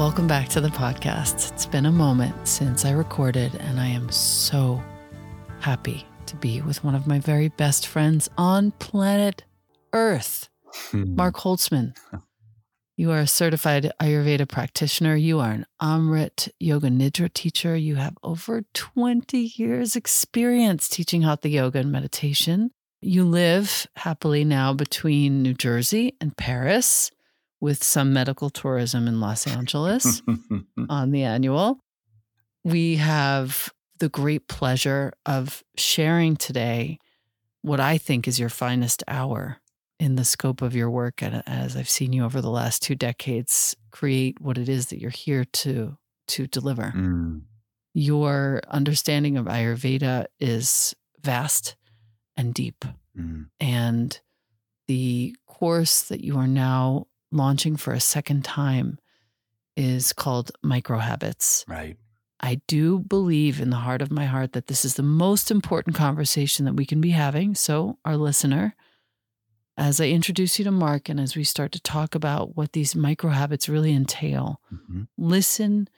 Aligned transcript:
Welcome 0.00 0.26
back 0.26 0.48
to 0.48 0.62
the 0.62 0.68
podcast. 0.68 1.52
It's 1.52 1.66
been 1.66 1.84
a 1.84 1.92
moment 1.92 2.48
since 2.48 2.86
I 2.86 2.92
recorded, 2.92 3.54
and 3.56 3.78
I 3.78 3.88
am 3.88 4.10
so 4.10 4.82
happy 5.58 6.06
to 6.24 6.36
be 6.36 6.62
with 6.62 6.82
one 6.82 6.94
of 6.94 7.06
my 7.06 7.18
very 7.18 7.48
best 7.48 7.86
friends 7.86 8.26
on 8.38 8.70
planet 8.70 9.44
Earth, 9.92 10.48
hmm. 10.72 11.16
Mark 11.16 11.36
Holtzman. 11.36 11.94
You 12.96 13.10
are 13.10 13.18
a 13.18 13.26
certified 13.26 13.92
Ayurveda 14.00 14.48
practitioner. 14.48 15.16
You 15.16 15.38
are 15.40 15.50
an 15.50 15.66
Amrit 15.82 16.48
Yoga 16.58 16.88
Nidra 16.88 17.30
teacher. 17.30 17.76
You 17.76 17.96
have 17.96 18.16
over 18.22 18.62
20 18.72 19.52
years 19.56 19.96
experience 19.96 20.88
teaching 20.88 21.20
Hatha 21.20 21.50
yoga 21.50 21.80
and 21.80 21.92
meditation. 21.92 22.70
You 23.02 23.24
live 23.26 23.86
happily 23.96 24.46
now 24.46 24.72
between 24.72 25.42
New 25.42 25.52
Jersey 25.52 26.16
and 26.22 26.34
Paris 26.34 27.10
with 27.60 27.84
some 27.84 28.12
medical 28.12 28.50
tourism 28.50 29.06
in 29.06 29.20
Los 29.20 29.46
Angeles 29.46 30.22
on 30.88 31.10
the 31.10 31.22
annual. 31.22 31.78
We 32.64 32.96
have 32.96 33.72
the 33.98 34.08
great 34.08 34.48
pleasure 34.48 35.12
of 35.26 35.62
sharing 35.76 36.36
today 36.36 36.98
what 37.62 37.80
I 37.80 37.98
think 37.98 38.26
is 38.26 38.40
your 38.40 38.48
finest 38.48 39.04
hour 39.06 39.58
in 39.98 40.16
the 40.16 40.24
scope 40.24 40.62
of 40.62 40.74
your 40.74 40.88
work 40.88 41.22
and 41.22 41.42
as 41.46 41.76
I've 41.76 41.90
seen 41.90 42.14
you 42.14 42.24
over 42.24 42.40
the 42.40 42.50
last 42.50 42.82
two 42.82 42.94
decades 42.94 43.76
create 43.90 44.40
what 44.40 44.56
it 44.56 44.68
is 44.68 44.86
that 44.86 44.98
you're 44.98 45.10
here 45.10 45.44
to 45.44 45.98
to 46.28 46.46
deliver. 46.46 46.92
Mm. 46.96 47.42
Your 47.92 48.62
understanding 48.68 49.36
of 49.36 49.46
Ayurveda 49.46 50.26
is 50.38 50.94
vast 51.20 51.76
and 52.36 52.54
deep. 52.54 52.84
Mm. 53.18 53.48
And 53.58 54.18
the 54.86 55.36
course 55.46 56.02
that 56.04 56.24
you 56.24 56.38
are 56.38 56.46
now 56.46 57.06
launching 57.32 57.76
for 57.76 57.92
a 57.92 58.00
second 58.00 58.44
time 58.44 58.98
is 59.76 60.12
called 60.12 60.50
Micro 60.62 60.98
Habits. 60.98 61.64
Right. 61.68 61.96
I 62.40 62.60
do 62.66 62.98
believe 63.00 63.60
in 63.60 63.70
the 63.70 63.76
heart 63.76 64.02
of 64.02 64.10
my 64.10 64.24
heart 64.26 64.52
that 64.52 64.66
this 64.66 64.84
is 64.84 64.94
the 64.94 65.02
most 65.02 65.50
important 65.50 65.94
conversation 65.96 66.64
that 66.64 66.74
we 66.74 66.86
can 66.86 67.00
be 67.00 67.10
having. 67.10 67.54
So, 67.54 67.98
our 68.04 68.16
listener, 68.16 68.74
as 69.76 70.00
I 70.00 70.06
introduce 70.08 70.58
you 70.58 70.64
to 70.64 70.70
Mark 70.70 71.08
and 71.08 71.20
as 71.20 71.36
we 71.36 71.44
start 71.44 71.72
to 71.72 71.80
talk 71.80 72.14
about 72.14 72.56
what 72.56 72.72
these 72.72 72.94
micro 72.96 73.30
habits 73.30 73.68
really 73.68 73.92
entail, 73.92 74.60
Mhm. 74.72 75.08
listen 75.16 75.88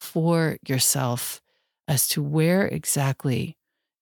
for 0.00 0.58
yourself 0.66 1.40
as 1.86 2.08
to 2.08 2.22
where 2.22 2.66
exactly 2.66 3.56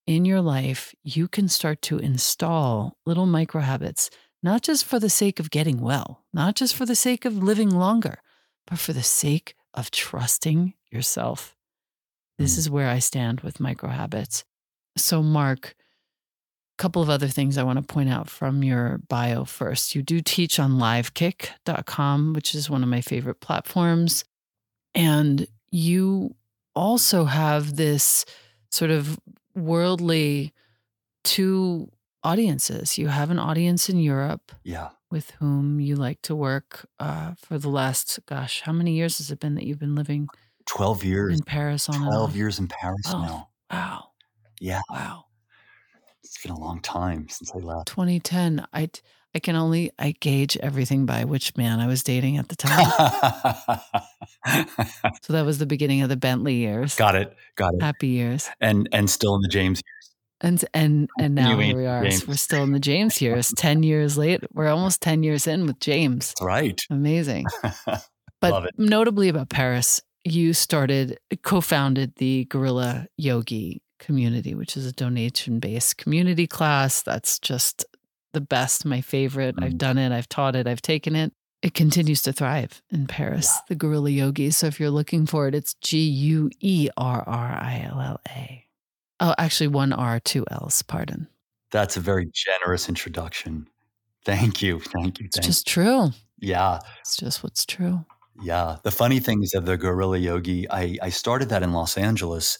in 0.05 0.23
your 0.25 0.41
life 0.41 0.93
you 1.03 1.27
can 1.27 1.47
start 1.47 1.81
to 1.83 1.97
install 1.97 2.97
little 3.05 3.25
micro 3.25 3.61
habits, 3.61 4.09
not 4.43 4.61
just 4.61 4.85
for 4.85 4.99
the 4.99 5.09
sake 5.09 5.39
of 5.39 5.49
getting 5.51 5.79
well, 5.81 6.23
not 6.33 6.55
just 6.55 6.75
for 6.75 6.85
the 6.85 6.95
sake 6.95 7.25
of 7.25 7.37
living 7.37 7.69
longer, 7.69 8.21
but 8.65 8.79
for 8.79 8.93
the 8.93 9.03
sake 9.03 9.55
of 9.73 9.91
trusting 9.91 10.73
yourself. 10.91 11.55
This 12.37 12.55
Mm. 12.55 12.57
is 12.59 12.69
where 12.69 12.89
I 12.89 12.99
stand 12.99 13.41
with 13.41 13.59
micro 13.59 13.89
habits. 13.89 14.43
So, 14.95 15.21
Mark, 15.23 15.75
a 16.77 16.81
couple 16.81 17.01
of 17.01 17.09
other 17.09 17.27
things 17.27 17.57
I 17.57 17.63
want 17.63 17.77
to 17.79 17.93
point 17.93 18.09
out 18.09 18.29
from 18.29 18.63
your 18.63 18.99
bio 19.09 19.43
first. 19.45 19.95
You 19.95 20.01
do 20.03 20.21
teach 20.21 20.59
on 20.59 20.73
livekick.com, 20.79 22.33
which 22.33 22.53
is 22.53 22.69
one 22.69 22.83
of 22.83 22.89
my 22.89 23.01
favorite 23.01 23.39
platforms. 23.41 24.23
And 24.93 25.47
you 25.71 26.35
also 26.75 27.25
have 27.25 27.75
this 27.75 28.25
sort 28.71 28.91
of 28.91 29.19
worldly 29.55 30.53
two 31.23 31.89
audiences. 32.31 32.97
You 32.97 33.07
have 33.09 33.29
an 33.31 33.39
audience 33.39 33.89
in 33.89 33.99
Europe 33.99 34.51
Yeah. 34.63 34.89
with 35.09 35.31
whom 35.39 35.79
you 35.79 35.95
like 35.95 36.21
to 36.23 36.35
work 36.35 36.87
uh, 36.99 37.33
for 37.37 37.57
the 37.59 37.69
last, 37.69 38.19
gosh, 38.25 38.61
how 38.65 38.73
many 38.73 38.93
years 38.93 39.17
has 39.19 39.31
it 39.31 39.39
been 39.39 39.55
that 39.55 39.65
you've 39.65 39.79
been 39.79 39.95
living 39.95 40.27
12 40.65 41.03
years. 41.03 41.37
in 41.39 41.45
Paris 41.45 41.87
on 41.89 42.01
12 42.03 42.35
years 42.35 42.59
in 42.59 42.67
Paris 42.67 43.01
Oh. 43.07 43.21
now. 43.21 43.49
Wow. 43.71 44.03
Yeah. 44.59 44.81
Wow. 44.89 45.25
It's 46.23 46.41
been 46.43 46.51
a 46.51 46.59
long 46.59 46.81
time 46.81 47.27
since 47.29 47.51
I 47.55 47.59
left. 47.59 47.87
2010. 47.87 48.65
I 48.73 48.89
I 49.35 49.39
can 49.39 49.55
only 49.55 49.91
I 49.99 50.13
gauge 50.19 50.57
everything 50.57 51.05
by 51.05 51.23
which 51.25 51.55
man 51.57 51.79
I 51.79 51.87
was 51.87 52.01
dating 52.03 52.37
at 52.37 52.49
the 52.49 52.55
time. 52.55 52.87
so 55.23 55.33
that 55.33 55.45
was 55.45 55.57
the 55.59 55.65
beginning 55.65 56.01
of 56.01 56.09
the 56.09 56.17
Bentley 56.17 56.55
years. 56.55 56.95
Got 56.95 57.15
it. 57.15 57.35
Got 57.55 57.75
it. 57.75 57.81
Happy 57.81 58.07
years. 58.07 58.49
And 58.59 58.89
and 58.91 59.09
still 59.09 59.35
in 59.35 59.41
the 59.41 59.47
James 59.47 59.81
years. 59.85 59.96
And 60.41 60.63
and 60.73 61.09
and 61.19 61.33
now 61.35 61.57
here 61.59 61.75
we 61.75 61.85
are. 61.87 62.03
James. 62.03 62.27
We're 62.27 62.35
still 62.35 62.63
in 62.63 62.71
the 62.71 62.79
James 62.79 63.21
years. 63.21 63.51
10 63.57 63.81
years 63.83 64.17
late. 64.17 64.41
We're 64.53 64.67
almost 64.67 65.01
10 65.01 65.23
years 65.23 65.47
in 65.47 65.65
with 65.65 65.79
James. 65.79 66.27
That's 66.29 66.41
right. 66.43 66.81
Amazing. 66.89 67.45
But 68.39 68.77
notably 68.77 69.29
about 69.29 69.49
Paris, 69.49 69.99
you 70.23 70.53
started 70.53 71.17
co-founded 71.41 72.13
the 72.17 72.45
Guerrilla 72.45 73.07
Yogi 73.17 73.81
community, 73.97 74.53
which 74.53 74.77
is 74.77 74.85
a 74.85 74.91
donation-based 74.91 75.97
community 75.97 76.45
class 76.45 77.01
that's 77.01 77.39
just 77.39 77.83
the 78.33 78.41
best, 78.41 78.85
my 78.85 79.01
favorite. 79.01 79.55
I've 79.59 79.71
Mm. 79.73 79.77
done 79.79 79.97
it, 79.97 80.11
I've 80.11 80.29
taught 80.29 80.55
it, 80.55 80.67
I've 80.67 80.83
taken 80.83 81.15
it. 81.15 81.33
It 81.63 81.73
continues 81.73 82.21
to 82.23 82.31
thrive 82.31 82.83
in 82.91 83.07
Paris, 83.07 83.47
Yeah. 83.51 83.61
the 83.69 83.75
Guerrilla 83.75 84.11
Yogi. 84.11 84.51
So 84.51 84.67
if 84.67 84.79
you're 84.79 84.91
looking 84.91 85.25
for 85.25 85.47
it, 85.47 85.55
it's 85.55 85.73
G 85.81 85.97
U 86.07 86.51
E 86.59 86.89
R 86.95 87.23
R 87.25 87.57
I 87.59 87.87
L 87.91 87.99
L 87.99 88.21
A. 88.29 88.66
Oh, 89.19 89.33
actually, 89.37 89.67
one 89.67 89.93
R, 89.93 90.19
two 90.19 90.45
L's, 90.51 90.81
pardon. 90.83 91.27
That's 91.71 91.97
a 91.97 91.99
very 91.99 92.29
generous 92.33 92.87
introduction. 92.87 93.67
Thank 94.25 94.61
you. 94.61 94.79
Thank 94.79 95.19
you. 95.19 95.25
It's 95.25 95.37
Thank 95.37 95.45
just 95.45 95.67
true. 95.67 96.11
Yeah. 96.39 96.79
It's 97.01 97.17
just 97.17 97.43
what's 97.43 97.65
true. 97.65 98.05
Yeah. 98.41 98.77
The 98.83 98.91
funny 98.91 99.19
thing 99.19 99.41
is 99.41 99.51
that 99.51 99.65
the 99.65 99.77
Guerrilla 99.77 100.17
Yogi, 100.17 100.69
I, 100.69 100.97
I 101.01 101.09
started 101.09 101.49
that 101.49 101.63
in 101.63 101.73
Los 101.73 101.97
Angeles 101.97 102.59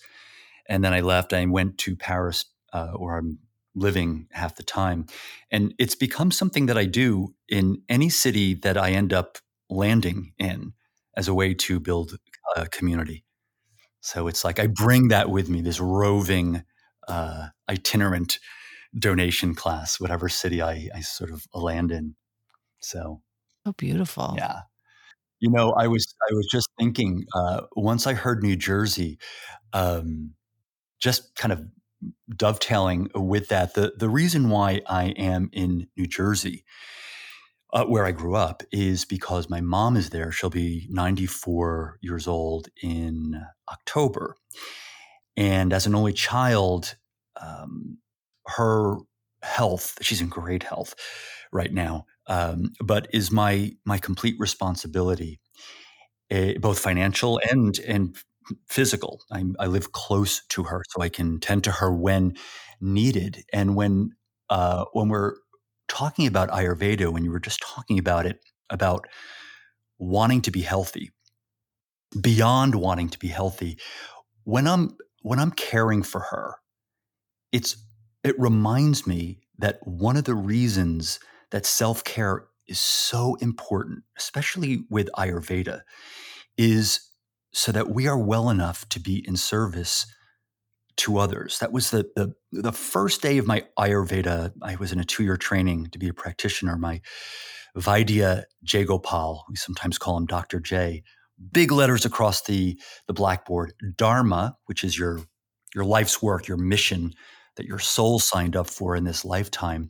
and 0.68 0.84
then 0.84 0.94
I 0.94 1.02
left. 1.02 1.34
I 1.34 1.46
went 1.46 1.78
to 1.80 1.96
Paris, 1.96 2.46
uh, 2.74 2.92
where 2.94 3.18
I'm 3.18 3.40
living 3.76 4.28
half 4.32 4.56
the 4.56 4.64
time. 4.64 5.06
And 5.52 5.74
it's 5.78 5.96
become 5.96 6.32
something 6.32 6.66
that 6.66 6.78
I 6.78 6.86
do 6.86 7.36
in 7.48 7.82
any 7.88 8.10
city 8.10 8.56
that 8.56 8.78
I 8.78 8.92
end 8.92 9.14
up 9.14 9.38
landing 9.70 10.34
in 10.40 10.74
as 11.16 11.28
a 11.28 11.34
way 11.34 11.54
to 11.54 11.80
build 11.80 12.18
a 12.56 12.68
community. 12.68 13.24
So 14.02 14.28
it's 14.28 14.44
like 14.44 14.60
I 14.60 14.68
bring 14.68 15.10
that 15.10 15.30
with 15.30 15.50
me, 15.50 15.62
this 15.62 15.80
roving, 15.80 16.64
uh, 17.08 17.48
itinerant 17.70 18.40
donation 18.98 19.56
class, 19.56 20.00
whatever 20.00 20.30
city 20.30 20.62
I, 20.62 20.90
I 20.96 21.02
sort 21.02 21.32
of 21.32 21.46
land 21.54 21.92
in. 21.92 22.16
So 22.80 23.22
So 23.66 23.74
beautiful. 23.74 24.34
yeah. 24.38 24.62
You 25.40 25.52
know, 25.52 25.74
I 25.78 25.88
was 25.88 26.16
I 26.30 26.34
was 26.34 26.48
just 26.52 26.70
thinking 26.80 27.26
uh, 27.36 27.62
once 27.76 28.08
I 28.08 28.14
heard 28.14 28.44
New 28.44 28.56
Jersey, 28.56 29.20
um, 29.74 30.34
just 31.00 31.36
kind 31.36 31.52
of 31.52 31.62
dovetailing 32.36 33.10
with 33.14 33.50
that. 33.50 33.76
The 33.76 33.94
the 33.98 34.10
reason 34.10 34.50
why 34.50 34.82
I 34.88 35.08
am 35.10 35.50
in 35.54 35.88
New 35.96 36.08
Jersey, 36.08 36.66
uh, 37.78 37.86
where 37.86 38.06
I 38.06 38.12
grew 38.12 38.36
up, 38.36 38.64
is 38.72 39.06
because 39.06 39.50
my 39.50 39.62
mom 39.62 39.98
is 39.98 40.10
there. 40.10 40.32
She'll 40.32 40.50
be 40.50 40.88
94 40.90 42.00
years 42.02 42.28
old 42.28 42.70
in 42.82 43.42
October, 43.72 44.36
and 45.36 45.74
as 45.74 45.86
an 45.86 45.96
only 45.96 46.14
child, 46.14 46.96
um, 47.42 47.98
her 48.48 48.96
health 49.44 49.98
she's 50.02 50.20
in 50.22 50.30
great 50.30 50.64
health 50.64 50.96
right 51.54 51.72
now 51.72 52.06
um, 52.28 52.72
but 52.84 53.08
is 53.14 53.32
my 53.32 53.72
my 53.86 53.98
complete 54.00 54.36
responsibility 54.40 55.40
eh, 56.30 56.56
both 56.60 56.80
financial 56.80 57.40
and 57.50 57.80
and 57.88 58.18
physical. 58.68 59.22
I, 59.32 59.44
I 59.60 59.68
live 59.68 59.92
close 59.92 60.46
to 60.50 60.64
her 60.64 60.82
so 60.90 61.02
i 61.02 61.10
can 61.10 61.40
tend 61.40 61.64
to 61.66 61.72
her 61.72 61.92
when 61.94 62.36
needed. 62.82 63.44
And 63.54 63.76
when 63.76 64.12
uh, 64.50 64.86
when 64.94 65.10
we're 65.10 65.36
talking 65.88 66.28
about 66.28 66.50
ayurveda 66.50 67.12
when 67.12 67.24
you 67.24 67.32
were 67.32 67.40
just 67.40 67.62
talking 67.62 68.00
about 68.00 68.26
it 68.26 68.40
about 68.70 69.08
wanting 70.00 70.42
to 70.42 70.52
be 70.52 70.62
healthy 70.62 71.12
beyond 72.22 72.76
wanting 72.76 73.10
to 73.10 73.20
be 73.20 73.28
healthy 73.28 73.78
when 74.44 74.68
i'm 74.68 74.96
when 75.22 75.40
i'm 75.40 75.52
caring 75.52 76.04
for 76.04 76.22
her 76.22 76.56
it's 77.52 77.78
it 78.24 78.38
reminds 78.40 79.08
me 79.08 79.40
that 79.58 79.80
one 79.84 80.18
of 80.18 80.26
the 80.26 80.36
reasons 80.36 81.20
that 81.52 81.66
self-care 81.66 82.46
is 82.68 82.80
so 82.80 83.36
important 83.36 84.04
especially 84.18 84.84
with 84.90 85.10
ayurveda 85.18 85.82
is 86.58 87.02
so 87.54 87.72
that 87.72 87.90
we 87.90 88.08
are 88.08 88.18
well 88.18 88.50
enough 88.50 88.88
to 88.90 89.00
be 89.00 89.26
in 89.28 89.36
service 89.36 90.06
to 90.98 91.18
others 91.18 91.60
that 91.60 91.72
was 91.72 91.92
the 91.92 92.06
the, 92.16 92.34
the 92.52 92.72
first 92.72 93.22
day 93.22 93.38
of 93.38 93.48
my 93.48 93.64
ayurveda 93.80 94.52
i 94.62 94.76
was 94.76 94.92
in 94.92 95.00
a 95.00 95.06
two-year 95.06 95.38
training 95.38 95.88
to 95.88 96.00
be 96.00 96.08
a 96.08 96.14
practitioner 96.14 96.78
my 96.78 97.02
vaidya 97.78 98.44
j 98.64 98.84
gopal 98.84 99.46
we 99.50 99.56
sometimes 99.56 99.98
call 99.98 100.18
him 100.18 100.26
dr 100.26 100.60
j 100.62 101.04
big 101.52 101.72
letters 101.72 102.06
across 102.06 102.42
the 102.44 102.80
the 103.08 103.14
blackboard 103.14 103.74
dharma 103.96 104.56
which 104.66 104.84
is 104.84 104.98
your 104.98 105.22
your 105.76 105.86
life's 105.86 106.22
work 106.22 106.48
your 106.48 106.58
mission 106.58 107.14
that 107.58 107.66
your 107.66 107.80
soul 107.80 108.20
signed 108.20 108.56
up 108.56 108.68
for 108.68 108.96
in 108.96 109.04
this 109.04 109.26
lifetime. 109.26 109.90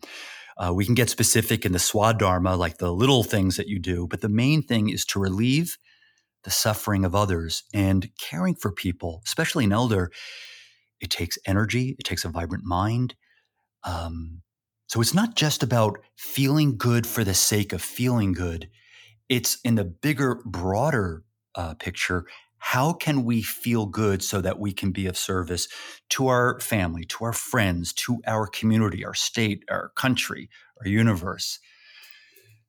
Uh, 0.58 0.74
we 0.74 0.86
can 0.86 0.96
get 0.96 1.10
specific 1.10 1.66
in 1.66 1.72
the 1.72 1.78
swadharma, 1.78 2.58
like 2.58 2.78
the 2.78 2.92
little 2.92 3.24
things 3.24 3.58
that 3.58 3.68
you 3.68 3.78
do, 3.78 4.08
but 4.08 4.22
the 4.22 4.30
main 4.30 4.64
thing 4.64 4.90
is 4.90 5.06
to 5.06 5.20
relieve 5.20 5.78
the 6.44 6.50
suffering 6.50 7.06
of 7.06 7.14
others 7.14 7.64
and 7.74 8.10
caring 8.20 8.56
for 8.56 8.72
people, 8.72 9.22
especially 9.26 9.66
an 9.66 9.72
elder. 9.74 10.10
It 11.02 11.10
takes 11.10 11.38
energy, 11.46 11.96
it 12.00 12.04
takes 12.04 12.26
a 12.26 12.30
vibrant 12.30 12.64
mind. 12.66 13.16
Um, 13.84 14.42
so 14.88 15.02
it's 15.02 15.14
not 15.14 15.36
just 15.36 15.64
about 15.64 16.00
feeling 16.16 16.78
good 16.78 17.06
for 17.08 17.24
the 17.24 17.34
sake 17.34 17.74
of 17.74 17.82
feeling 17.82 18.34
good. 18.34 18.70
it's 19.30 19.60
in 19.64 19.76
the 19.76 19.84
bigger, 19.84 20.42
broader 20.46 21.24
uh, 21.56 21.74
picture. 21.76 22.26
How 22.60 22.94
can 22.94 23.24
we 23.26 23.42
feel 23.42 23.86
good 23.86 24.24
so 24.24 24.42
that 24.42 24.60
we 24.60 24.74
can 24.74 24.92
be 24.92 25.08
of 25.08 25.18
service 25.18 25.68
to 26.12 26.28
our 26.28 26.60
family, 26.60 27.06
to 27.06 27.26
our 27.26 27.34
friends, 27.34 27.94
to 27.94 28.20
our 28.28 28.48
community, 28.48 29.06
our 29.06 29.14
state, 29.14 29.64
our 29.70 29.92
country, 29.96 30.50
our 30.82 30.88
universe? 30.88 31.60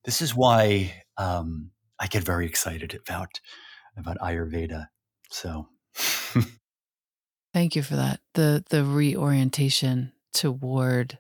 This 0.05 0.23
is 0.23 0.35
why 0.35 1.05
um, 1.17 1.71
I 2.01 2.07
get 2.07 2.25
very 2.25 2.47
excited 2.47 2.95
about 2.95 3.41
about 3.97 4.19
Ayurveda. 4.19 4.89
So, 5.31 5.69
thank 7.53 7.77
you 7.77 7.83
for 7.83 7.97
that. 7.97 8.21
the 8.35 8.65
The 8.71 8.85
reorientation 8.85 10.13
toward 10.33 11.19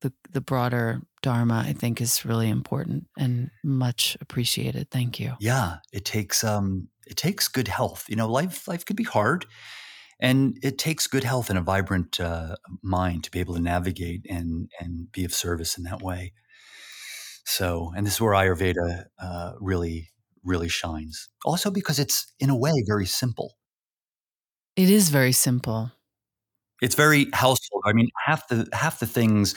the 0.00 0.12
the 0.30 0.40
broader 0.40 1.02
dharma 1.22 1.64
i 1.66 1.72
think 1.72 2.00
is 2.00 2.24
really 2.24 2.48
important 2.48 3.08
and 3.18 3.50
much 3.64 4.16
appreciated. 4.20 4.90
Thank 4.90 5.18
you. 5.18 5.34
Yeah 5.40 5.78
it 5.92 6.04
takes 6.04 6.44
um 6.44 6.88
it 7.06 7.16
takes 7.16 7.48
good 7.48 7.68
health. 7.68 8.04
You 8.08 8.16
know 8.16 8.28
life 8.30 8.68
life 8.68 8.84
can 8.84 8.96
be 8.96 9.04
hard 9.04 9.46
and 10.20 10.58
it 10.62 10.78
takes 10.78 11.06
good 11.06 11.24
health 11.24 11.48
and 11.50 11.58
a 11.58 11.62
vibrant 11.62 12.18
uh, 12.20 12.56
mind 12.82 13.24
to 13.24 13.30
be 13.30 13.40
able 13.40 13.54
to 13.54 13.60
navigate 13.60 14.26
and 14.28 14.70
and 14.80 15.10
be 15.12 15.24
of 15.24 15.34
service 15.34 15.76
in 15.76 15.84
that 15.84 16.02
way. 16.02 16.32
So 17.44 17.92
and 17.96 18.06
this 18.06 18.14
is 18.14 18.20
where 18.20 18.34
ayurveda 18.34 19.04
uh, 19.20 19.52
really 19.60 20.10
really 20.44 20.68
shines. 20.68 21.28
Also 21.44 21.70
because 21.70 21.98
it's 21.98 22.32
in 22.38 22.50
a 22.50 22.56
way 22.56 22.72
very 22.86 23.06
simple 23.06 23.57
it 24.78 24.88
is 24.88 25.10
very 25.10 25.32
simple 25.32 25.92
it's 26.80 26.94
very 26.94 27.26
household. 27.32 27.82
I 27.86 27.92
mean, 27.92 28.08
half 28.24 28.48
the 28.48 28.68
half 28.72 29.00
the 29.00 29.06
things, 29.06 29.54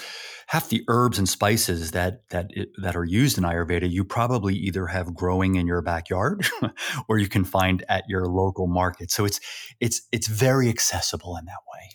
half 0.48 0.70
the 0.70 0.84
herbs 0.88 1.20
and 1.20 1.30
spices 1.30 1.92
that 1.92 2.28
that 2.30 2.48
it, 2.51 2.70
that 2.82 2.96
are 2.96 3.06
used 3.06 3.38
in 3.38 3.44
Ayurveda, 3.44 3.90
you 3.90 4.04
probably 4.04 4.56
either 4.56 4.88
have 4.88 5.13
growing 5.13 5.56
in 5.56 5.68
your 5.68 5.82
backyard, 5.82 6.48
or 7.08 7.18
you 7.18 7.28
can 7.28 7.44
find 7.44 7.84
at 7.90 8.06
your 8.08 8.25
local 8.25 8.68
market. 8.68 9.12
So 9.12 9.25
it's 9.25 9.40
it's 9.80 10.01
it's 10.12 10.28
very 10.28 10.70
accessible 10.70 11.38
in 11.38 11.46
that 11.46 11.62
way. 11.72 11.90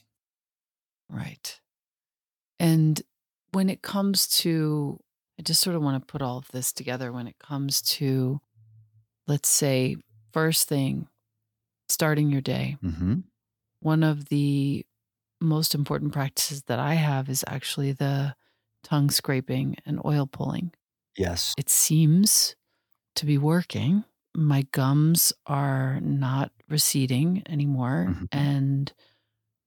Right. 1.09 1.61
And 2.59 3.02
when 3.52 3.68
it 3.68 3.83
comes 3.83 4.26
to, 4.38 4.99
I 5.38 5.42
just 5.42 5.61
sort 5.61 5.76
of 5.76 5.83
want 5.83 6.00
to 6.00 6.06
put 6.06 6.23
all 6.23 6.38
of 6.38 6.49
this 6.52 6.73
together. 6.73 7.12
When 7.12 7.26
it 7.26 7.38
comes 7.38 7.83
to, 7.83 8.40
let's 9.26 9.49
say, 9.49 9.97
first 10.33 10.68
thing, 10.68 11.09
starting 11.88 12.31
your 12.31 12.40
day. 12.40 12.76
Mm-hmm. 12.83 13.21
One 13.81 14.02
of 14.02 14.26
the 14.28 14.85
most 15.40 15.75
important 15.75 16.12
practices 16.12 16.62
that 16.64 16.78
I 16.78 16.95
have 16.95 17.28
is 17.28 17.45
actually 17.47 17.93
the 17.93 18.35
tongue 18.83 19.11
scraping 19.11 19.76
and 19.85 20.00
oil 20.05 20.26
pulling. 20.26 20.73
Yes. 21.16 21.55
It 21.59 21.69
seems 21.69 22.57
to 23.16 23.26
be 23.26 23.38
working. 23.38 24.05
My 24.35 24.66
gums 24.73 25.33
are 25.47 26.00
not 26.00 26.52
receding 26.69 27.43
anymore. 27.49 28.09
Mm-hmm. 28.11 28.25
And 28.33 28.93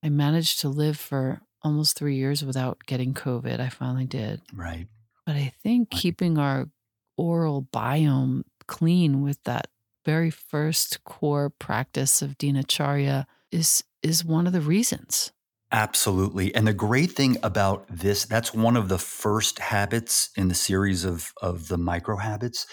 I 0.03 0.09
managed 0.09 0.59
to 0.61 0.69
live 0.69 0.97
for 0.97 1.41
almost 1.61 1.97
three 1.97 2.15
years 2.15 2.43
without 2.43 2.79
getting 2.85 3.13
COVID. 3.13 3.59
I 3.59 3.69
finally 3.69 4.05
did. 4.05 4.41
Right. 4.53 4.87
But 5.25 5.35
I 5.35 5.53
think 5.61 5.89
Right. 5.91 6.01
keeping 6.01 6.37
our 6.37 6.69
oral 7.17 7.63
biome 7.63 8.43
clean 8.67 9.21
with 9.21 9.43
that 9.43 9.67
very 10.05 10.29
first 10.29 11.03
core 11.03 11.49
practice 11.49 12.21
of 12.21 12.37
dinacharya 12.37 13.25
is 13.51 13.83
is 14.01 14.23
one 14.23 14.47
of 14.47 14.53
the 14.53 14.61
reasons. 14.61 15.31
Absolutely. 15.71 16.53
And 16.55 16.67
the 16.67 16.73
great 16.73 17.11
thing 17.11 17.37
about 17.43 17.85
this, 17.89 18.25
that's 18.25 18.53
one 18.53 18.75
of 18.75 18.89
the 18.89 18.97
first 18.97 19.59
habits 19.59 20.31
in 20.35 20.47
the 20.47 20.55
series 20.55 21.05
of, 21.05 21.31
of 21.41 21.67
the 21.67 21.77
micro 21.77 22.17
habits. 22.17 22.65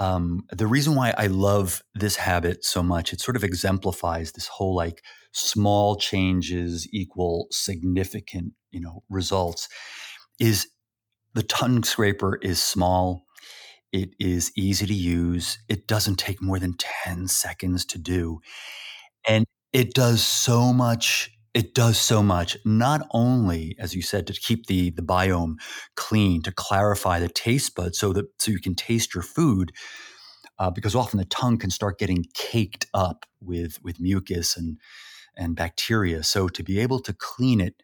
Um, 0.00 0.44
the 0.50 0.66
reason 0.66 0.96
why 0.96 1.14
I 1.16 1.28
love 1.28 1.82
this 1.94 2.16
habit 2.16 2.64
so 2.64 2.82
much, 2.82 3.12
it 3.12 3.20
sort 3.20 3.36
of 3.36 3.44
exemplifies 3.44 4.32
this 4.32 4.48
whole 4.48 4.74
like 4.74 5.04
small 5.32 5.94
changes 5.96 6.88
equal 6.92 7.46
significant, 7.52 8.54
you 8.72 8.80
know, 8.80 9.04
results 9.08 9.68
is 10.40 10.66
the 11.34 11.44
tongue 11.44 11.84
scraper 11.84 12.38
is 12.42 12.60
small. 12.60 13.24
It 13.94 14.10
is 14.18 14.50
easy 14.56 14.86
to 14.86 14.92
use. 14.92 15.58
It 15.68 15.86
doesn't 15.86 16.16
take 16.16 16.42
more 16.42 16.58
than 16.58 16.74
10 17.04 17.28
seconds 17.28 17.84
to 17.86 17.98
do. 17.98 18.40
And 19.28 19.46
it 19.72 19.94
does 19.94 20.20
so 20.20 20.72
much 20.72 21.30
it 21.54 21.72
does 21.72 21.96
so 21.96 22.20
much, 22.20 22.56
not 22.64 23.06
only, 23.12 23.76
as 23.78 23.94
you 23.94 24.02
said, 24.02 24.26
to 24.26 24.32
keep 24.32 24.66
the, 24.66 24.90
the 24.90 25.02
biome 25.02 25.54
clean, 25.94 26.42
to 26.42 26.50
clarify 26.50 27.20
the 27.20 27.28
taste 27.28 27.76
buds 27.76 27.96
so 27.96 28.12
that 28.12 28.24
so 28.40 28.50
you 28.50 28.58
can 28.58 28.74
taste 28.74 29.14
your 29.14 29.22
food, 29.22 29.70
uh, 30.58 30.72
because 30.72 30.96
often 30.96 31.20
the 31.20 31.24
tongue 31.26 31.56
can 31.56 31.70
start 31.70 32.00
getting 32.00 32.24
caked 32.34 32.86
up 32.92 33.24
with, 33.40 33.78
with 33.84 34.00
mucus 34.00 34.56
and, 34.56 34.78
and 35.36 35.54
bacteria. 35.54 36.24
So 36.24 36.48
to 36.48 36.64
be 36.64 36.80
able 36.80 36.98
to 36.98 37.12
clean 37.12 37.60
it, 37.60 37.80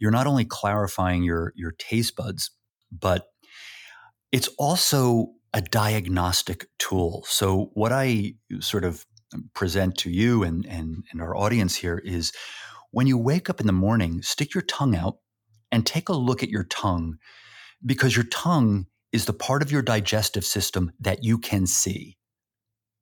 you're 0.00 0.10
not 0.10 0.26
only 0.26 0.44
clarifying 0.44 1.22
your, 1.22 1.52
your 1.54 1.70
taste 1.70 2.16
buds, 2.16 2.50
but 2.90 3.28
it's 4.32 4.48
also 4.58 5.28
a 5.54 5.62
diagnostic 5.62 6.66
tool. 6.78 7.24
So 7.26 7.70
what 7.74 7.92
I 7.92 8.34
sort 8.60 8.84
of 8.84 9.06
present 9.54 9.96
to 9.98 10.10
you 10.10 10.42
and, 10.42 10.66
and, 10.66 11.04
and 11.12 11.22
our 11.22 11.36
audience 11.36 11.76
here 11.76 11.98
is 12.04 12.32
when 12.90 13.06
you 13.06 13.16
wake 13.16 13.48
up 13.48 13.60
in 13.60 13.66
the 13.66 13.72
morning, 13.72 14.20
stick 14.22 14.52
your 14.52 14.62
tongue 14.62 14.96
out 14.96 15.18
and 15.72 15.86
take 15.86 16.08
a 16.08 16.12
look 16.12 16.42
at 16.42 16.50
your 16.50 16.64
tongue 16.64 17.18
because 17.86 18.16
your 18.16 18.26
tongue 18.26 18.86
is 19.12 19.26
the 19.26 19.32
part 19.32 19.62
of 19.62 19.70
your 19.70 19.82
digestive 19.82 20.44
system 20.44 20.92
that 21.00 21.22
you 21.22 21.38
can 21.38 21.66
see. 21.66 22.16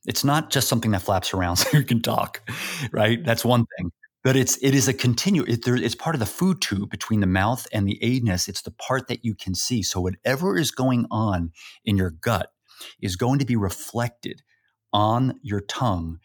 It's 0.06 0.24
not 0.24 0.50
just 0.50 0.68
something 0.68 0.90
that 0.90 1.02
flaps 1.02 1.32
around 1.32 1.56
so 1.58 1.78
you 1.78 1.84
can 1.84 2.02
talk, 2.02 2.42
right? 2.92 3.24
That's 3.24 3.44
one 3.44 3.64
thing. 3.78 3.90
But 4.24 4.36
it's 4.36 4.56
it 4.62 4.74
is 4.74 4.88
a 4.88 4.94
continue. 4.94 5.44
It, 5.46 5.64
there, 5.64 5.76
it's 5.76 5.94
part 5.94 6.14
of 6.14 6.20
the 6.20 6.26
food 6.26 6.60
tube 6.60 6.90
between 6.90 7.20
the 7.20 7.26
mouth 7.26 7.66
and 7.72 7.86
the 7.86 7.98
anus. 8.02 8.48
It's 8.48 8.62
the 8.62 8.70
part 8.70 9.08
that 9.08 9.24
you 9.24 9.34
can 9.34 9.54
see. 9.54 9.82
So 9.82 10.00
whatever 10.00 10.56
is 10.56 10.70
going 10.70 11.06
on 11.10 11.52
in 11.84 11.96
your 11.96 12.10
gut 12.10 12.52
is 13.00 13.16
going 13.16 13.38
to 13.40 13.44
be 13.44 13.56
reflected 13.56 14.42
on 14.92 15.38
your 15.42 15.60
tongue 15.60 16.18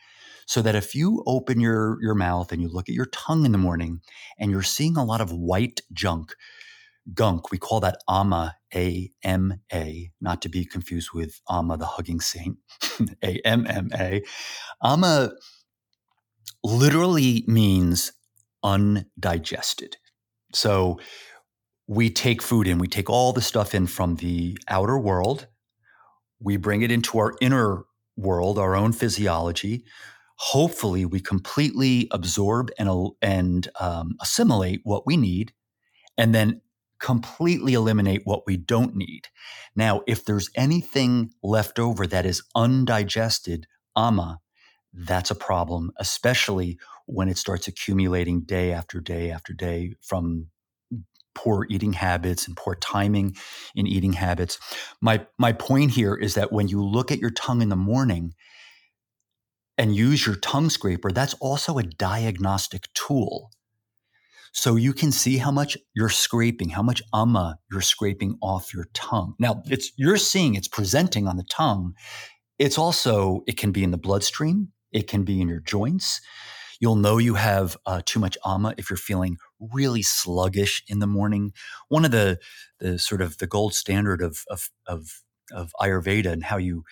so 0.45 0.61
that 0.61 0.75
if 0.75 0.95
you 0.95 1.23
open 1.27 1.59
your, 1.59 1.97
your 2.01 2.15
mouth 2.15 2.51
and 2.51 2.61
you 2.61 2.69
look 2.69 2.87
at 2.87 2.95
your 2.95 3.07
tongue 3.07 3.45
in 3.45 3.51
the 3.51 3.57
morning 3.57 4.01
and 4.39 4.49
you're 4.49 4.63
seeing 4.63 4.95
a 4.97 5.03
lot 5.03 5.21
of 5.21 5.31
white 5.31 5.81
junk, 5.91 6.33
gunk, 7.13 7.51
we 7.51 7.57
call 7.57 7.79
that 7.81 7.97
ama, 8.09 8.55
A 8.73 9.11
M 9.23 9.61
A, 9.73 10.11
not 10.21 10.41
to 10.41 10.49
be 10.49 10.65
confused 10.65 11.09
with 11.13 11.41
Amma 11.49 11.77
the 11.77 11.85
hugging 11.85 12.21
saint, 12.21 12.57
A 13.23 13.39
M 13.45 13.65
M 13.67 13.89
A. 13.97 14.23
Ama 14.81 15.31
literally 16.75 17.43
means 17.47 18.11
undigested. 18.63 19.97
So 20.53 20.99
we 21.87 22.09
take 22.09 22.41
food 22.41 22.67
in, 22.67 22.79
we 22.79 22.87
take 22.87 23.09
all 23.09 23.33
the 23.33 23.41
stuff 23.41 23.73
in 23.73 23.87
from 23.87 24.15
the 24.15 24.57
outer 24.67 24.97
world, 24.97 25.47
we 26.39 26.57
bring 26.57 26.81
it 26.81 26.91
into 26.91 27.17
our 27.17 27.35
inner 27.41 27.85
world, 28.15 28.59
our 28.59 28.75
own 28.75 28.93
physiology 28.93 29.83
hopefully 30.37 31.05
we 31.05 31.19
completely 31.19 32.07
absorb 32.11 32.69
and, 32.77 33.11
and 33.21 33.67
um, 33.79 34.15
assimilate 34.21 34.81
what 34.83 35.05
we 35.05 35.17
need 35.17 35.51
and 36.17 36.33
then 36.33 36.61
completely 36.99 37.73
eliminate 37.73 38.21
what 38.23 38.43
we 38.47 38.57
don't 38.57 38.95
need. 38.95 39.27
Now, 39.75 40.01
if 40.07 40.25
there's 40.25 40.49
anything 40.55 41.31
left 41.43 41.79
over 41.79 42.07
that 42.07 42.25
is 42.25 42.43
undigested, 42.55 43.67
ama, 43.95 44.39
that's 44.93 45.31
a 45.31 45.35
problem, 45.35 45.91
especially 45.97 46.79
when 47.05 47.29
it 47.29 47.37
starts 47.37 47.67
accumulating 47.67 48.41
day 48.41 48.71
after 48.71 48.99
day 48.99 49.31
after 49.31 49.53
day 49.53 49.93
from 50.01 50.47
poor 51.35 51.67
eating 51.69 51.93
habits 51.93 52.47
and 52.47 52.57
poor 52.57 52.75
timing 52.75 53.35
in 53.75 53.85
eating 53.85 54.13
habits. 54.13 54.57
My 55.01 55.25
my 55.37 55.53
point 55.53 55.91
here 55.91 56.15
is 56.15 56.33
that 56.33 56.51
when 56.51 56.67
you 56.67 56.83
look 56.83 57.11
at 57.11 57.19
your 57.19 57.29
tongue 57.29 57.61
in 57.61 57.69
the 57.69 57.75
morning 57.75 58.33
and 59.77 59.95
use 59.95 60.25
your 60.25 60.35
tongue 60.35 60.69
scraper, 60.69 61.11
that's 61.11 61.35
also 61.35 61.77
a 61.77 61.83
diagnostic 61.83 62.91
tool. 62.93 63.51
So 64.51 64.75
you 64.75 64.93
can 64.93 65.11
see 65.11 65.37
how 65.37 65.51
much 65.51 65.77
you're 65.93 66.09
scraping, 66.09 66.69
how 66.69 66.81
much 66.81 67.03
ama 67.13 67.59
you're 67.71 67.81
scraping 67.81 68.39
off 68.41 68.73
your 68.73 68.87
tongue. 68.95 69.35
Now, 69.37 69.61
it's 69.67 69.91
you're 69.97 70.17
seeing 70.17 70.55
it's 70.55 70.67
presenting 70.67 71.27
on 71.27 71.37
the 71.37 71.43
tongue. 71.43 71.93
It's 72.57 72.79
also 72.79 73.43
it 73.45 73.57
can 73.57 73.71
be 73.71 73.83
in 73.83 73.91
the 73.91 73.97
bloodstream, 73.99 74.69
it 74.97 75.07
can 75.07 75.23
be 75.23 75.39
in 75.39 75.47
your 75.47 75.59
joints. 75.59 76.21
You'll 76.79 76.95
know 76.95 77.19
you 77.19 77.35
have 77.35 77.77
uh, 77.85 78.01
too 78.03 78.19
much 78.19 78.37
ama 78.43 78.73
if 78.77 78.89
you're 78.89 78.97
feeling 78.97 79.37
really 79.59 80.01
sluggish 80.01 80.83
in 80.87 80.99
the 80.99 81.07
morning. 81.07 81.53
One 81.87 82.03
of 82.03 82.11
the 82.11 82.39
the 82.79 82.99
sort 82.99 83.21
of 83.21 83.37
the 83.37 83.47
gold 83.47 83.73
standard 83.73 84.21
of 84.21 84.43
of 84.49 84.69
of, 84.87 85.21
of 85.51 85.71
Ayurveda 85.79 86.31
and 86.31 86.43
how 86.43 86.57
you 86.57 86.83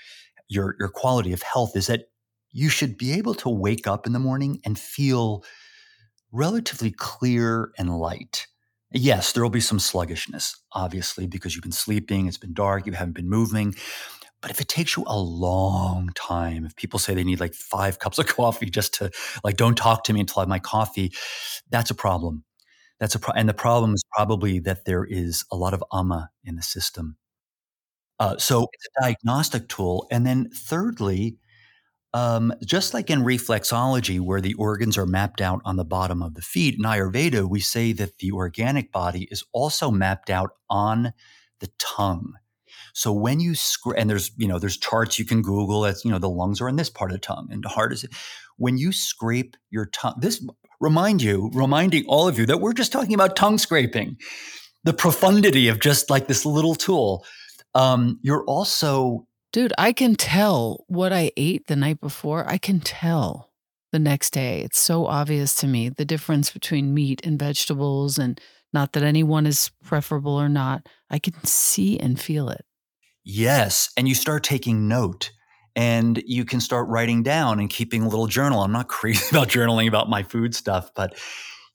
your 0.48 0.76
your 0.80 0.90
quality 0.90 1.34
of 1.34 1.42
health 1.42 1.76
is 1.76 1.88
that 1.88 2.06
you 2.52 2.70
should 2.70 2.98
be 2.98 3.14
able 3.14 3.34
to 3.36 3.50
wake 3.50 3.88
up 3.88 4.06
in 4.06 4.14
the 4.14 4.20
morning 4.20 4.62
and 4.64 4.80
feel 4.80 5.44
relatively 6.32 6.92
clear 6.92 7.72
and 7.78 7.98
light. 7.98 8.48
Yes, 8.92 9.34
there 9.34 9.44
will 9.44 9.50
be 9.50 9.60
some 9.60 9.80
sluggishness, 9.80 10.56
obviously, 10.72 11.28
because 11.28 11.54
you've 11.54 11.64
been 11.64 11.72
sleeping, 11.72 12.28
it's 12.28 12.38
been 12.38 12.54
dark, 12.54 12.86
you 12.86 12.94
haven't 12.94 13.16
been 13.16 13.30
moving. 13.30 13.76
But 14.46 14.52
if 14.52 14.62
it 14.62 14.68
takes 14.68 14.96
you 14.96 15.04
a 15.08 15.18
long 15.18 16.12
time, 16.14 16.68
if 16.68 16.76
people 16.76 17.00
say 17.00 17.16
they 17.16 17.24
need 17.24 17.40
like 17.40 17.56
five 17.56 17.98
cups 18.00 18.20
of 18.20 18.28
coffee 18.28 18.70
just 18.70 18.94
to 18.96 19.10
like, 19.44 19.58
don't 19.58 19.76
talk 19.76 20.04
to 20.04 20.14
me 20.14 20.20
until 20.20 20.38
I 20.38 20.42
have 20.44 20.50
my 20.50 20.60
coffee, 20.60 21.14
that's 21.72 21.90
a 21.90 21.96
problem. 21.96 22.44
That's 23.00 23.16
a 23.16 23.20
pro- 23.20 23.34
and 23.34 23.50
the 23.50 23.56
problem 23.56 23.96
is 23.96 24.04
probably 24.12 24.60
that 24.60 24.86
there 24.86 25.04
is 25.04 25.46
a 25.52 25.56
lot 25.56 25.74
of 25.74 25.84
ama 25.92 26.30
in 26.44 26.58
the 26.58 26.62
system. 26.62 27.18
Uh, 28.20 28.38
so 28.38 28.68
it's 28.72 28.86
a 28.86 29.02
diagnostic 29.02 29.68
tool. 29.68 30.06
And 30.12 30.28
then 30.28 30.52
thirdly, 30.54 31.40
um, 32.14 32.54
just 32.64 32.94
like 32.94 33.10
in 33.10 33.22
reflexology, 33.22 34.20
where 34.20 34.42
the 34.42 34.54
organs 34.54 34.96
are 34.96 35.08
mapped 35.08 35.42
out 35.42 35.62
on 35.66 35.76
the 35.76 35.84
bottom 35.84 36.22
of 36.22 36.36
the 36.36 36.44
feet, 36.44 36.76
in 36.76 36.82
Ayurveda, 36.82 37.50
we 37.50 37.62
say 37.62 37.94
that 37.94 38.20
the 38.20 38.32
organic 38.32 38.92
body 38.92 39.28
is 39.32 39.44
also 39.54 39.90
mapped 39.90 40.30
out 40.30 40.52
on 40.70 41.14
the 41.62 41.72
tongue. 41.80 42.34
So 42.96 43.12
when 43.12 43.42
you 43.42 43.56
scrape, 43.56 44.00
and 44.00 44.10
there's 44.10 44.32
you 44.38 44.48
know 44.48 44.58
there's 44.58 44.78
charts 44.78 45.20
you 45.20 45.26
can 45.26 45.42
Google. 45.42 45.82
That's 45.82 46.06
you 46.06 46.12
know 46.12 46.18
the 46.18 46.30
lungs 46.30 46.62
are 46.62 46.70
in 46.70 46.78
this 46.78 46.90
part 46.90 47.12
of 47.12 47.16
the 47.16 47.20
tongue, 47.22 47.50
and 47.52 47.64
the 47.64 47.70
heart 47.70 47.92
is. 47.94 48.06
When 48.58 48.78
you 48.78 48.94
scrape 48.94 49.58
your 49.70 49.88
tongue, 49.88 50.16
this 50.18 50.42
remind 50.80 51.22
you, 51.22 51.52
reminding 51.54 52.06
all 52.08 52.26
of 52.26 52.40
you 52.40 52.46
that 52.46 52.62
we're 52.62 52.72
just 52.72 52.94
talking 52.94 53.14
about 53.14 53.36
tongue 53.36 53.58
scraping, 53.58 54.16
the 54.86 54.94
profundity 54.94 55.68
of 55.68 55.82
just 55.82 56.10
like 56.10 56.28
this 56.28 56.46
little 56.46 56.74
tool. 56.74 57.26
Um, 57.74 58.18
you're 58.22 58.46
also 58.46 59.28
Dude, 59.52 59.74
I 59.78 59.92
can 59.92 60.16
tell 60.16 60.86
what 60.88 61.12
I 61.12 61.32
ate 61.36 61.68
the 61.68 61.76
night 61.76 62.00
before. 62.00 62.46
I 62.48 62.58
can 62.58 62.80
tell 62.80 63.52
the 63.92 64.00
next 64.00 64.32
day. 64.32 64.62
It's 64.62 64.80
so 64.80 65.06
obvious 65.06 65.56
to 65.56 65.68
me 65.68 65.90
the 65.90 66.06
difference 66.06 66.52
between 66.52 66.94
meat 66.94 67.26
and 67.26 67.38
vegetables, 67.38 68.18
and 68.18 68.40
not 68.72 68.94
that 68.94 69.04
anyone 69.04 69.46
is 69.46 69.72
preferable 69.84 70.34
or 70.34 70.48
not. 70.48 70.88
I 71.10 71.20
can 71.20 71.44
see 71.44 72.00
and 72.00 72.20
feel 72.20 72.50
it. 72.50 72.66
Yes. 73.26 73.90
And 73.98 74.08
you 74.08 74.16
start 74.16 74.44
taking 74.44 74.88
note 74.88 75.32
and 75.76 76.24
you 76.26 76.46
can 76.46 76.62
start 76.62 76.88
writing 76.88 77.24
down 77.24 77.60
and 77.60 77.70
keeping 77.70 78.04
a 78.04 78.08
little 78.08 78.28
journal. 78.28 78.62
I'm 78.62 78.72
not 78.72 78.88
crazy 78.90 79.26
about 79.36 79.50
journaling 79.50 79.88
about 79.88 80.10
my 80.10 80.24
food 80.24 80.56
stuff, 80.56 80.92
but 80.96 81.18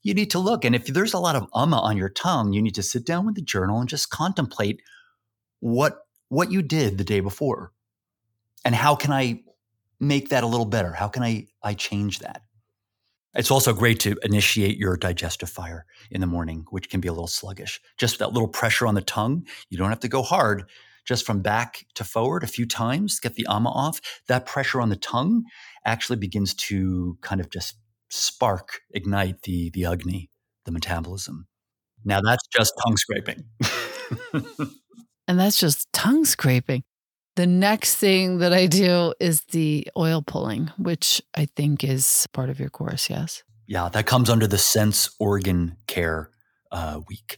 you 0.01 0.15
need 0.15 0.31
to 0.31 0.39
look. 0.39 0.65
And 0.65 0.73
if 0.73 0.87
there's 0.87 1.13
a 1.13 1.19
lot 1.19 1.35
of 1.35 1.47
ama 1.53 1.79
on 1.79 1.97
your 1.97 2.09
tongue, 2.09 2.53
you 2.53 2.61
need 2.61 2.75
to 2.75 2.83
sit 2.83 3.05
down 3.05 3.25
with 3.27 3.35
the 3.35 3.41
journal 3.41 3.79
and 3.79 3.87
just 3.87 4.09
contemplate 4.09 4.81
what 5.59 5.99
what 6.29 6.49
you 6.49 6.61
did 6.61 6.97
the 6.97 7.03
day 7.03 7.19
before 7.19 7.73
and 8.63 8.75
how 8.75 8.95
can 8.95 9.11
I 9.11 9.41
make 9.99 10.29
that 10.29 10.43
a 10.43 10.47
little 10.47 10.65
better? 10.65 10.93
How 10.93 11.07
can 11.07 11.23
I, 11.23 11.47
I 11.63 11.73
change 11.73 12.19
that? 12.19 12.41
It's 13.33 13.51
also 13.51 13.73
great 13.73 13.99
to 14.01 14.17
initiate 14.23 14.77
your 14.77 14.97
digestive 14.97 15.49
fire 15.49 15.85
in 16.09 16.19
the 16.19 16.27
morning, 16.27 16.65
which 16.69 16.89
can 16.89 16.99
be 16.99 17.07
a 17.07 17.13
little 17.13 17.27
sluggish. 17.27 17.79
Just 17.97 18.19
that 18.19 18.33
little 18.33 18.47
pressure 18.47 18.87
on 18.87 18.95
the 18.95 19.01
tongue. 19.01 19.47
You 19.69 19.77
don't 19.77 19.89
have 19.89 20.01
to 20.01 20.09
go 20.09 20.21
hard. 20.21 20.65
Just 21.05 21.25
from 21.25 21.41
back 21.41 21.85
to 21.95 22.03
forward 22.03 22.43
a 22.43 22.47
few 22.47 22.65
times, 22.65 23.19
get 23.19 23.35
the 23.35 23.47
ama 23.49 23.69
off. 23.69 23.99
That 24.27 24.45
pressure 24.45 24.81
on 24.81 24.89
the 24.89 24.95
tongue 24.95 25.43
actually 25.85 26.17
begins 26.17 26.53
to 26.53 27.17
kind 27.21 27.41
of 27.41 27.49
just 27.49 27.75
spark, 28.09 28.81
ignite 28.91 29.43
the 29.43 29.69
the 29.71 29.85
agni, 29.85 30.29
the 30.65 30.71
metabolism. 30.71 31.47
Now 32.05 32.21
that's 32.21 32.45
just 32.47 32.73
tongue 32.83 32.97
scraping. 32.97 33.45
And 35.31 35.39
that's 35.39 35.57
just 35.57 35.91
tongue 35.93 36.25
scraping. 36.25 36.83
The 37.37 37.47
next 37.47 37.95
thing 37.95 38.39
that 38.39 38.51
I 38.51 38.65
do 38.65 39.13
is 39.19 39.45
the 39.51 39.87
oil 39.97 40.21
pulling, 40.21 40.71
which 40.77 41.21
I 41.33 41.45
think 41.55 41.85
is 41.85 42.27
part 42.33 42.49
of 42.49 42.59
your 42.59 42.69
course. 42.69 43.09
Yes. 43.09 43.43
Yeah, 43.65 43.87
that 43.87 44.05
comes 44.05 44.29
under 44.29 44.47
the 44.47 44.57
sense 44.57 45.09
organ 45.19 45.77
care 45.87 46.31
uh, 46.71 46.99
week, 47.07 47.37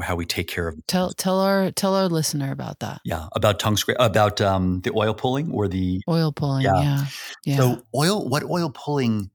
how 0.00 0.16
we 0.16 0.24
take 0.24 0.48
care 0.48 0.68
of. 0.68 0.86
Tell 0.86 1.12
tell 1.12 1.40
our 1.40 1.70
tell 1.70 1.94
our 1.94 2.08
listener 2.08 2.50
about 2.50 2.80
that. 2.80 3.00
Yeah, 3.04 3.26
about 3.32 3.58
tongue 3.58 3.76
scrape, 3.76 3.98
about 4.00 4.40
um, 4.40 4.80
the 4.80 4.92
oil 4.96 5.14
pulling 5.14 5.52
or 5.52 5.68
the 5.68 6.00
oil 6.08 6.32
pulling. 6.32 6.64
Yeah. 6.64 6.82
yeah, 6.82 7.06
yeah. 7.44 7.56
So 7.56 7.82
oil, 7.94 8.26
what 8.28 8.42
oil 8.44 8.70
pulling 8.70 9.30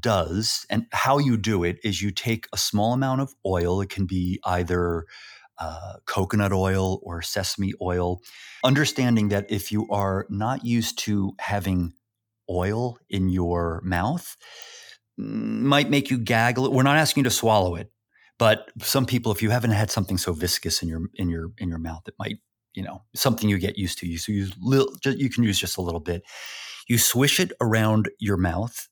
does, 0.00 0.66
and 0.70 0.86
how 0.92 1.18
you 1.18 1.36
do 1.36 1.64
it 1.64 1.78
is 1.84 2.02
you 2.02 2.10
take 2.10 2.46
a 2.52 2.58
small 2.58 2.92
amount 2.92 3.20
of 3.20 3.34
oil. 3.44 3.80
It 3.80 3.88
can 3.88 4.06
be 4.06 4.40
either 4.44 5.06
uh, 5.58 5.94
coconut 6.06 6.52
oil 6.52 7.00
or 7.02 7.22
sesame 7.22 7.72
oil, 7.80 8.20
understanding 8.64 9.28
that 9.28 9.50
if 9.50 9.72
you 9.72 9.88
are 9.90 10.26
not 10.28 10.64
used 10.64 10.98
to 11.00 11.32
having 11.38 11.92
oil 12.50 12.98
in 13.08 13.28
your 13.28 13.80
mouth, 13.84 14.36
mm, 15.18 15.24
might 15.62 15.90
make 15.90 16.10
you 16.10 16.18
gaggle. 16.18 16.70
We're 16.70 16.82
not 16.82 16.96
asking 16.96 17.22
you 17.22 17.30
to 17.30 17.34
swallow 17.34 17.74
it, 17.76 17.90
but 18.38 18.70
some 18.80 19.06
people, 19.06 19.32
if 19.32 19.42
you 19.42 19.50
haven't 19.50 19.72
had 19.72 19.90
something 19.90 20.18
so 20.18 20.32
viscous 20.32 20.82
in 20.82 20.88
your 20.88 21.02
in 21.14 21.28
your 21.28 21.50
in 21.58 21.68
your 21.68 21.78
mouth, 21.78 22.02
it 22.08 22.14
might 22.18 22.38
you 22.74 22.82
know 22.82 23.02
something 23.14 23.48
you 23.48 23.58
get 23.58 23.78
used 23.78 23.98
to. 24.00 24.06
You 24.08 24.18
so 24.18 24.32
use 24.32 24.52
little, 24.60 24.94
you 25.04 25.30
can 25.30 25.44
use 25.44 25.58
just 25.58 25.78
a 25.78 25.82
little 25.82 26.00
bit. 26.00 26.22
You 26.88 26.98
swish 26.98 27.40
it 27.40 27.52
around 27.60 28.10
your 28.20 28.36
mouth 28.36 28.86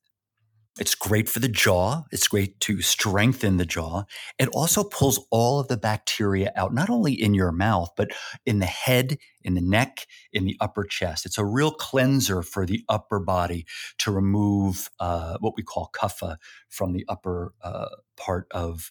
it's 0.80 0.96
great 0.96 1.28
for 1.28 1.38
the 1.38 1.48
jaw. 1.48 2.02
It's 2.10 2.26
great 2.26 2.58
to 2.60 2.82
strengthen 2.82 3.58
the 3.58 3.64
jaw. 3.64 4.04
It 4.40 4.48
also 4.48 4.82
pulls 4.82 5.24
all 5.30 5.60
of 5.60 5.68
the 5.68 5.76
bacteria 5.76 6.52
out, 6.56 6.74
not 6.74 6.90
only 6.90 7.12
in 7.12 7.32
your 7.32 7.52
mouth, 7.52 7.90
but 7.96 8.10
in 8.44 8.58
the 8.58 8.66
head, 8.66 9.18
in 9.42 9.54
the 9.54 9.60
neck, 9.60 10.06
in 10.32 10.44
the 10.44 10.56
upper 10.60 10.82
chest. 10.82 11.26
It's 11.26 11.38
a 11.38 11.44
real 11.44 11.70
cleanser 11.70 12.42
for 12.42 12.66
the 12.66 12.84
upper 12.88 13.20
body 13.20 13.66
to 13.98 14.10
remove 14.10 14.90
uh, 14.98 15.36
what 15.38 15.54
we 15.56 15.62
call 15.62 15.90
kapha 15.94 16.38
from 16.68 16.92
the 16.92 17.04
upper 17.08 17.54
uh, 17.62 17.90
part 18.16 18.48
of, 18.50 18.90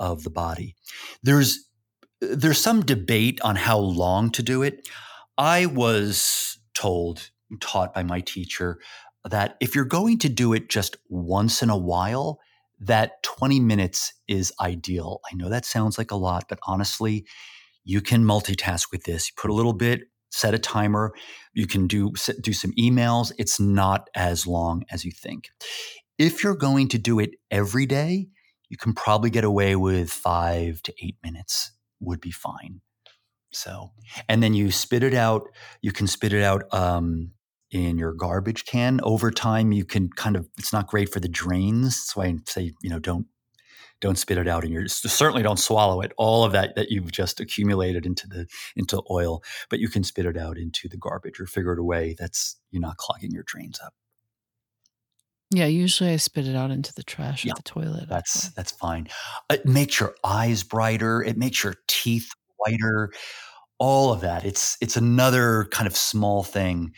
of 0.00 0.24
the 0.24 0.30
body. 0.30 0.74
There's 1.22 1.68
there's 2.20 2.58
some 2.58 2.82
debate 2.82 3.40
on 3.42 3.56
how 3.56 3.78
long 3.78 4.30
to 4.32 4.42
do 4.42 4.62
it. 4.62 4.88
I 5.38 5.66
was 5.66 6.58
told, 6.74 7.30
taught 7.60 7.94
by 7.94 8.02
my 8.02 8.20
teacher, 8.20 8.78
that 9.24 9.56
if 9.60 9.74
you're 9.74 9.84
going 9.84 10.18
to 10.18 10.28
do 10.28 10.52
it 10.52 10.68
just 10.68 10.96
once 11.08 11.62
in 11.62 11.70
a 11.70 11.78
while, 11.78 12.40
that 12.78 13.22
20 13.22 13.60
minutes 13.60 14.12
is 14.28 14.52
ideal. 14.60 15.20
I 15.30 15.34
know 15.34 15.48
that 15.48 15.64
sounds 15.64 15.98
like 15.98 16.10
a 16.10 16.16
lot, 16.16 16.44
but 16.48 16.58
honestly, 16.66 17.26
you 17.84 18.00
can 18.00 18.24
multitask 18.24 18.90
with 18.92 19.04
this. 19.04 19.28
You 19.28 19.34
put 19.36 19.50
a 19.50 19.54
little 19.54 19.72
bit, 19.72 20.02
set 20.30 20.54
a 20.54 20.58
timer. 20.58 21.12
You 21.54 21.66
can 21.66 21.86
do 21.86 22.12
do 22.40 22.52
some 22.52 22.72
emails. 22.78 23.32
It's 23.38 23.58
not 23.58 24.08
as 24.14 24.46
long 24.46 24.84
as 24.90 25.04
you 25.04 25.10
think. 25.10 25.50
If 26.18 26.44
you're 26.44 26.54
going 26.54 26.88
to 26.88 26.98
do 26.98 27.18
it 27.18 27.30
every 27.50 27.86
day, 27.86 28.28
you 28.70 28.76
can 28.76 28.94
probably 28.94 29.28
get 29.28 29.44
away 29.44 29.76
with 29.76 30.10
5 30.10 30.82
to 30.82 30.94
8 31.02 31.16
minutes 31.22 31.72
would 32.00 32.20
be 32.20 32.30
fine. 32.30 32.80
So, 33.52 33.90
and 34.28 34.42
then 34.42 34.54
you 34.54 34.70
spit 34.70 35.02
it 35.02 35.12
out. 35.12 35.48
You 35.82 35.92
can 35.92 36.06
spit 36.06 36.32
it 36.32 36.42
out 36.42 36.72
um, 36.72 37.32
in 37.70 37.98
your 37.98 38.12
garbage 38.12 38.64
can. 38.64 39.00
Over 39.02 39.30
time, 39.30 39.72
you 39.72 39.84
can 39.84 40.08
kind 40.08 40.36
of 40.36 40.48
it's 40.56 40.72
not 40.72 40.86
great 40.86 41.12
for 41.12 41.20
the 41.20 41.28
drains. 41.28 41.96
That's 41.96 42.16
why 42.16 42.26
I 42.26 42.36
say 42.46 42.72
you 42.80 42.90
know 42.90 43.00
don't 43.00 43.26
don't 44.00 44.18
spit 44.18 44.38
it 44.38 44.48
out 44.48 44.64
in 44.64 44.72
your 44.72 44.88
certainly 44.88 45.42
don't 45.42 45.58
swallow 45.58 46.00
it 46.00 46.12
all 46.16 46.44
of 46.44 46.52
that 46.52 46.74
that 46.76 46.90
you've 46.90 47.12
just 47.12 47.40
accumulated 47.40 48.06
into 48.06 48.26
the 48.26 48.46
into 48.74 49.02
oil 49.10 49.42
but 49.68 49.78
you 49.78 49.88
can 49.88 50.02
spit 50.02 50.26
it 50.26 50.36
out 50.36 50.56
into 50.56 50.88
the 50.88 50.96
garbage 50.96 51.38
or 51.38 51.46
figure 51.46 51.72
it 51.72 51.78
away 51.78 52.14
that's 52.18 52.58
you're 52.70 52.80
not 52.80 52.96
clogging 52.96 53.30
your 53.30 53.42
drains 53.46 53.78
up 53.84 53.92
yeah 55.50 55.66
usually 55.66 56.10
i 56.10 56.16
spit 56.16 56.46
it 56.46 56.56
out 56.56 56.70
into 56.70 56.92
the 56.94 57.02
trash 57.02 57.44
yeah, 57.44 57.52
at 57.52 57.56
the 57.56 57.62
toilet 57.62 58.08
that's 58.08 58.50
that's 58.50 58.72
fine 58.72 59.08
uh, 59.50 59.54
it 59.54 59.66
makes 59.66 60.00
your 60.00 60.14
eyes 60.24 60.62
brighter 60.62 61.22
it 61.22 61.36
makes 61.36 61.62
your 61.62 61.74
teeth 61.88 62.30
whiter 62.56 63.10
all 63.78 64.12
of 64.12 64.20
that 64.20 64.44
it's 64.44 64.76
it's 64.80 64.96
another 64.96 65.66
kind 65.70 65.86
of 65.86 65.96
small 65.96 66.42
thing 66.42 66.92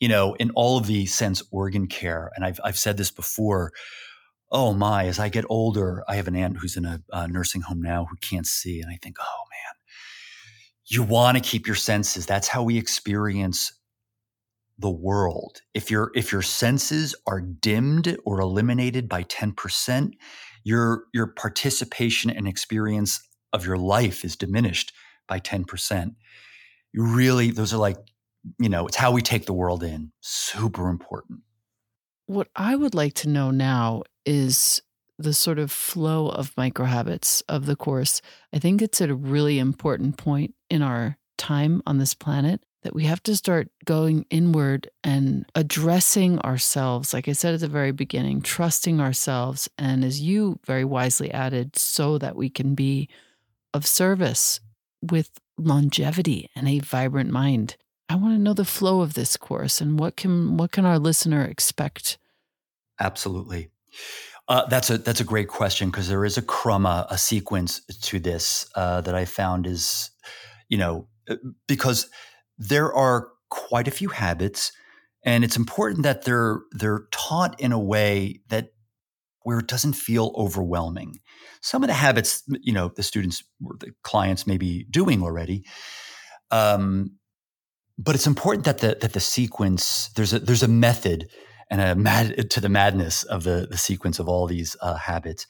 you 0.00 0.08
know, 0.08 0.34
in 0.34 0.50
all 0.50 0.76
of 0.76 0.86
the 0.86 1.06
sense 1.06 1.42
organ 1.50 1.86
care, 1.86 2.30
and 2.34 2.44
I've, 2.44 2.60
I've 2.64 2.78
said 2.78 2.96
this 2.96 3.10
before, 3.10 3.72
oh 4.50 4.72
my, 4.72 5.06
as 5.06 5.18
I 5.18 5.28
get 5.28 5.44
older, 5.48 6.04
I 6.08 6.16
have 6.16 6.28
an 6.28 6.36
aunt 6.36 6.58
who's 6.58 6.76
in 6.76 6.84
a, 6.84 7.00
a 7.12 7.28
nursing 7.28 7.62
home 7.62 7.80
now 7.80 8.04
who 8.04 8.16
can't 8.16 8.46
see. 8.46 8.80
And 8.80 8.90
I 8.90 8.98
think, 9.02 9.16
oh 9.20 9.42
man, 9.50 9.74
you 10.86 11.02
want 11.02 11.36
to 11.36 11.42
keep 11.42 11.66
your 11.66 11.76
senses. 11.76 12.26
That's 12.26 12.48
how 12.48 12.62
we 12.62 12.76
experience 12.76 13.72
the 14.78 14.90
world. 14.90 15.60
If 15.72 15.90
your 15.90 16.10
if 16.14 16.32
your 16.32 16.42
senses 16.42 17.14
are 17.26 17.40
dimmed 17.40 18.16
or 18.24 18.40
eliminated 18.40 19.08
by 19.08 19.24
10%, 19.24 20.12
your 20.64 21.04
your 21.12 21.28
participation 21.28 22.30
and 22.30 22.48
experience 22.48 23.20
of 23.52 23.64
your 23.64 23.78
life 23.78 24.24
is 24.24 24.36
diminished 24.36 24.92
by 25.28 25.40
10%. 25.40 26.14
You 26.92 27.04
really 27.04 27.50
those 27.50 27.72
are 27.72 27.78
like 27.78 27.96
you 28.58 28.68
know, 28.68 28.86
it's 28.86 28.96
how 28.96 29.10
we 29.10 29.22
take 29.22 29.46
the 29.46 29.54
world 29.54 29.82
in. 29.82 30.12
Super 30.20 30.88
important. 30.88 31.40
What 32.26 32.48
I 32.54 32.76
would 32.76 32.94
like 32.94 33.14
to 33.14 33.28
know 33.28 33.50
now 33.50 34.02
is 34.26 34.82
the 35.18 35.32
sort 35.32 35.58
of 35.58 35.70
flow 35.70 36.28
of 36.28 36.52
micro 36.56 36.86
habits 36.86 37.42
of 37.42 37.66
the 37.66 37.76
course. 37.76 38.20
I 38.52 38.58
think 38.58 38.82
it's 38.82 39.00
at 39.00 39.10
a 39.10 39.14
really 39.14 39.58
important 39.58 40.16
point 40.16 40.54
in 40.68 40.82
our 40.82 41.16
time 41.38 41.82
on 41.86 41.98
this 41.98 42.14
planet 42.14 42.60
that 42.84 42.94
we 42.94 43.04
have 43.04 43.22
to 43.24 43.34
start 43.34 43.68
going 43.84 44.26
inward 44.30 44.88
and 45.02 45.44
addressing 45.54 46.38
ourselves. 46.40 47.12
Like 47.12 47.28
I 47.28 47.32
said 47.32 47.54
at 47.54 47.60
the 47.60 47.68
very 47.68 47.92
beginning, 47.92 48.42
trusting 48.42 49.00
ourselves. 49.00 49.68
And 49.76 50.04
as 50.04 50.20
you 50.20 50.60
very 50.64 50.84
wisely 50.84 51.32
added, 51.32 51.76
so 51.76 52.18
that 52.18 52.36
we 52.36 52.48
can 52.48 52.74
be 52.74 53.08
of 53.72 53.86
service 53.86 54.60
with 55.02 55.30
longevity 55.58 56.50
and 56.54 56.68
a 56.68 56.78
vibrant 56.78 57.30
mind 57.30 57.76
I 58.08 58.16
want 58.16 58.34
to 58.34 58.38
know 58.40 58.54
the 58.54 58.64
flow 58.64 59.00
of 59.00 59.14
this 59.14 59.36
course 59.36 59.80
and 59.80 59.98
what 59.98 60.16
can 60.16 60.56
what 60.56 60.72
can 60.72 60.84
our 60.84 60.98
listener 60.98 61.42
expect? 61.42 62.18
Absolutely. 63.00 63.70
Uh, 64.46 64.66
that's 64.66 64.90
a 64.90 64.98
that's 64.98 65.20
a 65.20 65.24
great 65.24 65.48
question 65.48 65.90
because 65.90 66.08
there 66.08 66.24
is 66.24 66.36
a 66.36 66.42
krama, 66.42 67.06
a 67.10 67.16
sequence 67.16 67.80
to 68.02 68.20
this 68.20 68.68
uh, 68.74 69.00
that 69.00 69.14
I 69.14 69.24
found 69.24 69.66
is, 69.66 70.10
you 70.68 70.76
know, 70.76 71.08
uh, 71.28 71.36
because 71.66 72.10
there 72.58 72.92
are 72.92 73.28
quite 73.50 73.88
a 73.88 73.92
few 73.92 74.08
habits, 74.08 74.72
and 75.24 75.44
it's 75.44 75.56
important 75.56 76.02
that 76.02 76.24
they're 76.24 76.60
they're 76.72 77.06
taught 77.10 77.58
in 77.60 77.72
a 77.72 77.78
way 77.78 78.40
that 78.48 78.70
where 79.42 79.58
it 79.58 79.66
doesn't 79.66 79.92
feel 79.92 80.32
overwhelming. 80.36 81.20
Some 81.60 81.82
of 81.82 81.88
the 81.88 81.94
habits, 81.94 82.42
you 82.48 82.72
know, 82.72 82.90
the 82.94 83.02
students 83.02 83.44
or 83.64 83.76
the 83.78 83.92
clients 84.02 84.46
may 84.46 84.56
be 84.56 84.84
doing 84.90 85.22
already, 85.22 85.64
um, 86.50 87.12
but 87.98 88.14
it's 88.14 88.26
important 88.26 88.64
that 88.64 88.78
the 88.78 88.98
that 89.00 89.12
the 89.12 89.20
sequence 89.20 90.10
there's 90.16 90.32
a 90.32 90.38
there's 90.38 90.62
a 90.62 90.68
method 90.68 91.28
and 91.70 91.80
a 91.80 91.94
mad 91.94 92.50
to 92.50 92.60
the 92.60 92.68
madness 92.68 93.22
of 93.24 93.44
the, 93.44 93.66
the 93.70 93.78
sequence 93.78 94.18
of 94.18 94.28
all 94.28 94.46
these 94.46 94.76
uh, 94.80 94.94
habits. 94.94 95.46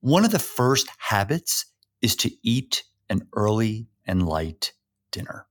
One 0.00 0.24
of 0.24 0.30
the 0.30 0.38
first 0.38 0.88
habits 0.98 1.66
is 2.00 2.14
to 2.16 2.30
eat 2.42 2.84
an 3.10 3.26
early 3.34 3.88
and 4.06 4.26
light 4.26 4.72
dinner. 5.10 5.47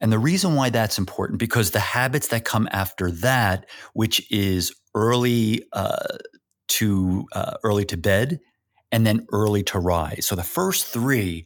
And 0.00 0.12
the 0.12 0.18
reason 0.18 0.54
why 0.54 0.70
that's 0.70 0.98
important, 0.98 1.38
because 1.38 1.72
the 1.72 1.80
habits 1.80 2.28
that 2.28 2.44
come 2.44 2.68
after 2.70 3.10
that, 3.10 3.68
which 3.94 4.30
is 4.30 4.72
early 4.94 5.64
uh, 5.72 6.18
to 6.68 7.26
uh, 7.32 7.54
early 7.64 7.84
to 7.86 7.96
bed 7.96 8.38
and 8.92 9.06
then 9.06 9.26
early 9.32 9.62
to 9.64 9.78
rise. 9.78 10.26
So 10.26 10.36
the 10.36 10.42
first 10.42 10.86
three 10.86 11.44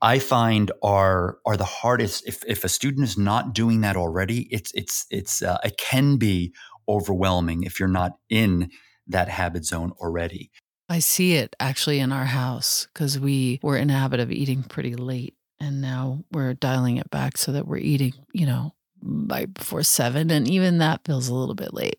I 0.00 0.18
find 0.18 0.70
are 0.82 1.38
are 1.44 1.56
the 1.56 1.64
hardest. 1.64 2.26
If 2.26 2.42
if 2.46 2.64
a 2.64 2.68
student 2.68 3.04
is 3.04 3.18
not 3.18 3.52
doing 3.52 3.80
that 3.82 3.96
already, 3.96 4.48
it's 4.50 4.72
it's 4.74 5.06
it's 5.10 5.42
uh, 5.42 5.58
it 5.64 5.76
can 5.76 6.16
be 6.16 6.54
overwhelming 6.88 7.64
if 7.64 7.78
you're 7.78 7.88
not 7.88 8.12
in 8.30 8.70
that 9.08 9.28
habit 9.28 9.64
zone 9.64 9.92
already. 10.00 10.50
I 10.88 11.00
see 11.00 11.34
it 11.34 11.54
actually 11.60 11.98
in 11.98 12.12
our 12.12 12.24
house 12.24 12.88
because 12.92 13.18
we 13.18 13.60
were 13.62 13.76
in 13.76 13.90
a 13.90 13.98
habit 13.98 14.20
of 14.20 14.32
eating 14.32 14.62
pretty 14.62 14.94
late, 14.94 15.34
and 15.60 15.80
now 15.80 16.24
we're 16.32 16.54
dialing 16.54 16.96
it 16.96 17.10
back 17.10 17.36
so 17.36 17.52
that 17.52 17.66
we're 17.66 17.78
eating, 17.78 18.14
you 18.32 18.46
know, 18.46 18.74
right 19.02 19.52
before 19.52 19.82
seven, 19.82 20.30
and 20.30 20.48
even 20.48 20.78
that 20.78 21.02
feels 21.04 21.28
a 21.28 21.34
little 21.34 21.54
bit 21.54 21.74
late. 21.74 21.96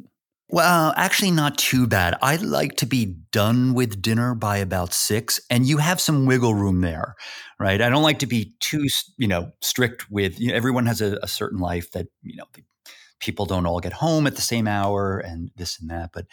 Well, 0.52 0.94
actually, 0.98 1.30
not 1.30 1.60
too 1.60 1.86
bad. 1.86 2.16
I 2.24 2.38
like 2.38 2.78
to 2.78 2.88
be 2.88 3.18
done 3.32 3.76
with 3.76 4.02
dinner 4.02 4.34
by 4.34 4.58
about 4.58 4.94
six, 4.94 5.40
and 5.50 5.68
you 5.68 5.78
have 5.78 6.02
some 6.02 6.26
wiggle 6.26 6.56
room 6.56 6.82
there, 6.82 7.16
right? 7.60 7.80
I 7.80 7.90
don't 7.90 8.02
like 8.02 8.20
to 8.20 8.26
be 8.26 8.56
too, 8.60 8.88
you 9.18 9.28
know, 9.28 9.52
strict 9.62 10.10
with. 10.10 10.40
You 10.40 10.50
know, 10.50 10.56
everyone 10.56 10.88
has 10.88 11.02
a, 11.02 11.20
a 11.22 11.28
certain 11.28 11.60
life 11.60 11.92
that 11.92 12.08
you 12.24 12.36
know 12.36 12.46
people 13.20 13.46
don't 13.46 13.68
all 13.68 13.80
get 13.80 13.94
home 13.94 14.26
at 14.26 14.36
the 14.36 14.42
same 14.42 14.68
hour, 14.68 15.20
and 15.20 15.52
this 15.56 15.80
and 15.80 15.92
that. 15.92 16.10
But 16.14 16.26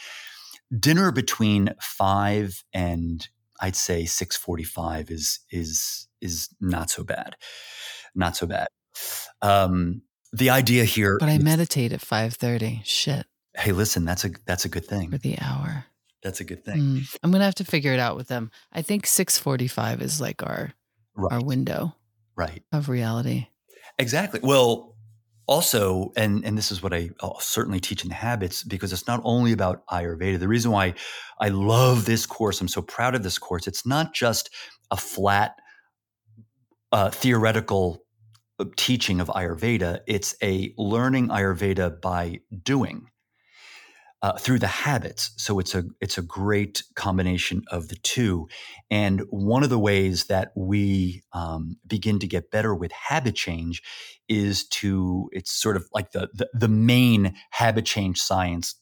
dinner 0.81 1.13
between 1.13 1.75
five 1.81 2.65
and 2.73 3.29
I'd 3.61 3.77
say 3.77 4.07
six 4.07 4.35
forty-five 4.35 5.11
is 5.11 5.41
is 5.51 6.06
is 6.21 6.49
not 6.61 6.91
so 6.91 7.05
bad, 7.05 7.37
not 8.15 8.37
so 8.37 8.47
bad. 8.47 8.69
Um, 9.43 10.03
the 10.33 10.51
idea 10.51 10.85
here, 10.85 11.17
but 11.19 11.29
I 11.29 11.39
meditate 11.39 11.93
at 11.93 12.01
five 12.01 12.35
thirty. 12.35 12.83
Shit. 12.85 13.27
Hey, 13.57 13.73
listen, 13.73 14.05
that's 14.05 14.25
a 14.25 14.31
that's 14.47 14.65
a 14.65 14.69
good 14.69 14.87
thing. 14.87 15.11
For 15.11 15.19
the 15.19 15.39
hour. 15.41 15.87
That's 16.23 16.41
a 16.41 16.45
good 16.45 16.65
thing. 16.65 16.77
Mm, 16.77 17.17
I'm 17.23 17.31
gonna 17.31 17.45
have 17.45 17.55
to 17.57 17.65
figure 17.65 17.93
it 17.93 18.01
out 18.01 18.17
with 18.17 18.29
them. 18.29 18.51
I 18.73 18.83
think 18.83 19.07
6:45 19.07 20.03
is 20.03 20.21
like 20.21 20.43
our 20.43 20.73
right. 21.15 21.33
our 21.33 21.41
window, 21.41 21.95
right, 22.35 22.63
of 22.73 22.89
reality. 22.89 23.47
Exactly. 23.99 24.41
Well, 24.43 24.97
also, 25.47 26.13
and 26.17 26.45
and 26.45 26.59
this 26.59 26.73
is 26.73 26.83
what 26.83 26.93
I 26.93 27.11
I'll 27.21 27.39
certainly 27.39 27.81
teach 27.81 28.03
in 28.03 28.09
the 28.09 28.17
habits 28.17 28.65
because 28.65 28.93
it's 28.93 29.07
not 29.07 29.21
only 29.25 29.53
about 29.53 29.87
Ayurveda. 29.87 30.39
The 30.41 30.49
reason 30.49 30.73
why 30.73 30.95
I 31.41 31.51
love 31.51 32.05
this 32.05 32.27
course, 32.27 32.61
I'm 32.61 32.69
so 32.69 32.83
proud 32.83 33.15
of 33.15 33.23
this 33.23 33.39
course. 33.39 33.67
It's 33.67 33.87
not 33.87 34.13
just 34.13 34.51
a 34.91 34.97
flat 34.97 35.61
uh, 36.97 37.11
theoretical 37.11 38.03
teaching 38.77 39.21
of 39.21 39.29
Ayurveda. 39.29 40.01
It's 40.07 40.35
a 40.43 40.73
learning 40.79 41.29
Ayurveda 41.29 42.01
by 42.01 42.41
doing 42.63 43.11
uh, 44.23 44.39
through 44.39 44.61
the 44.61 44.67
habits. 44.67 45.33
So 45.37 45.59
it's 45.59 45.75
a 45.75 45.85
it's 46.01 46.17
a 46.17 46.23
great 46.23 46.83
combination 46.95 47.65
of 47.71 47.89
the 47.89 47.97
two. 47.97 48.49
And 48.91 49.25
one 49.29 49.63
of 49.63 49.69
the 49.69 49.79
ways 49.79 50.25
that 50.29 50.53
we 50.57 51.23
um, 51.35 51.77
begin 51.87 52.19
to 52.21 52.27
get 52.27 52.51
better 52.51 52.75
with 52.75 52.93
habit 52.93 53.35
change 53.35 53.83
is 54.27 54.67
to 54.69 55.29
it's 55.33 55.53
sort 55.53 55.77
of 55.77 55.87
like 55.93 56.13
the, 56.13 56.31
the 56.33 56.49
the 56.55 56.69
main 56.69 57.35
habit 57.51 57.85
change 57.85 58.19
science 58.21 58.75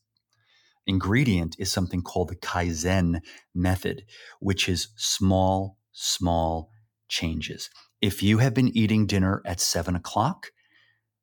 ingredient 0.87 1.57
is 1.59 1.73
something 1.73 2.01
called 2.01 2.29
the 2.29 2.37
Kaizen 2.37 3.23
method, 3.57 4.05
which 4.39 4.69
is 4.69 4.91
small, 4.97 5.79
small 5.91 6.71
changes. 7.09 7.71
If 8.01 8.23
you 8.23 8.39
have 8.39 8.55
been 8.55 8.77
eating 8.77 9.07
dinner 9.07 9.43
at 9.45 9.61
seven 9.61 9.97
o'clock, 9.97 10.49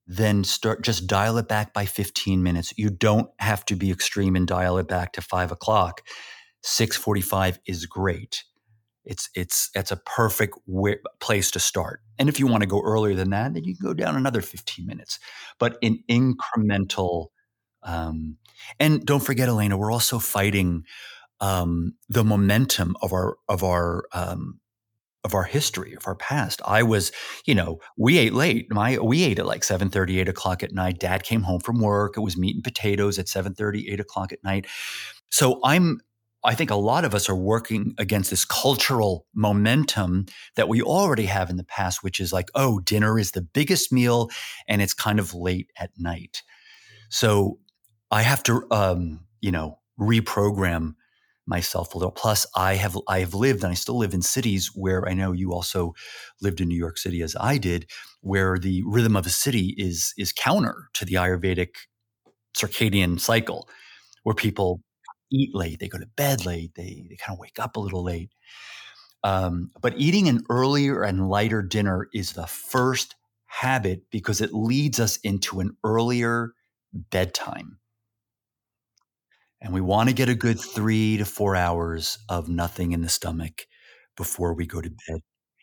then 0.07 0.43
start 0.43 0.83
just 0.83 1.07
dial 1.07 1.37
it 1.37 1.47
back 1.47 1.73
by 1.73 1.85
15 1.85 2.41
minutes. 2.43 2.73
You 2.77 2.89
don't 2.89 3.29
have 3.39 3.65
to 3.65 3.75
be 3.75 3.91
extreme 3.91 4.35
and 4.35 4.47
dial 4.47 4.77
it 4.77 4.87
back 4.87 5.13
to 5.13 5.21
five 5.21 5.51
o'clock. 5.51 6.01
645 6.63 7.59
is 7.65 7.85
great. 7.85 8.43
It's 9.03 9.29
it's 9.33 9.69
it's 9.73 9.91
a 9.91 9.97
perfect 9.97 10.57
place 11.19 11.49
to 11.51 11.59
start. 11.59 12.01
And 12.19 12.29
if 12.29 12.39
you 12.39 12.45
want 12.45 12.61
to 12.61 12.67
go 12.67 12.81
earlier 12.81 13.15
than 13.15 13.31
that, 13.31 13.53
then 13.53 13.63
you 13.63 13.75
can 13.75 13.85
go 13.85 13.93
down 13.93 14.15
another 14.15 14.41
15 14.41 14.85
minutes. 14.85 15.19
But 15.59 15.77
in 15.81 16.03
incremental, 16.09 17.27
um, 17.83 18.37
and 18.79 19.03
don't 19.03 19.23
forget, 19.23 19.49
Elena, 19.49 19.75
we're 19.75 19.91
also 19.91 20.19
fighting 20.19 20.83
um, 21.39 21.95
the 22.09 22.23
momentum 22.23 22.95
of 23.01 23.11
our 23.11 23.37
of 23.49 23.63
our 23.63 24.05
um, 24.13 24.59
of 25.23 25.33
our 25.35 25.43
history, 25.43 25.93
of 25.93 26.07
our 26.07 26.15
past. 26.15 26.61
I 26.65 26.83
was, 26.83 27.11
you 27.45 27.53
know, 27.53 27.79
we 27.97 28.17
ate 28.17 28.33
late. 28.33 28.67
My 28.71 28.97
we 28.97 29.23
ate 29.23 29.39
at 29.39 29.45
like 29.45 29.63
7 29.63 29.89
30, 29.89 30.19
8 30.19 30.29
o'clock 30.29 30.63
at 30.63 30.73
night. 30.73 30.99
Dad 30.99 31.23
came 31.23 31.43
home 31.43 31.59
from 31.59 31.79
work. 31.79 32.17
It 32.17 32.21
was 32.21 32.37
meat 32.37 32.55
and 32.55 32.63
potatoes 32.63 33.19
at 33.19 33.27
7 33.27 33.53
30, 33.53 33.89
8 33.91 33.99
o'clock 33.99 34.31
at 34.31 34.43
night. 34.43 34.67
So 35.29 35.59
I'm 35.63 36.01
I 36.43 36.55
think 36.55 36.71
a 36.71 36.75
lot 36.75 37.05
of 37.05 37.13
us 37.13 37.29
are 37.29 37.35
working 37.35 37.93
against 37.99 38.31
this 38.31 38.45
cultural 38.45 39.27
momentum 39.35 40.25
that 40.55 40.67
we 40.67 40.81
already 40.81 41.25
have 41.25 41.51
in 41.51 41.57
the 41.57 41.63
past, 41.63 42.03
which 42.03 42.19
is 42.19 42.33
like, 42.33 42.49
oh, 42.55 42.79
dinner 42.79 43.19
is 43.19 43.31
the 43.31 43.43
biggest 43.43 43.91
meal 43.91 44.29
and 44.67 44.81
it's 44.81 44.93
kind 44.93 45.19
of 45.19 45.35
late 45.35 45.69
at 45.77 45.91
night. 45.97 46.41
So 47.09 47.59
I 48.09 48.23
have 48.23 48.41
to, 48.43 48.63
um, 48.71 49.19
you 49.39 49.51
know, 49.51 49.77
reprogram 49.99 50.95
myself 51.51 51.95
a 51.95 51.99
little. 51.99 52.11
Plus, 52.13 52.47
I 52.57 52.75
have 52.75 52.97
I 53.09 53.19
have 53.21 53.35
lived 53.35 53.63
and 53.63 53.71
I 53.71 53.75
still 53.75 53.99
live 53.99 54.15
in 54.15 54.23
cities 54.23 54.71
where 54.75 55.07
I 55.09 55.13
know 55.15 55.33
you 55.33 55.53
also 55.53 55.93
lived 56.41 56.61
in 56.61 56.69
New 56.69 56.77
York 56.79 56.97
City 56.99 57.21
as 57.23 57.37
I 57.39 57.59
did, 57.59 57.91
where 58.21 58.59
the 58.59 58.83
rhythm 58.87 59.17
of 59.17 59.27
a 59.27 59.31
city 59.31 59.75
is 59.77 60.15
is 60.17 60.33
counter 60.33 60.89
to 60.95 61.05
the 61.05 61.15
Ayurvedic 61.15 61.75
circadian 62.57 63.19
cycle, 63.19 63.67
where 64.23 64.35
people 64.35 64.81
eat 65.31 65.55
late, 65.55 65.79
they 65.79 65.89
go 65.89 65.99
to 65.99 66.07
bed 66.17 66.45
late, 66.45 66.73
they 66.75 67.05
they 67.09 67.17
kind 67.17 67.35
of 67.35 67.39
wake 67.39 67.59
up 67.59 67.77
a 67.77 67.81
little 67.81 68.03
late. 68.03 68.31
Um, 69.23 69.71
but 69.81 69.93
eating 69.97 70.29
an 70.29 70.43
earlier 70.49 71.03
and 71.03 71.29
lighter 71.29 71.61
dinner 71.61 72.07
is 72.13 72.33
the 72.33 72.47
first 72.47 73.15
habit 73.47 74.03
because 74.11 74.41
it 74.41 74.53
leads 74.53 74.99
us 74.99 75.17
into 75.17 75.59
an 75.59 75.77
earlier 75.83 76.53
bedtime. 76.93 77.77
And 79.61 79.73
we 79.73 79.81
want 79.81 80.09
to 80.09 80.15
get 80.15 80.29
a 80.29 80.35
good 80.35 80.59
three 80.59 81.17
to 81.17 81.25
four 81.25 81.55
hours 81.55 82.17
of 82.29 82.49
nothing 82.49 82.93
in 82.93 83.01
the 83.01 83.09
stomach 83.09 83.67
before 84.17 84.53
we 84.53 84.65
go 84.65 84.81
to 84.81 84.89
bed. 85.07 85.21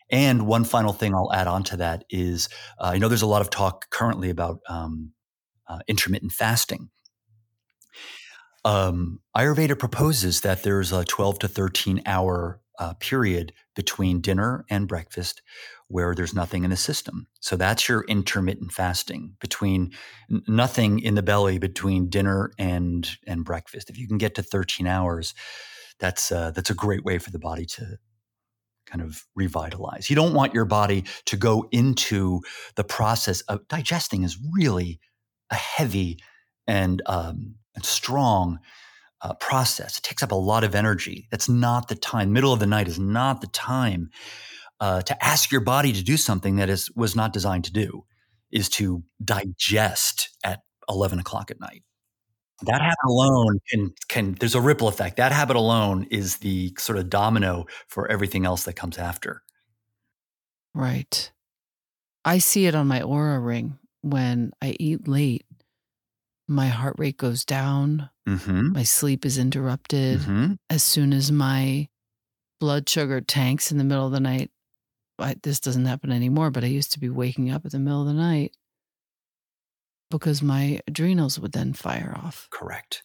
And 0.09 0.47
one 0.47 0.63
final 0.63 0.93
thing 0.93 1.13
I'll 1.13 1.31
add 1.33 1.47
on 1.47 1.63
to 1.65 1.77
that 1.77 2.05
is 2.09 2.49
uh, 2.79 2.91
I 2.93 2.97
know 2.97 3.07
there's 3.07 3.21
a 3.21 3.27
lot 3.27 3.41
of 3.41 3.49
talk 3.49 3.89
currently 3.89 4.29
about 4.29 4.59
um, 4.67 5.11
uh, 5.67 5.79
intermittent 5.87 6.31
fasting. 6.31 6.89
Um, 8.65 9.19
Ayurveda 9.37 9.77
proposes 9.77 10.41
that 10.41 10.63
there's 10.63 10.91
a 10.91 11.05
12 11.05 11.39
to 11.39 11.47
13 11.47 12.01
hour 12.05 12.59
uh, 12.79 12.93
period 12.95 13.53
between 13.75 14.21
dinner 14.21 14.65
and 14.69 14.87
breakfast 14.87 15.41
where 15.89 16.15
there's 16.15 16.33
nothing 16.33 16.63
in 16.63 16.69
the 16.69 16.77
system. 16.77 17.27
So 17.41 17.55
that's 17.55 17.89
your 17.89 18.03
intermittent 18.07 18.71
fasting 18.71 19.35
between 19.39 19.91
n- 20.31 20.43
nothing 20.47 20.99
in 20.99 21.15
the 21.15 21.23
belly 21.23 21.57
between 21.59 22.09
dinner 22.09 22.51
and 22.57 23.09
and 23.27 23.43
breakfast. 23.43 23.89
If 23.89 23.97
you 23.97 24.07
can 24.07 24.17
get 24.17 24.35
to 24.35 24.43
13 24.43 24.87
hours, 24.87 25.33
that's 25.99 26.31
uh, 26.31 26.51
that's 26.51 26.69
a 26.69 26.75
great 26.75 27.03
way 27.03 27.17
for 27.17 27.31
the 27.31 27.39
body 27.39 27.65
to 27.65 27.97
kind 28.85 29.01
of 29.01 29.25
revitalize. 29.35 30.09
You 30.09 30.15
don't 30.15 30.33
want 30.33 30.53
your 30.53 30.65
body 30.65 31.05
to 31.25 31.37
go 31.37 31.67
into 31.71 32.41
the 32.75 32.83
process 32.83 33.41
of 33.41 33.67
digesting 33.67 34.23
is 34.23 34.37
really 34.51 34.99
a 35.51 35.55
heavy 35.55 36.19
and 36.65 37.01
um, 37.05 37.55
and 37.75 37.85
strong 37.85 38.59
uh, 39.21 39.33
process. 39.35 39.97
It 39.97 40.03
takes 40.03 40.23
up 40.23 40.31
a 40.31 40.35
lot 40.35 40.63
of 40.63 40.75
energy. 40.75 41.27
That's 41.31 41.49
not 41.49 41.87
the 41.87 41.95
time. 41.95 42.33
Middle 42.33 42.53
of 42.53 42.59
the 42.59 42.67
night 42.67 42.87
is 42.87 42.99
not 42.99 43.41
the 43.41 43.47
time 43.47 44.09
uh, 44.79 45.01
to 45.01 45.25
ask 45.25 45.51
your 45.51 45.61
body 45.61 45.91
to 45.93 46.03
do 46.03 46.17
something 46.17 46.55
that 46.57 46.69
is 46.69 46.89
was 46.95 47.15
not 47.15 47.33
designed 47.33 47.65
to 47.65 47.73
do. 47.73 48.05
is 48.51 48.69
to 48.69 49.03
digest 49.23 50.29
at 50.43 50.61
11 50.89 51.19
o'clock 51.19 51.51
at 51.51 51.59
night. 51.59 51.83
That 52.63 52.81
habit 52.81 52.97
alone 53.07 53.59
can 53.69 53.93
can 54.09 54.33
there's 54.39 54.55
a 54.55 54.61
ripple 54.61 54.87
effect. 54.87 55.17
That 55.17 55.31
habit 55.31 55.55
alone 55.55 56.07
is 56.11 56.37
the 56.37 56.73
sort 56.77 56.97
of 56.97 57.09
domino 57.09 57.65
for 57.87 58.09
everything 58.11 58.45
else 58.45 58.63
that 58.63 58.73
comes 58.73 58.97
after. 58.97 59.43
Right. 60.73 61.31
I 62.25 62.39
see 62.39 62.65
it 62.65 62.75
on 62.75 62.87
my 62.87 62.99
Oura 62.99 63.43
ring 63.43 63.79
when 64.01 64.51
I 64.61 64.75
eat 64.79 65.07
late. 65.07 65.45
My 66.47 66.67
heart 66.67 66.95
rate 66.97 67.17
goes 67.17 67.45
down. 67.45 68.09
Mhm. 68.29 68.73
My 68.73 68.83
sleep 68.83 69.25
is 69.25 69.37
interrupted. 69.37 70.19
Mhm. 70.21 70.57
As 70.69 70.83
soon 70.83 71.13
as 71.13 71.31
my 71.31 71.89
blood 72.59 72.89
sugar 72.89 73.21
tanks 73.21 73.71
in 73.71 73.77
the 73.77 73.83
middle 73.85 74.05
of 74.05 74.11
the 74.13 74.19
night, 74.21 74.51
I, 75.19 75.35
this 75.43 75.59
doesn't 75.59 75.85
happen 75.85 76.11
anymore, 76.11 76.51
but 76.51 76.63
I 76.63 76.67
used 76.67 76.93
to 76.93 76.99
be 76.99 77.09
waking 77.09 77.51
up 77.51 77.65
at 77.65 77.71
the 77.73 77.79
middle 77.79 78.01
of 78.01 78.07
the 78.07 78.13
night 78.13 78.55
because 80.09 80.41
my 80.41 80.79
adrenals 80.87 81.39
would 81.39 81.51
then 81.51 81.73
fire 81.73 82.13
off. 82.23 82.47
Correct. 82.51 83.03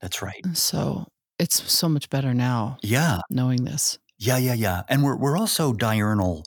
That's 0.00 0.22
right. 0.22 0.44
So 0.54 1.08
it's 1.38 1.62
so 1.72 1.88
much 1.88 2.10
better 2.10 2.34
now 2.34 2.78
Yeah. 2.82 3.20
knowing 3.30 3.64
this. 3.64 3.98
Yeah, 4.18 4.38
yeah, 4.38 4.54
yeah. 4.54 4.82
And 4.88 5.02
we're 5.02 5.16
we're 5.16 5.36
also 5.36 5.72
diurnal 5.72 6.44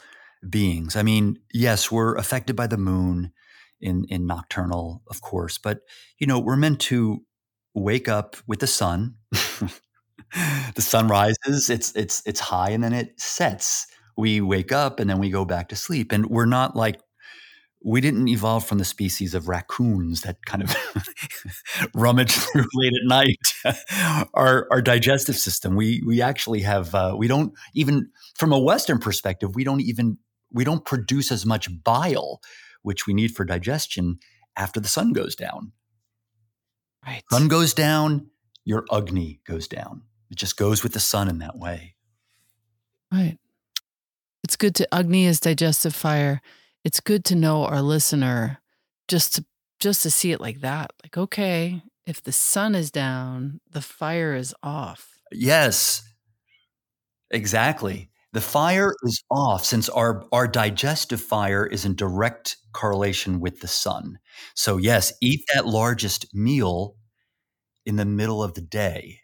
beings. 0.49 0.95
I 0.95 1.03
mean, 1.03 1.37
yes, 1.53 1.91
we're 1.91 2.15
affected 2.15 2.55
by 2.55 2.67
the 2.67 2.77
moon 2.77 3.33
in 3.81 4.05
in 4.09 4.25
nocturnal, 4.25 5.03
of 5.09 5.21
course, 5.21 5.57
but 5.57 5.81
you 6.19 6.27
know, 6.27 6.39
we're 6.39 6.55
meant 6.55 6.79
to 6.81 7.25
wake 7.77 8.07
up 8.07 8.35
with 8.47 8.59
the 8.59 8.67
sun. 8.67 9.15
the 9.31 10.81
sun 10.81 11.07
rises, 11.07 11.69
it's 11.69 11.95
it's 11.95 12.23
it's 12.25 12.39
high 12.39 12.69
and 12.69 12.83
then 12.83 12.93
it 12.93 13.19
sets. 13.19 13.87
We 14.17 14.41
wake 14.41 14.71
up 14.71 14.99
and 14.99 15.09
then 15.09 15.19
we 15.19 15.29
go 15.29 15.45
back 15.45 15.69
to 15.69 15.75
sleep. 15.75 16.11
And 16.11 16.25
we're 16.27 16.45
not 16.45 16.75
like 16.75 16.99
we 17.85 18.01
didn't 18.01 18.27
evolve 18.27 18.65
from 18.65 18.79
the 18.79 18.85
species 18.85 19.35
of 19.35 19.47
raccoons 19.47 20.21
that 20.21 20.43
kind 20.45 20.63
of 20.63 20.75
rummage 21.93 22.31
through 22.31 22.65
late 22.73 22.93
at 22.93 23.07
night. 23.07 23.77
our 24.33 24.67
our 24.71 24.81
digestive 24.81 25.37
system, 25.37 25.75
we 25.75 26.03
we 26.05 26.21
actually 26.21 26.61
have 26.61 26.93
uh, 26.95 27.15
we 27.17 27.27
don't 27.27 27.53
even 27.75 28.09
from 28.35 28.51
a 28.51 28.59
Western 28.59 28.99
perspective, 28.99 29.55
we 29.55 29.63
don't 29.63 29.81
even 29.81 30.17
we 30.51 30.63
don't 30.63 30.85
produce 30.85 31.31
as 31.31 31.45
much 31.45 31.69
bile, 31.83 32.41
which 32.81 33.05
we 33.05 33.13
need 33.13 33.35
for 33.35 33.45
digestion 33.45 34.17
after 34.55 34.79
the 34.79 34.87
sun 34.87 35.13
goes 35.13 35.35
down. 35.35 35.71
Right. 37.07 37.23
Sun 37.31 37.47
goes 37.47 37.73
down, 37.73 38.29
your 38.65 38.85
Agni 38.91 39.39
goes 39.45 39.67
down. 39.67 40.01
It 40.29 40.37
just 40.37 40.57
goes 40.57 40.83
with 40.83 40.91
the 40.91 40.99
sun 40.99 41.29
in 41.29 41.39
that 41.39 41.57
way. 41.57 41.95
Right. 43.11 43.37
It's 44.43 44.57
good 44.57 44.75
to 44.75 44.93
Agni 44.93 45.25
is 45.25 45.39
digestive 45.39 45.95
fire. 45.95 46.41
It's 46.83 46.99
good 46.99 47.23
to 47.25 47.35
know 47.35 47.63
our 47.63 47.81
listener 47.81 48.59
just 49.07 49.35
to 49.35 49.45
just 49.79 50.03
to 50.03 50.11
see 50.11 50.31
it 50.31 50.41
like 50.41 50.61
that. 50.61 50.91
Like, 51.03 51.17
okay, 51.17 51.81
if 52.05 52.21
the 52.21 52.31
sun 52.31 52.75
is 52.75 52.91
down, 52.91 53.61
the 53.71 53.81
fire 53.81 54.35
is 54.35 54.53
off. 54.61 55.19
Yes. 55.31 56.03
Exactly. 57.31 58.09
The 58.33 58.41
fire 58.41 58.93
is 59.03 59.23
off 59.31 59.65
since 59.65 59.89
our, 59.89 60.25
our 60.31 60.47
digestive 60.47 61.21
fire 61.21 61.65
is 61.65 61.85
in 61.85 61.95
direct 61.95 62.57
correlation 62.73 63.39
with 63.39 63.61
the 63.61 63.67
sun. 63.67 64.19
So, 64.53 64.77
yes, 64.77 65.13
eat 65.21 65.41
that 65.53 65.65
largest 65.65 66.33
meal 66.35 66.96
in 67.87 67.95
the 67.95 68.05
middle 68.05 68.43
of 68.43 68.53
the 68.53 68.61
day. 68.61 69.21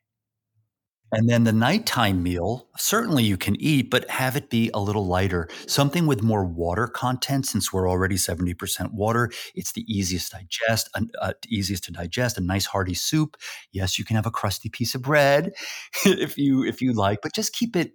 And 1.16 1.30
then 1.30 1.44
the 1.44 1.54
nighttime 1.54 2.24
meal, 2.24 2.70
certainly 2.76 3.24
you 3.24 3.38
can 3.38 3.56
eat, 3.62 3.92
but 3.92 4.10
have 4.10 4.36
it 4.36 4.50
be 4.50 4.72
a 4.74 4.80
little 4.80 5.06
lighter. 5.06 5.48
Something 5.68 6.08
with 6.08 6.24
more 6.24 6.44
water 6.44 6.88
content, 6.88 7.46
since 7.46 7.72
we're 7.72 7.88
already 7.88 8.18
70% 8.18 8.94
water. 8.94 9.30
It's 9.54 9.74
the 9.74 9.86
easiest 9.88 10.32
to 10.32 10.38
digest, 10.38 10.90
uh, 11.22 11.34
easiest 11.48 11.84
to 11.84 11.92
digest, 11.92 12.40
a 12.40 12.42
nice 12.42 12.66
hearty 12.66 12.96
soup. 12.96 13.38
Yes, 13.72 14.00
you 14.00 14.06
can 14.06 14.16
have 14.16 14.26
a 14.26 14.32
crusty 14.32 14.70
piece 14.70 14.96
of 14.96 15.04
bread 15.04 15.54
if 16.06 16.36
you 16.38 16.64
if 16.64 16.82
you 16.82 16.94
like, 16.94 17.20
but 17.22 17.36
just 17.36 17.54
keep 17.54 17.76
it 17.76 17.94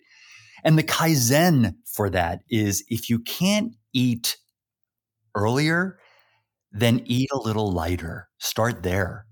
and 0.64 0.78
the 0.78 0.82
kaizen 0.82 1.76
for 1.86 2.10
that 2.10 2.42
is 2.50 2.84
if 2.88 3.10
you 3.10 3.20
can't 3.20 3.74
eat 3.92 4.38
earlier, 5.34 5.98
then 6.72 7.02
eat 7.06 7.30
a 7.32 7.38
little 7.38 7.72
lighter. 7.72 8.28
Start 8.38 8.82
there. 8.82 9.26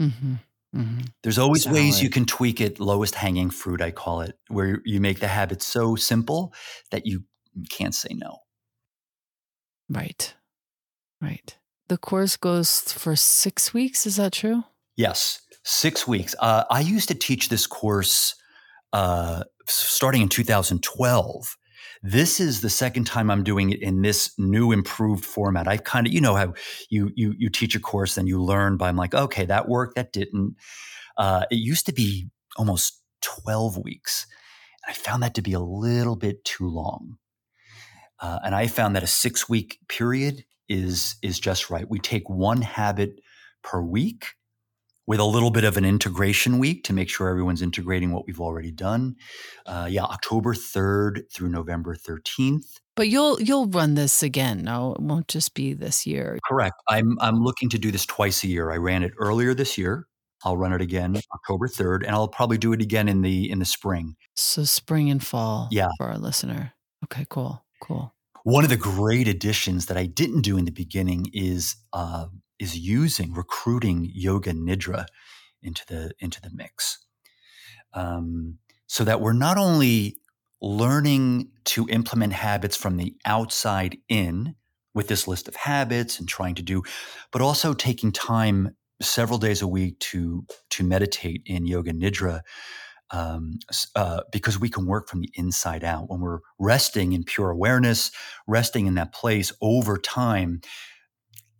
Mm-hmm. 0.00 0.34
Mm-hmm. 0.74 1.00
There's 1.22 1.38
always 1.38 1.66
ways 1.66 2.02
you 2.02 2.10
can 2.10 2.24
tweak 2.24 2.60
it, 2.60 2.78
lowest 2.78 3.16
hanging 3.16 3.50
fruit, 3.50 3.80
I 3.80 3.90
call 3.90 4.20
it, 4.20 4.38
where 4.48 4.80
you 4.84 5.00
make 5.00 5.18
the 5.18 5.28
habit 5.28 5.62
so 5.62 5.96
simple 5.96 6.54
that 6.90 7.06
you 7.06 7.24
can't 7.70 7.94
say 7.94 8.10
no. 8.14 8.38
Right. 9.88 10.34
Right. 11.20 11.56
The 11.88 11.98
course 11.98 12.36
goes 12.36 12.80
for 12.92 13.16
six 13.16 13.74
weeks. 13.74 14.06
Is 14.06 14.16
that 14.16 14.32
true? 14.32 14.62
Yes, 14.96 15.40
six 15.64 16.06
weeks. 16.06 16.36
Uh, 16.38 16.64
I 16.70 16.80
used 16.80 17.08
to 17.08 17.14
teach 17.14 17.48
this 17.48 17.66
course 17.66 18.36
uh, 18.92 19.42
starting 19.66 20.22
in 20.22 20.28
2012. 20.28 21.56
This 22.02 22.40
is 22.40 22.62
the 22.62 22.70
second 22.70 23.04
time 23.04 23.30
I'm 23.30 23.44
doing 23.44 23.70
it 23.70 23.82
in 23.82 24.00
this 24.00 24.32
new 24.38 24.72
improved 24.72 25.24
format. 25.24 25.68
I 25.68 25.76
kind 25.76 26.06
of, 26.06 26.12
you 26.12 26.20
know, 26.20 26.34
how 26.34 26.54
you 26.88 27.10
you 27.14 27.34
you 27.36 27.50
teach 27.50 27.74
a 27.74 27.80
course, 27.80 28.14
then 28.14 28.26
you 28.26 28.42
learn 28.42 28.78
by 28.78 28.88
I'm 28.88 28.96
like, 28.96 29.14
okay, 29.14 29.44
that 29.46 29.68
worked, 29.68 29.96
that 29.96 30.12
didn't. 30.12 30.56
Uh, 31.18 31.44
it 31.50 31.56
used 31.56 31.86
to 31.86 31.92
be 31.92 32.30
almost 32.56 33.02
12 33.20 33.76
weeks. 33.78 34.26
And 34.86 34.92
I 34.92 34.94
found 34.94 35.22
that 35.22 35.34
to 35.34 35.42
be 35.42 35.52
a 35.52 35.60
little 35.60 36.16
bit 36.16 36.42
too 36.44 36.68
long. 36.68 37.18
Uh, 38.18 38.38
and 38.44 38.54
I 38.54 38.66
found 38.66 38.96
that 38.96 39.02
a 39.02 39.06
six 39.06 39.48
week 39.48 39.78
period 39.88 40.44
is 40.68 41.16
is 41.22 41.38
just 41.38 41.68
right. 41.68 41.88
We 41.88 41.98
take 41.98 42.30
one 42.30 42.62
habit 42.62 43.20
per 43.62 43.82
week 43.82 44.26
with 45.10 45.18
a 45.18 45.24
little 45.24 45.50
bit 45.50 45.64
of 45.64 45.76
an 45.76 45.84
integration 45.84 46.60
week 46.60 46.84
to 46.84 46.92
make 46.92 47.08
sure 47.08 47.28
everyone's 47.28 47.62
integrating 47.62 48.12
what 48.12 48.28
we've 48.28 48.40
already 48.40 48.70
done. 48.70 49.16
Uh, 49.66 49.88
yeah, 49.90 50.04
October 50.04 50.54
3rd 50.54 51.22
through 51.32 51.48
November 51.48 51.96
13th. 51.96 52.78
But 52.94 53.08
you'll 53.08 53.42
you'll 53.42 53.66
run 53.66 53.96
this 53.96 54.22
again. 54.22 54.62
No, 54.62 54.92
it 54.94 55.00
won't 55.00 55.26
just 55.26 55.52
be 55.54 55.72
this 55.72 56.06
year. 56.06 56.38
Correct. 56.48 56.76
I'm 56.88 57.18
I'm 57.20 57.40
looking 57.42 57.68
to 57.70 57.78
do 57.78 57.90
this 57.90 58.06
twice 58.06 58.44
a 58.44 58.46
year. 58.46 58.70
I 58.70 58.76
ran 58.76 59.02
it 59.02 59.10
earlier 59.18 59.52
this 59.52 59.76
year. 59.76 60.06
I'll 60.44 60.56
run 60.56 60.72
it 60.72 60.80
again 60.80 61.16
October 61.34 61.66
3rd 61.66 62.04
and 62.06 62.12
I'll 62.12 62.28
probably 62.28 62.56
do 62.56 62.72
it 62.72 62.80
again 62.80 63.08
in 63.08 63.22
the 63.22 63.50
in 63.50 63.58
the 63.58 63.64
spring. 63.64 64.14
So 64.36 64.62
spring 64.62 65.10
and 65.10 65.20
fall 65.26 65.66
Yeah. 65.72 65.88
for 65.98 66.06
our 66.06 66.18
listener. 66.18 66.74
Okay, 67.06 67.26
cool. 67.28 67.64
Cool. 67.82 68.14
One 68.44 68.62
of 68.62 68.70
the 68.70 68.76
great 68.76 69.26
additions 69.26 69.86
that 69.86 69.96
I 69.96 70.06
didn't 70.06 70.42
do 70.42 70.56
in 70.56 70.66
the 70.66 70.70
beginning 70.70 71.26
is 71.32 71.74
uh, 71.92 72.26
is 72.60 72.78
using 72.78 73.32
recruiting 73.34 74.08
yoga 74.12 74.52
nidra 74.52 75.06
into 75.62 75.84
the 75.86 76.12
into 76.20 76.40
the 76.40 76.50
mix, 76.52 77.04
um, 77.94 78.58
so 78.86 79.02
that 79.04 79.20
we're 79.20 79.32
not 79.32 79.58
only 79.58 80.16
learning 80.62 81.50
to 81.64 81.88
implement 81.88 82.32
habits 82.34 82.76
from 82.76 82.96
the 82.98 83.16
outside 83.24 83.96
in 84.08 84.54
with 84.94 85.08
this 85.08 85.26
list 85.26 85.48
of 85.48 85.56
habits 85.56 86.18
and 86.18 86.28
trying 86.28 86.54
to 86.54 86.62
do, 86.62 86.82
but 87.32 87.42
also 87.42 87.72
taking 87.72 88.12
time 88.12 88.76
several 89.00 89.38
days 89.38 89.62
a 89.62 89.66
week 89.66 89.98
to 89.98 90.44
to 90.68 90.84
meditate 90.84 91.42
in 91.46 91.66
yoga 91.66 91.92
nidra 91.92 92.42
um, 93.10 93.58
uh, 93.96 94.20
because 94.32 94.58
we 94.58 94.68
can 94.68 94.86
work 94.86 95.08
from 95.08 95.20
the 95.20 95.30
inside 95.34 95.84
out. 95.84 96.08
When 96.08 96.20
we're 96.20 96.40
resting 96.58 97.12
in 97.12 97.24
pure 97.24 97.50
awareness, 97.50 98.10
resting 98.46 98.86
in 98.86 98.94
that 98.94 99.12
place 99.12 99.52
over 99.60 99.98
time, 99.98 100.60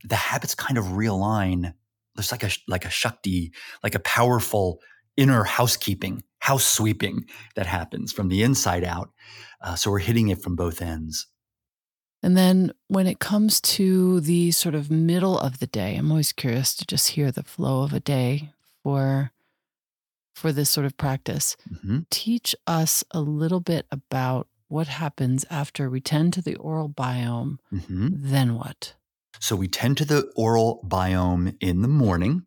the 0.05 0.17
habits 0.17 0.55
kind 0.55 0.79
of 0.79 0.85
realign. 0.87 1.75
There's 2.17 2.33
like 2.33 2.43
a 2.43 2.51
like 2.69 2.85
a 2.85 2.91
shakti, 2.91 3.53
like 3.83 3.95
a 3.95 4.01
powerful 4.01 4.81
inner 5.17 5.45
housekeeping, 5.45 6.23
house 6.41 6.65
sweeping 6.67 7.25
that 7.55 7.67
happens 7.67 8.13
from 8.13 8.29
the 8.29 8.43
inside 8.43 8.85
out. 8.85 9.11
Uh, 9.61 9.75
so 9.75 9.91
we're 9.91 9.99
hitting 9.99 10.29
it 10.29 10.43
from 10.43 10.57
both 10.57 10.81
ends. 10.83 11.27
And 12.23 12.37
then 12.37 12.73
when 12.89 13.07
it 13.07 13.19
comes 13.19 13.61
to 13.63 14.21
the 14.21 14.51
sort 14.51 14.75
of 14.75 14.91
middle 14.91 15.39
of 15.39 15.59
the 15.59 15.67
day, 15.67 15.97
I'm 15.97 16.11
always 16.11 16.33
curious 16.33 16.75
to 16.77 16.87
just 16.87 17.09
hear 17.13 17.33
the 17.33 17.43
flow 17.43 17.83
of 17.83 17.93
a 17.93 18.01
day 18.01 18.53
for 18.83 19.33
for 20.35 20.53
this 20.53 20.71
sort 20.71 20.87
of 20.87 20.97
practice. 20.97 21.57
Mhm. 21.85 22.07
Teach 22.11 22.55
us 22.67 23.05
a 23.11 23.21
little 23.21 23.61
bit 23.61 23.87
about 23.91 24.49
what 24.69 24.87
happens 24.89 25.45
after 25.51 25.91
we 25.91 26.01
tend 26.01 26.33
to 26.35 26.43
the 26.43 26.57
oral 26.57 26.89
biome. 26.89 27.59
Mhm. 27.73 28.11
Then 28.15 28.55
what? 28.55 28.95
So 29.39 29.57
we 29.57 29.69
tend 29.69 29.97
to 29.99 30.05
the 30.05 30.31
oral 30.37 30.85
biome 30.89 31.57
in 31.61 31.83
the 31.83 31.89
morning. 31.89 32.47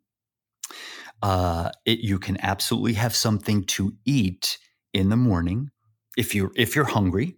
Uh, 1.22 1.70
it, 1.86 2.00
you 2.00 2.18
can 2.18 2.36
absolutely 2.42 2.94
have 2.94 3.14
something 3.14 3.64
to 3.64 3.94
eat 4.04 4.58
in 4.92 5.08
the 5.08 5.16
morning 5.16 5.70
if 6.16 6.34
you 6.34 6.52
if 6.54 6.76
you're 6.76 6.84
hungry. 6.84 7.36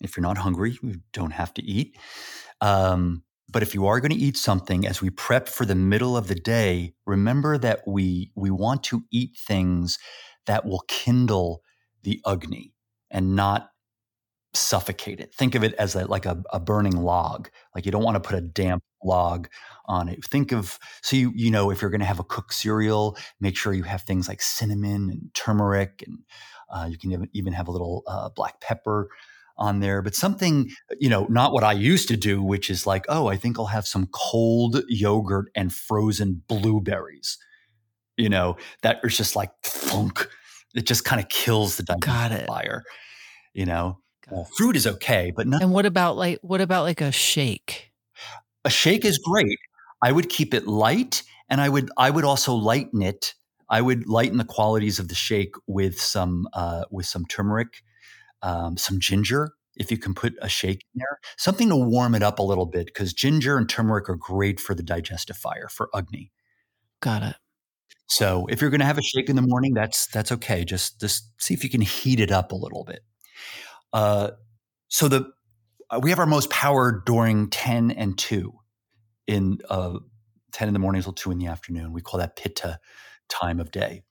If 0.00 0.16
you're 0.16 0.22
not 0.22 0.38
hungry, 0.38 0.78
you 0.82 1.00
don't 1.12 1.32
have 1.32 1.54
to 1.54 1.62
eat. 1.62 1.96
Um, 2.60 3.22
but 3.48 3.62
if 3.62 3.74
you 3.74 3.86
are 3.86 4.00
going 4.00 4.12
to 4.12 4.16
eat 4.18 4.36
something, 4.36 4.86
as 4.86 5.00
we 5.00 5.10
prep 5.10 5.48
for 5.48 5.64
the 5.64 5.74
middle 5.74 6.16
of 6.16 6.28
the 6.28 6.34
day, 6.34 6.94
remember 7.06 7.58
that 7.58 7.86
we 7.86 8.30
we 8.34 8.50
want 8.50 8.82
to 8.84 9.04
eat 9.10 9.36
things 9.36 9.98
that 10.46 10.64
will 10.64 10.84
kindle 10.88 11.62
the 12.02 12.20
agni 12.26 12.74
and 13.10 13.36
not 13.36 13.70
suffocate 14.56 15.20
it. 15.20 15.34
Think 15.34 15.54
of 15.54 15.62
it 15.62 15.74
as 15.74 15.94
a, 15.94 16.06
like 16.06 16.26
a, 16.26 16.42
a 16.52 16.60
burning 16.60 16.96
log. 16.96 17.48
Like 17.74 17.86
you 17.86 17.92
don't 17.92 18.02
want 18.02 18.16
to 18.22 18.28
put 18.28 18.38
a 18.38 18.40
damp 18.40 18.82
log 19.04 19.48
on 19.86 20.08
it. 20.08 20.24
Think 20.24 20.52
of 20.52 20.78
so 21.02 21.16
you 21.16 21.32
you 21.34 21.50
know 21.50 21.70
if 21.70 21.80
you're 21.80 21.90
going 21.90 22.00
to 22.00 22.06
have 22.06 22.20
a 22.20 22.24
cooked 22.24 22.54
cereal, 22.54 23.16
make 23.40 23.56
sure 23.56 23.72
you 23.72 23.84
have 23.84 24.02
things 24.02 24.28
like 24.28 24.42
cinnamon 24.42 25.10
and 25.10 25.30
turmeric, 25.34 26.02
and 26.06 26.18
uh, 26.70 26.88
you 26.90 26.98
can 26.98 27.28
even 27.32 27.52
have 27.52 27.68
a 27.68 27.70
little 27.70 28.02
uh, 28.06 28.28
black 28.30 28.60
pepper 28.60 29.08
on 29.56 29.80
there. 29.80 30.02
But 30.02 30.14
something 30.14 30.70
you 30.98 31.08
know, 31.08 31.26
not 31.30 31.52
what 31.52 31.64
I 31.64 31.72
used 31.72 32.08
to 32.08 32.16
do, 32.16 32.42
which 32.42 32.68
is 32.68 32.86
like, 32.86 33.06
oh, 33.08 33.28
I 33.28 33.36
think 33.36 33.58
I'll 33.58 33.66
have 33.66 33.86
some 33.86 34.08
cold 34.12 34.82
yogurt 34.88 35.50
and 35.54 35.72
frozen 35.72 36.42
blueberries. 36.48 37.38
You 38.16 38.28
know, 38.28 38.56
that 38.82 39.00
is 39.04 39.16
just 39.16 39.36
like 39.36 39.50
funk. 39.62 40.28
It 40.74 40.86
just 40.86 41.04
kind 41.04 41.20
of 41.20 41.28
kills 41.28 41.76
the 41.76 41.82
digestive 41.82 42.46
fire. 42.46 42.82
You 43.54 43.66
know, 43.66 43.98
uh, 44.34 44.44
fruit 44.56 44.76
is 44.76 44.86
okay, 44.86 45.32
but 45.34 45.46
not. 45.46 45.62
And 45.62 45.72
what 45.72 45.86
about 45.86 46.16
like 46.16 46.38
what 46.42 46.60
about 46.60 46.82
like 46.82 47.00
a 47.00 47.12
shake? 47.12 47.92
A 48.64 48.70
shake 48.70 49.04
is 49.04 49.18
great. 49.18 49.58
I 50.02 50.12
would 50.12 50.28
keep 50.28 50.52
it 50.52 50.66
light, 50.66 51.22
and 51.48 51.60
I 51.60 51.68
would 51.68 51.90
I 51.96 52.10
would 52.10 52.24
also 52.24 52.54
lighten 52.54 53.02
it. 53.02 53.34
I 53.68 53.80
would 53.80 54.06
lighten 54.06 54.38
the 54.38 54.44
qualities 54.44 54.98
of 54.98 55.08
the 55.08 55.14
shake 55.14 55.54
with 55.66 56.00
some 56.00 56.48
uh, 56.52 56.84
with 56.90 57.06
some 57.06 57.24
turmeric, 57.26 57.82
um, 58.42 58.76
some 58.76 59.00
ginger. 59.00 59.52
If 59.76 59.90
you 59.90 59.98
can 59.98 60.14
put 60.14 60.34
a 60.40 60.48
shake 60.48 60.84
in 60.94 61.00
there, 61.00 61.18
something 61.36 61.68
to 61.68 61.76
warm 61.76 62.14
it 62.14 62.22
up 62.22 62.38
a 62.38 62.42
little 62.42 62.64
bit, 62.64 62.86
because 62.86 63.12
ginger 63.12 63.58
and 63.58 63.68
turmeric 63.68 64.08
are 64.08 64.16
great 64.16 64.58
for 64.58 64.74
the 64.74 64.82
digestive 64.82 65.36
fire 65.36 65.68
for 65.70 65.90
Agni. 65.94 66.32
Got 67.00 67.22
it. 67.22 67.36
So 68.08 68.46
if 68.48 68.60
you're 68.60 68.70
going 68.70 68.80
to 68.80 68.86
have 68.86 68.98
a 68.98 69.02
shake 69.02 69.28
in 69.28 69.36
the 69.36 69.42
morning, 69.42 69.74
that's 69.74 70.06
that's 70.06 70.32
okay. 70.32 70.64
Just 70.64 71.00
just 71.00 71.30
see 71.38 71.54
if 71.54 71.62
you 71.62 71.70
can 71.70 71.82
heat 71.82 72.20
it 72.20 72.30
up 72.30 72.52
a 72.52 72.56
little 72.56 72.84
bit. 72.84 73.00
Uh, 73.92 74.32
so 74.88 75.08
the 75.08 75.30
uh, 75.90 76.00
we 76.02 76.10
have 76.10 76.18
our 76.18 76.26
most 76.26 76.50
power 76.50 77.02
during 77.06 77.48
10 77.50 77.90
and 77.92 78.18
2 78.18 78.52
in 79.26 79.58
uh, 79.70 79.98
10 80.52 80.68
in 80.68 80.74
the 80.74 80.80
morning 80.80 81.02
till 81.02 81.12
2 81.12 81.30
in 81.30 81.38
the 81.38 81.46
afternoon. 81.46 81.92
We 81.92 82.00
call 82.00 82.18
that 82.18 82.36
pitta 82.36 82.78
time 83.28 83.60
of 83.60 83.70
day. 83.70 84.02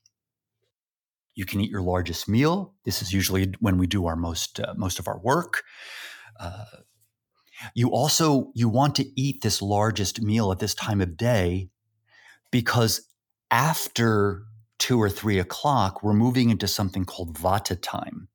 You 1.36 1.46
can 1.46 1.60
eat 1.60 1.70
your 1.70 1.82
largest 1.82 2.30
meal. 2.30 2.74
This 2.86 3.02
is 3.02 3.12
usually 3.12 3.54
when 3.60 3.78
we 3.78 3.88
do 3.88 4.06
our 4.06 4.16
most 4.16 4.60
uh, 4.60 4.74
most 4.78 5.00
of 5.00 5.08
our 5.08 5.20
work. 5.20 5.64
Uh, 6.40 6.66
you 7.74 7.90
also 7.90 8.52
you 8.54 8.70
want 8.70 8.96
to 8.96 9.20
eat 9.20 9.42
this 9.42 9.62
largest 9.62 10.22
meal 10.22 10.52
at 10.52 10.60
this 10.60 10.74
time 10.74 11.02
of 11.02 11.18
day 11.18 11.70
because 12.52 13.08
after 13.52 14.44
two 14.80 15.02
or 15.02 15.10
three 15.10 15.40
o'clock, 15.40 16.04
we're 16.04 16.14
moving 16.14 16.50
into 16.50 16.68
something 16.68 17.06
called 17.06 17.38
vata 17.38 17.78
time 17.82 18.30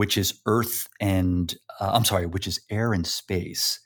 which 0.00 0.16
is 0.16 0.40
earth 0.46 0.88
and 0.98 1.54
uh, 1.78 1.90
I'm 1.92 2.06
sorry, 2.06 2.24
which 2.24 2.46
is 2.46 2.58
air 2.70 2.94
and 2.94 3.06
space. 3.06 3.78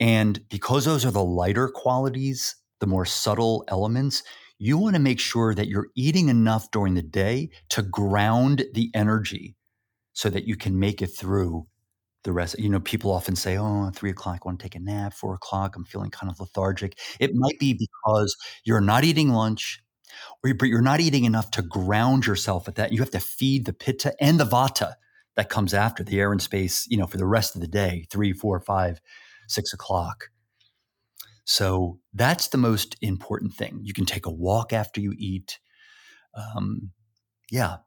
And 0.00 0.40
because 0.48 0.86
those 0.86 1.04
are 1.04 1.10
the 1.10 1.22
lighter 1.22 1.68
qualities, 1.68 2.56
the 2.80 2.86
more 2.86 3.04
subtle 3.04 3.62
elements, 3.68 4.22
you 4.58 4.78
want 4.78 4.96
to 4.96 5.02
make 5.02 5.20
sure 5.20 5.54
that 5.54 5.68
you're 5.68 5.88
eating 5.96 6.30
enough 6.30 6.70
during 6.70 6.94
the 6.94 7.02
day 7.02 7.50
to 7.68 7.82
ground 7.82 8.64
the 8.72 8.90
energy 8.94 9.54
so 10.14 10.30
that 10.30 10.46
you 10.46 10.56
can 10.56 10.78
make 10.78 11.02
it 11.02 11.08
through 11.08 11.66
the 12.22 12.32
rest. 12.32 12.58
You 12.58 12.70
know, 12.70 12.80
people 12.80 13.12
often 13.12 13.36
say, 13.36 13.58
oh, 13.58 13.90
three 13.94 14.08
o'clock, 14.08 14.40
I 14.42 14.48
want 14.48 14.60
to 14.60 14.62
take 14.62 14.76
a 14.76 14.80
nap, 14.80 15.12
four 15.12 15.34
o'clock, 15.34 15.76
I'm 15.76 15.84
feeling 15.84 16.10
kind 16.10 16.32
of 16.32 16.40
lethargic. 16.40 16.98
It 17.20 17.32
might 17.34 17.58
be 17.58 17.74
because 17.74 18.34
you're 18.64 18.80
not 18.80 19.04
eating 19.04 19.28
lunch, 19.28 19.82
or 20.42 20.54
but 20.54 20.70
you're 20.70 20.80
not 20.80 21.00
eating 21.00 21.24
enough 21.24 21.50
to 21.50 21.60
ground 21.60 22.24
yourself 22.24 22.66
at 22.66 22.76
that. 22.76 22.92
You 22.92 23.00
have 23.00 23.10
to 23.10 23.20
feed 23.20 23.66
the 23.66 23.74
pitta 23.74 24.14
and 24.18 24.40
the 24.40 24.46
vata 24.46 24.94
that 25.36 25.48
comes 25.48 25.74
after 25.74 26.04
the 26.04 26.20
air 26.20 26.32
and 26.32 26.40
space, 26.40 26.86
you 26.88 26.96
know, 26.96 27.06
for 27.06 27.16
the 27.16 27.26
rest 27.26 27.54
of 27.54 27.60
the 27.60 27.66
day, 27.66 28.06
three, 28.10 28.32
four, 28.32 28.60
five, 28.60 29.00
six 29.48 29.72
o'clock. 29.72 30.30
So 31.44 31.98
that's 32.14 32.48
the 32.48 32.58
most 32.58 32.96
important 33.00 33.54
thing. 33.54 33.80
You 33.82 33.92
can 33.92 34.06
take 34.06 34.26
a 34.26 34.30
walk 34.30 34.72
after 34.72 35.00
you 35.00 35.14
eat. 35.16 35.58
Um, 36.34 36.90
yeah, 37.50 37.78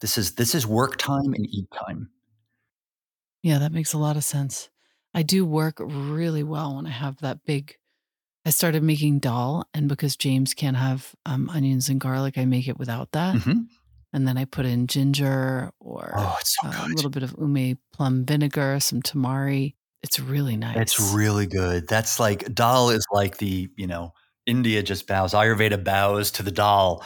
this 0.00 0.16
is 0.16 0.34
this 0.36 0.54
is 0.54 0.66
work 0.66 0.96
time 0.96 1.34
and 1.34 1.46
eat 1.46 1.68
time. 1.72 2.10
Yeah, 3.42 3.58
that 3.58 3.72
makes 3.72 3.92
a 3.92 3.98
lot 3.98 4.16
of 4.16 4.24
sense. 4.24 4.70
I 5.14 5.22
do 5.22 5.44
work 5.44 5.76
really 5.78 6.42
well 6.42 6.76
when 6.76 6.86
I 6.86 6.90
have 6.90 7.18
that 7.18 7.44
big. 7.44 7.76
I 8.46 8.50
started 8.50 8.82
making 8.82 9.18
dal, 9.18 9.68
and 9.74 9.88
because 9.88 10.16
James 10.16 10.54
can't 10.54 10.76
have 10.76 11.14
um, 11.26 11.50
onions 11.50 11.88
and 11.88 12.00
garlic, 12.00 12.38
I 12.38 12.44
make 12.44 12.66
it 12.66 12.78
without 12.78 13.12
that. 13.12 13.36
Mm-hmm 13.36 13.62
and 14.12 14.28
then 14.28 14.36
I 14.36 14.44
put 14.44 14.66
in 14.66 14.86
ginger 14.86 15.72
or 15.80 16.12
oh, 16.16 16.38
so 16.44 16.68
a 16.68 16.88
little 16.94 17.10
bit 17.10 17.22
of 17.22 17.34
ume 17.38 17.78
plum 17.92 18.24
vinegar, 18.24 18.78
some 18.80 19.02
tamari. 19.02 19.74
It's 20.02 20.18
really 20.18 20.56
nice. 20.56 20.76
It's 20.76 21.00
really 21.14 21.46
good. 21.46 21.88
That's 21.88 22.18
like 22.18 22.54
dal 22.54 22.90
is 22.90 23.04
like 23.12 23.38
the 23.38 23.68
you 23.76 23.86
know 23.86 24.12
India 24.46 24.82
just 24.82 25.06
bows. 25.06 25.32
Ayurveda 25.32 25.82
bows 25.82 26.30
to 26.32 26.42
the 26.42 26.50
dal. 26.50 27.04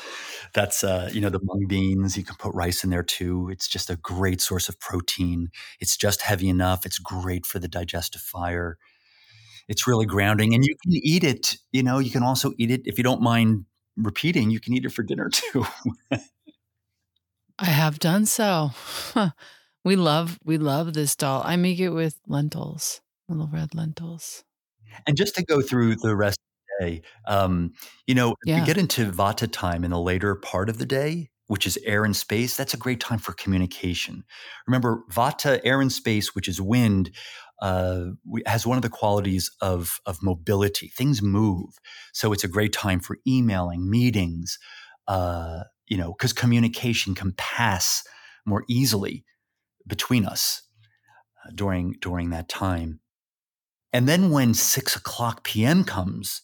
That's 0.55 0.83
uh, 0.83 1.11
you 1.12 1.21
know 1.21 1.29
the 1.29 1.40
mung 1.42 1.66
beans. 1.69 2.16
You 2.16 2.25
can 2.25 2.37
put 2.37 2.55
rice 2.55 2.83
in 2.83 2.90
there 2.90 3.03
too. 3.03 3.51
It's 3.51 3.69
just 3.69 3.90
a 3.90 3.97
great 3.97 4.40
source 4.40 4.69
of 4.69 4.81
protein. 4.81 5.49
It's 5.81 5.97
just 5.97 6.23
heavy 6.23 6.49
enough. 6.49 6.87
It's 6.87 6.99
great 6.99 7.45
for 7.45 7.59
the 7.59 7.69
digestive 7.69 8.23
fire. 8.23 8.79
It's 9.69 9.87
really 9.87 10.07
grounding, 10.07 10.55
and 10.55 10.64
you 10.64 10.75
can 10.83 10.92
eat 10.95 11.25
it. 11.25 11.57
You 11.73 11.83
know, 11.83 11.99
you 11.99 12.11
can 12.11 12.23
also 12.23 12.53
eat 12.59 12.71
it 12.71 12.83
if 12.87 12.99
you 12.99 13.05
don't 13.05 13.21
mind 13.21 13.66
repeating. 13.97 14.51
You 14.51 14.61
can 14.61 14.75
eat 14.75 14.85
it 14.85 14.92
for 14.92 15.03
dinner 15.03 15.29
too. 15.33 15.66
I 17.59 17.66
have 17.66 17.99
done 17.99 18.27
so. 18.27 18.73
we 19.85 19.97
love 19.97 20.38
we 20.45 20.59
love 20.59 20.92
this 20.92 21.16
dal. 21.16 21.42
I 21.45 21.57
make 21.57 21.79
it 21.79 21.90
with 21.90 22.21
lentils, 22.27 23.01
little 23.29 23.49
red 23.51 23.75
lentils. 23.75 24.45
And 25.07 25.16
just 25.16 25.35
to 25.37 25.45
go 25.45 25.61
through 25.61 25.97
the 25.97 26.16
rest 26.16 26.38
of 26.38 26.81
the 26.81 26.87
day, 26.87 27.03
um, 27.27 27.73
you 28.07 28.14
know, 28.14 28.35
yeah. 28.45 28.61
you 28.61 28.66
get 28.66 28.79
into 28.79 29.11
Vata 29.11 29.51
time 29.51 29.85
in 29.85 29.90
the 29.90 30.01
later 30.01 30.35
part 30.35 30.69
of 30.69 30.79
the 30.79 30.87
day, 30.87 31.31
which 31.47 31.66
is 31.66 31.79
air 31.85 32.05
and 32.05 32.16
space. 32.16 32.57
That's 32.57 32.75
a 32.75 32.79
great 32.79 33.01
time 33.01 33.19
for 33.19 33.33
communication. 33.33 34.25
Remember, 34.66 35.03
Vata, 35.11 35.61
air 35.64 35.81
and 35.81 35.92
space, 35.92 36.35
which 36.35 36.49
is 36.49 36.61
wind, 36.61 37.11
uh, 37.62 38.07
has 38.47 38.66
one 38.66 38.77
of 38.77 38.83
the 38.83 38.90
qualities 38.90 39.51
of 39.62 39.99
of 40.05 40.23
mobility. 40.23 40.88
Things 40.88 41.23
move, 41.23 41.79
so 42.12 42.33
it's 42.35 42.45
a 42.45 42.49
great 42.49 42.75
time 42.75 43.01
for 43.01 43.16
emailing, 43.27 43.88
meetings. 43.88 44.59
Uh, 45.09 45.64
you 45.87 45.97
know, 45.97 46.12
because 46.12 46.33
communication 46.33 47.14
can 47.14 47.33
pass 47.37 48.03
more 48.45 48.64
easily 48.69 49.25
between 49.87 50.25
us 50.25 50.62
uh, 51.45 51.51
during 51.55 51.97
during 52.01 52.31
that 52.31 52.49
time. 52.49 53.01
And 53.92 54.09
then 54.09 54.31
when 54.31 54.53
six 54.53 54.97
o'clock 54.97 55.45
p.m. 55.45 55.85
comes, 55.85 56.42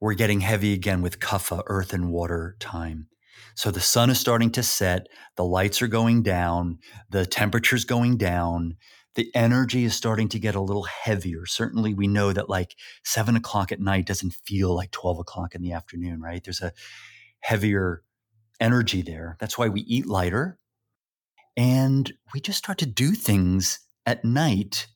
we're 0.00 0.14
getting 0.14 0.40
heavy 0.40 0.72
again 0.72 1.02
with 1.02 1.20
kapha, 1.20 1.62
earth 1.66 1.92
and 1.92 2.10
water 2.10 2.56
time. 2.60 3.08
So 3.54 3.70
the 3.70 3.80
sun 3.80 4.10
is 4.10 4.20
starting 4.20 4.50
to 4.52 4.62
set, 4.62 5.08
the 5.36 5.44
lights 5.44 5.82
are 5.82 5.88
going 5.88 6.22
down, 6.22 6.78
the 7.10 7.26
temperature's 7.26 7.84
going 7.84 8.16
down, 8.16 8.76
the 9.14 9.30
energy 9.34 9.82
is 9.82 9.96
starting 9.96 10.28
to 10.28 10.38
get 10.38 10.54
a 10.54 10.60
little 10.60 10.84
heavier. 10.84 11.44
Certainly, 11.44 11.94
we 11.94 12.06
know 12.06 12.32
that 12.32 12.48
like 12.48 12.76
seven 13.04 13.34
o'clock 13.34 13.72
at 13.72 13.80
night 13.80 14.06
doesn't 14.06 14.34
feel 14.44 14.74
like 14.76 14.92
12 14.92 15.18
o'clock 15.18 15.56
in 15.56 15.62
the 15.62 15.72
afternoon, 15.72 16.20
right? 16.20 16.42
There's 16.44 16.60
a 16.60 16.72
heavier 17.40 18.02
energy 18.60 19.02
there. 19.02 19.36
That's 19.40 19.58
why 19.58 19.68
we 19.68 19.82
eat 19.82 20.06
lighter. 20.06 20.58
And 21.56 22.12
we 22.32 22.40
just 22.40 22.58
start 22.58 22.78
to 22.78 22.86
do 22.86 23.12
things 23.12 23.80
at 24.06 24.24
night 24.24 24.86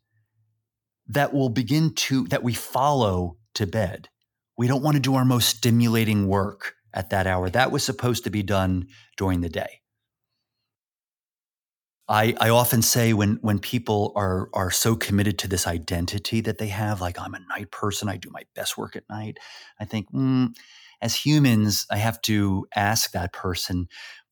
that 1.09 1.33
will 1.33 1.49
begin 1.49 1.95
to, 1.95 2.27
that 2.29 2.43
we 2.43 2.55
follow 2.55 3.37
to 3.55 3.67
bed. 3.67 4.09
We 4.57 4.69
don't 4.69 4.83
want 4.83 4.95
to 4.95 5.01
do 5.01 5.15
our 5.15 5.25
most 5.25 5.49
stimulating 5.57 6.29
work 6.29 6.75
at 6.95 7.11
that 7.11 7.27
hour. 7.27 7.51
That 7.51 7.73
was 7.73 7.85
supposed 7.85 8.25
to 8.25 8.31
be 8.31 8.43
done 8.43 8.87
during 9.17 9.41
the 9.41 9.49
day. 9.49 9.81
I, 12.09 12.35
I 12.41 12.51
often 12.51 12.83
say 12.83 13.13
when 13.13 13.39
when 13.43 13.59
people 13.59 14.13
are 14.17 14.51
are 14.53 14.71
so 14.71 14.97
committed 14.97 15.39
to 15.39 15.49
this 15.49 15.67
identity 15.67 16.41
that 16.43 16.59
they 16.59 16.67
have, 16.67 17.01
like 17.01 17.19
I'm 17.19 17.35
a 17.35 17.41
night 17.49 17.71
person, 17.71 18.09
I 18.09 18.17
do 18.17 18.29
my 18.31 18.43
best 18.55 18.77
work 18.77 18.97
at 18.97 19.09
night. 19.09 19.39
I 19.81 19.85
think 19.85 20.11
mm, 20.13 20.55
as 21.03 21.15
humans, 21.15 21.85
I 21.91 21.97
have 21.99 22.23
to 22.23 22.67
ask 22.75 23.11
that 23.11 23.33
person, 23.33 23.89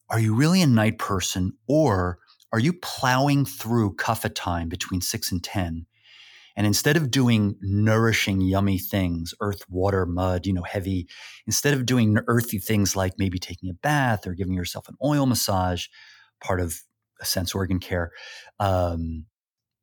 are 0.09 0.21
you 0.21 0.35
really 0.35 0.63
a 0.63 0.67
night 0.67 0.99
person 0.99 1.53
or 1.69 2.19
are 2.53 2.61
you 2.61 2.73
plowing 2.73 3.45
through 3.45 3.97
kapha 3.97 4.31
time 4.35 4.69
between 4.69 5.01
six 5.01 5.31
and 5.31 5.43
10? 5.43 5.87
And 6.57 6.67
instead 6.67 6.97
of 6.97 7.11
doing 7.11 7.57
nourishing, 7.61 8.41
yummy 8.41 8.79
things, 8.79 9.35
earth, 9.41 9.63
water, 9.69 10.07
mud, 10.07 10.47
you 10.47 10.53
know, 10.53 10.63
heavy, 10.63 11.09
instead 11.47 11.75
of 11.75 11.87
doing 11.87 12.19
earthy 12.27 12.59
things 12.59 12.97
like 12.97 13.15
maybe 13.19 13.39
taking 13.39 13.71
a 13.71 13.75
bath 13.75 14.27
or 14.27 14.35
giving 14.35 14.55
yourself 14.55 14.89
an 14.89 14.97
oil 15.05 15.27
massage, 15.27 15.87
part 16.43 16.61
of 16.61 16.81
a 17.21 17.25
sense 17.25 17.55
organ 17.55 17.79
care, 17.79 18.13
um, 18.59 19.27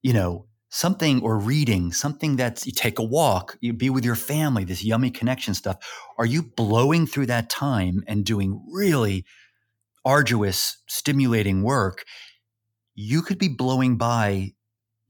you 0.01 0.13
know, 0.13 0.45
something 0.69 1.21
or 1.21 1.39
reading 1.39 1.93
something 1.93 2.35
that's 2.35 2.65
you 2.65 2.71
take 2.71 2.99
a 2.99 3.03
walk 3.03 3.57
you 3.61 3.71
be 3.71 3.89
with 3.89 4.03
your 4.03 4.15
family 4.15 4.65
this 4.65 4.83
yummy 4.83 5.09
connection 5.09 5.53
stuff 5.53 5.77
are 6.17 6.25
you 6.25 6.43
blowing 6.43 7.07
through 7.07 7.25
that 7.25 7.49
time 7.49 8.03
and 8.05 8.25
doing 8.25 8.61
really 8.69 9.25
arduous 10.03 10.77
stimulating 10.87 11.63
work 11.63 12.03
you 12.95 13.21
could 13.21 13.37
be 13.37 13.47
blowing 13.47 13.97
by 13.97 14.51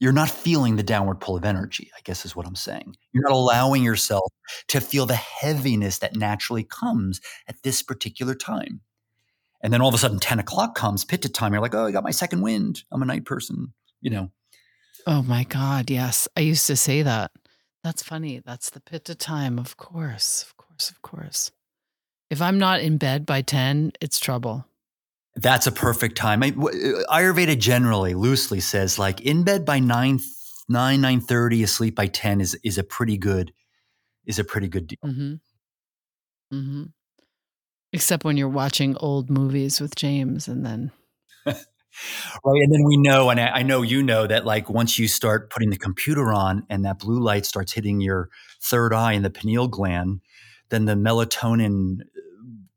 you're 0.00 0.12
not 0.12 0.30
feeling 0.30 0.76
the 0.76 0.82
downward 0.82 1.20
pull 1.20 1.36
of 1.36 1.44
energy, 1.44 1.90
I 1.96 2.00
guess 2.04 2.24
is 2.24 2.36
what 2.36 2.46
I'm 2.46 2.54
saying. 2.54 2.94
You're 3.12 3.24
not 3.24 3.32
allowing 3.32 3.82
yourself 3.82 4.30
to 4.68 4.80
feel 4.80 5.06
the 5.06 5.14
heaviness 5.14 5.98
that 5.98 6.14
naturally 6.14 6.62
comes 6.62 7.20
at 7.48 7.62
this 7.62 7.82
particular 7.82 8.34
time. 8.34 8.80
And 9.60 9.72
then 9.72 9.80
all 9.80 9.88
of 9.88 9.94
a 9.94 9.98
sudden, 9.98 10.20
10 10.20 10.38
o'clock 10.38 10.76
comes, 10.76 11.04
pitta 11.04 11.28
time. 11.28 11.52
You're 11.52 11.62
like, 11.62 11.74
oh, 11.74 11.86
I 11.86 11.90
got 11.90 12.04
my 12.04 12.12
second 12.12 12.42
wind. 12.42 12.84
I'm 12.92 13.02
a 13.02 13.06
night 13.06 13.24
person, 13.24 13.72
you 14.00 14.10
know. 14.10 14.30
Oh 15.06 15.22
my 15.22 15.44
God. 15.44 15.90
Yes. 15.90 16.28
I 16.36 16.40
used 16.40 16.66
to 16.66 16.76
say 16.76 17.02
that. 17.02 17.30
That's 17.84 18.02
funny. 18.02 18.40
That's 18.44 18.70
the 18.70 18.80
pitta 18.80 19.14
time. 19.14 19.58
Of 19.58 19.76
course. 19.76 20.42
Of 20.42 20.56
course. 20.56 20.90
Of 20.90 21.02
course. 21.02 21.50
If 22.30 22.42
I'm 22.42 22.58
not 22.58 22.80
in 22.80 22.98
bed 22.98 23.24
by 23.24 23.42
10, 23.42 23.92
it's 24.00 24.18
trouble. 24.18 24.66
That's 25.36 25.66
a 25.66 25.72
perfect 25.72 26.16
time. 26.16 26.42
I, 26.42 26.50
Ayurveda 26.50 27.58
generally 27.58 28.14
loosely 28.14 28.60
says 28.60 28.98
like 28.98 29.20
in 29.20 29.44
bed 29.44 29.64
by 29.64 29.78
9 29.78 30.18
9 30.68 31.00
9:30 31.00 31.62
asleep 31.62 31.94
by 31.94 32.08
10 32.08 32.40
is 32.40 32.58
is 32.64 32.76
a 32.76 32.82
pretty 32.82 33.16
good 33.16 33.52
is 34.26 34.38
a 34.38 34.44
pretty 34.44 34.68
good 34.68 34.88
deal. 34.88 34.98
Mhm. 35.04 35.40
Mhm. 36.52 36.92
Except 37.92 38.24
when 38.24 38.36
you're 38.36 38.48
watching 38.48 38.96
old 38.98 39.30
movies 39.30 39.80
with 39.80 39.94
James 39.94 40.48
and 40.48 40.66
then 40.66 40.90
Right. 42.44 42.62
And 42.62 42.72
then 42.72 42.84
we 42.84 42.96
know, 42.96 43.30
and 43.30 43.40
I, 43.40 43.62
know 43.62 43.82
you 43.82 44.02
know 44.02 44.26
that 44.26 44.44
like 44.44 44.70
once 44.70 44.98
you 44.98 45.08
start 45.08 45.50
putting 45.50 45.70
the 45.70 45.78
computer 45.78 46.32
on 46.32 46.64
and 46.70 46.84
that 46.84 46.98
blue 46.98 47.20
light 47.20 47.46
starts 47.46 47.72
hitting 47.72 48.00
your 48.00 48.28
third 48.62 48.92
eye 48.92 49.12
and 49.12 49.24
the 49.24 49.30
pineal 49.30 49.68
gland, 49.68 50.20
then 50.68 50.84
the 50.84 50.94
melatonin 50.94 52.00
uh, 52.00 52.04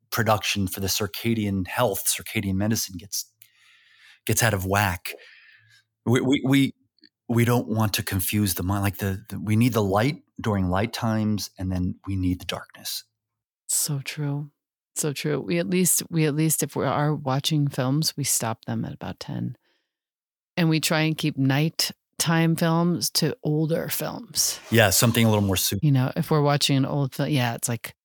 production 0.09 0.67
for 0.67 0.79
the 0.79 0.87
circadian 0.87 1.67
health, 1.67 2.05
circadian 2.05 2.55
medicine 2.55 2.97
gets 2.97 3.25
gets 4.25 4.43
out 4.43 4.53
of 4.53 4.65
whack. 4.65 5.13
We 6.05 6.21
we 6.21 6.41
we, 6.45 6.73
we 7.27 7.45
don't 7.45 7.67
want 7.67 7.93
to 7.93 8.03
confuse 8.03 8.55
the 8.55 8.63
mind. 8.63 8.83
Like 8.83 8.97
the, 8.97 9.23
the 9.29 9.39
we 9.39 9.55
need 9.55 9.73
the 9.73 9.83
light 9.83 10.23
during 10.39 10.69
light 10.69 10.93
times, 10.93 11.51
and 11.57 11.71
then 11.71 11.95
we 12.07 12.15
need 12.15 12.39
the 12.39 12.45
darkness. 12.45 13.03
so 13.67 13.99
true. 14.03 14.51
So 14.95 15.13
true. 15.13 15.39
We 15.39 15.57
at 15.59 15.69
least 15.69 16.03
we 16.09 16.25
at 16.25 16.35
least 16.35 16.63
if 16.63 16.75
we 16.75 16.85
are 16.85 17.13
watching 17.15 17.67
films, 17.67 18.15
we 18.17 18.23
stop 18.23 18.65
them 18.65 18.85
at 18.85 18.93
about 18.93 19.19
10. 19.19 19.55
And 20.57 20.69
we 20.69 20.79
try 20.79 21.01
and 21.01 21.17
keep 21.17 21.37
night 21.37 21.91
time 22.19 22.55
films 22.55 23.09
to 23.09 23.35
older 23.43 23.87
films. 23.89 24.59
Yeah, 24.69 24.89
something 24.91 25.25
a 25.25 25.29
little 25.29 25.43
more 25.43 25.55
super. 25.55 25.79
You 25.83 25.91
know, 25.91 26.11
if 26.15 26.29
we're 26.29 26.41
watching 26.41 26.77
an 26.77 26.85
old 26.85 27.15
film, 27.15 27.29
yeah, 27.29 27.55
it's 27.55 27.69
like 27.69 27.95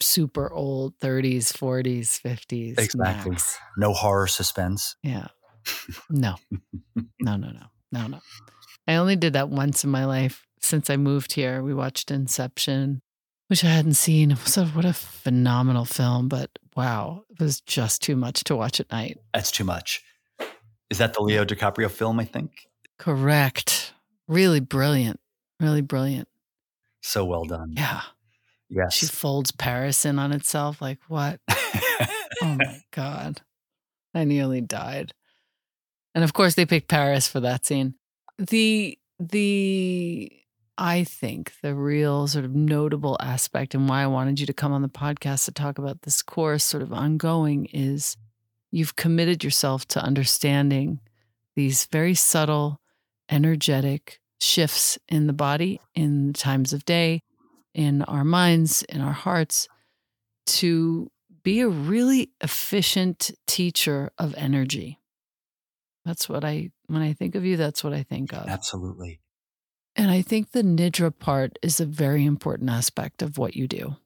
super 0.00 0.50
old 0.50 0.98
30s, 1.00 1.52
40s, 1.52 2.20
50s. 2.22 2.78
Exactly. 2.78 3.32
max. 3.32 3.58
No 3.76 3.92
horror 3.92 4.26
suspense. 4.26 4.96
Yeah. 5.02 5.28
No. 6.08 6.36
No, 7.20 7.36
no, 7.36 7.50
no. 7.50 7.66
No, 7.90 8.06
no. 8.06 8.20
I 8.86 8.96
only 8.96 9.16
did 9.16 9.32
that 9.32 9.48
once 9.48 9.82
in 9.82 9.90
my 9.90 10.04
life 10.04 10.46
since 10.60 10.90
I 10.90 10.96
moved 10.96 11.32
here. 11.32 11.60
We 11.62 11.74
watched 11.74 12.10
Inception, 12.12 13.02
which 13.48 13.64
I 13.64 13.68
hadn't 13.68 13.94
seen. 13.94 14.34
So 14.36 14.64
what 14.66 14.84
a 14.84 14.92
phenomenal 14.92 15.84
film, 15.84 16.28
but 16.28 16.50
wow, 16.76 17.24
it 17.30 17.40
was 17.40 17.60
just 17.60 18.02
too 18.02 18.16
much 18.16 18.44
to 18.44 18.56
watch 18.56 18.80
at 18.80 18.90
night. 18.90 19.18
That's 19.34 19.50
too 19.50 19.64
much. 19.64 20.02
Is 20.90 20.98
that 20.98 21.14
the 21.14 21.22
Leo 21.22 21.44
DiCaprio 21.44 21.90
film? 21.90 22.20
I 22.20 22.24
think 22.24 22.50
Correct. 22.98 23.92
Really 24.28 24.60
brilliant. 24.60 25.20
Really 25.60 25.80
brilliant. 25.82 26.28
so 27.02 27.24
well 27.24 27.44
done. 27.44 27.74
Yeah. 27.76 28.00
Yes. 28.68 28.94
She 28.94 29.06
folds 29.06 29.52
Paris 29.52 30.04
in 30.04 30.18
on 30.18 30.32
itself. 30.32 30.80
Like, 30.82 30.98
what? 31.08 31.40
Oh 32.42 32.56
my 32.58 32.80
God. 32.90 33.40
I 34.14 34.24
nearly 34.24 34.60
died. 34.60 35.14
And 36.14 36.22
of 36.22 36.34
course 36.34 36.54
they 36.54 36.66
picked 36.66 36.88
Paris 36.88 37.26
for 37.26 37.40
that 37.40 37.64
scene. 37.64 37.94
The 38.36 38.98
the 39.18 40.30
I 40.78 41.04
think 41.04 41.52
the 41.62 41.74
real 41.74 42.26
sort 42.26 42.44
of 42.44 42.54
notable 42.54 43.16
aspect 43.20 43.74
and 43.74 43.88
why 43.88 44.02
I 44.02 44.06
wanted 44.06 44.40
you 44.40 44.46
to 44.46 44.52
come 44.52 44.72
on 44.72 44.82
the 44.82 44.88
podcast 44.88 45.46
to 45.46 45.52
talk 45.52 45.78
about 45.78 46.02
this 46.02 46.22
course 46.22 46.64
sort 46.64 46.82
of 46.82 46.92
ongoing 46.92 47.66
is 47.66 48.16
you've 48.70 48.96
committed 48.96 49.42
yourself 49.42 49.86
to 49.88 50.02
understanding 50.02 51.00
these 51.54 51.86
very 51.86 52.14
subtle 52.14 52.80
energetic 53.30 54.20
shifts 54.38 54.98
in 55.08 55.26
the 55.26 55.32
body 55.32 55.80
in 55.94 56.32
times 56.34 56.72
of 56.72 56.84
day 56.84 57.22
in 57.74 58.02
our 58.02 58.24
minds 58.24 58.82
in 58.82 59.00
our 59.00 59.12
hearts 59.12 59.68
to 60.46 61.10
be 61.42 61.60
a 61.60 61.68
really 61.68 62.30
efficient 62.40 63.30
teacher 63.46 64.10
of 64.18 64.34
energy. 64.36 64.98
That's 66.04 66.28
what 66.28 66.44
I, 66.44 66.70
when 66.86 67.02
I 67.02 67.12
think 67.12 67.34
of 67.34 67.44
you, 67.44 67.56
that's 67.56 67.82
what 67.82 67.92
I 67.92 68.02
think 68.02 68.32
of. 68.32 68.48
Absolutely. 68.48 69.20
And 69.96 70.10
I 70.10 70.22
think 70.22 70.52
the 70.52 70.62
Nidra 70.62 71.16
part 71.18 71.58
is 71.62 71.80
a 71.80 71.86
very 71.86 72.24
important 72.24 72.68
aspect 72.70 73.22
of 73.22 73.38
what 73.38 73.56
you 73.56 73.66
do. 73.66 73.96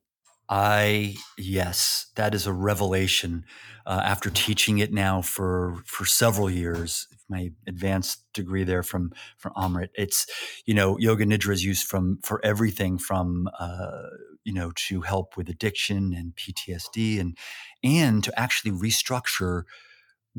I 0.48 1.14
yes, 1.38 2.06
that 2.16 2.34
is 2.34 2.46
a 2.46 2.52
revelation. 2.52 3.44
Uh, 3.86 4.00
after 4.04 4.30
teaching 4.30 4.78
it 4.78 4.92
now 4.92 5.22
for 5.22 5.76
for 5.86 6.04
several 6.04 6.50
years, 6.50 7.06
my 7.28 7.50
advanced 7.68 8.24
degree 8.34 8.64
there 8.64 8.82
from 8.82 9.12
from 9.38 9.52
Amrit, 9.54 9.90
it's 9.94 10.26
you 10.66 10.74
know 10.74 10.98
yoga 10.98 11.24
nidra 11.24 11.52
is 11.52 11.64
used 11.64 11.86
from 11.86 12.18
for 12.24 12.44
everything 12.44 12.98
from 12.98 13.48
uh, 13.60 14.08
you 14.44 14.52
know 14.52 14.72
to 14.88 15.02
help 15.02 15.36
with 15.36 15.48
addiction 15.48 16.12
and 16.12 16.34
PTSD 16.34 17.20
and 17.20 17.38
and 17.84 18.24
to 18.24 18.38
actually 18.38 18.72
restructure 18.72 19.62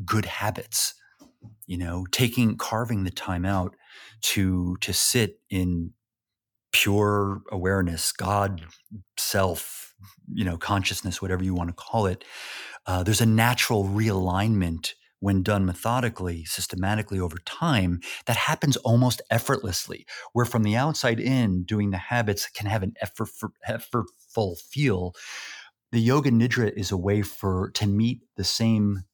good 0.04 0.26
habits. 0.26 0.94
You 1.66 1.78
know, 1.78 2.06
taking 2.10 2.56
carving 2.56 3.04
the 3.04 3.10
time 3.10 3.44
out 3.44 3.74
to 4.22 4.76
to 4.80 4.92
sit 4.92 5.40
in 5.50 5.92
pure 6.72 7.42
awareness, 7.50 8.12
God, 8.12 8.62
self, 9.18 9.94
you 10.32 10.44
know, 10.44 10.56
consciousness, 10.56 11.22
whatever 11.22 11.44
you 11.44 11.54
want 11.54 11.68
to 11.68 11.74
call 11.74 12.06
it. 12.06 12.24
Uh, 12.86 13.02
there's 13.02 13.20
a 13.20 13.26
natural 13.26 13.84
realignment 13.84 14.94
when 15.20 15.42
done 15.44 15.64
methodically, 15.64 16.44
systematically 16.44 17.20
over 17.20 17.36
time, 17.44 18.00
that 18.26 18.36
happens 18.36 18.76
almost 18.78 19.22
effortlessly. 19.30 20.04
Where 20.32 20.44
from 20.44 20.64
the 20.64 20.74
outside 20.74 21.20
in, 21.20 21.62
doing 21.62 21.90
the 21.90 21.96
habits 21.96 22.48
can 22.48 22.66
have 22.66 22.82
an 22.82 22.94
effort, 23.00 23.28
effortful 23.68 24.58
feel. 24.58 25.14
The 25.92 26.00
yoga 26.00 26.30
nidra 26.30 26.72
is 26.76 26.90
a 26.90 26.96
way 26.96 27.22
for 27.22 27.70
to 27.74 27.86
meet 27.86 28.22
the 28.36 28.42
same 28.42 29.04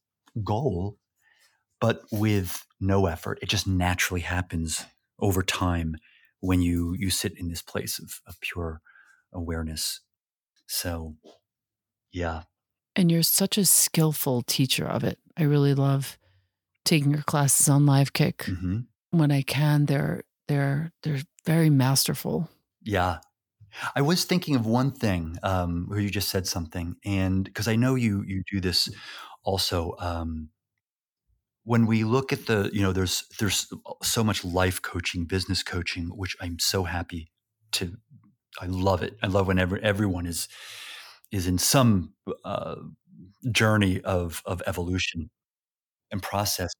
goal, 0.43 0.97
but 1.79 2.01
with 2.11 2.65
no 2.79 3.05
effort. 3.07 3.39
It 3.41 3.49
just 3.49 3.67
naturally 3.67 4.21
happens 4.21 4.85
over 5.19 5.43
time 5.43 5.95
when 6.39 6.61
you 6.61 6.95
you 6.97 7.09
sit 7.09 7.37
in 7.37 7.49
this 7.49 7.61
place 7.61 7.99
of, 7.99 8.21
of 8.27 8.39
pure 8.41 8.81
awareness. 9.33 10.01
So, 10.67 11.15
yeah, 12.11 12.43
And 12.95 13.11
you're 13.11 13.23
such 13.23 13.57
a 13.57 13.65
skillful 13.65 14.41
teacher 14.43 14.85
of 14.85 15.03
it. 15.03 15.19
I 15.37 15.43
really 15.43 15.73
love 15.73 16.17
taking 16.85 17.11
your 17.11 17.23
classes 17.23 17.69
on 17.69 17.85
LiveKick 17.85 18.55
hmm 18.59 18.79
when 19.11 19.31
I 19.31 19.41
can. 19.41 19.85
They're 19.85 20.23
they're 20.47 20.91
they're 21.03 21.21
very 21.45 21.69
masterful. 21.69 22.49
yeah. 22.83 23.19
I 23.95 24.01
was 24.01 24.25
thinking 24.25 24.55
of 24.55 24.65
one 24.65 24.91
thing 24.91 25.37
um, 25.43 25.85
where 25.87 25.99
you 25.99 26.09
just 26.09 26.29
said 26.29 26.47
something, 26.47 26.95
and 27.05 27.43
because 27.45 27.67
I 27.67 27.75
know 27.75 27.95
you 27.95 28.23
you 28.25 28.43
do 28.51 28.61
this 28.61 28.89
also. 29.43 29.95
Um, 29.99 30.49
when 31.69 31.85
we 31.85 32.03
look 32.03 32.33
at 32.33 32.47
the, 32.47 32.67
you 32.73 32.81
know, 32.81 32.91
there's 32.91 33.25
there's 33.37 33.71
so 34.01 34.23
much 34.23 34.43
life 34.43 34.81
coaching, 34.81 35.25
business 35.25 35.61
coaching, 35.61 36.07
which 36.07 36.35
I'm 36.41 36.57
so 36.57 36.83
happy 36.83 37.29
to. 37.73 37.95
I 38.59 38.65
love 38.65 39.03
it. 39.03 39.19
I 39.21 39.27
love 39.27 39.45
whenever 39.45 39.77
everyone 39.77 40.25
is 40.25 40.47
is 41.31 41.45
in 41.45 41.59
some 41.59 42.15
uh, 42.43 42.77
journey 43.51 44.01
of 44.01 44.41
of 44.47 44.63
evolution 44.65 45.29
and 46.11 46.23
process. 46.23 46.71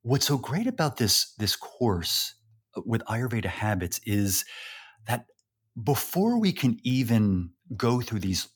What's 0.00 0.26
so 0.26 0.38
great 0.38 0.66
about 0.66 0.96
this 0.96 1.34
this 1.34 1.54
course 1.54 2.34
uh, 2.74 2.80
with 2.86 3.02
Ayurveda 3.10 3.44
habits 3.44 4.00
is 4.06 4.46
that 5.06 5.26
before 5.84 6.40
we 6.40 6.52
can 6.52 6.78
even 6.82 7.50
go 7.76 8.00
through 8.00 8.20
these 8.20 8.48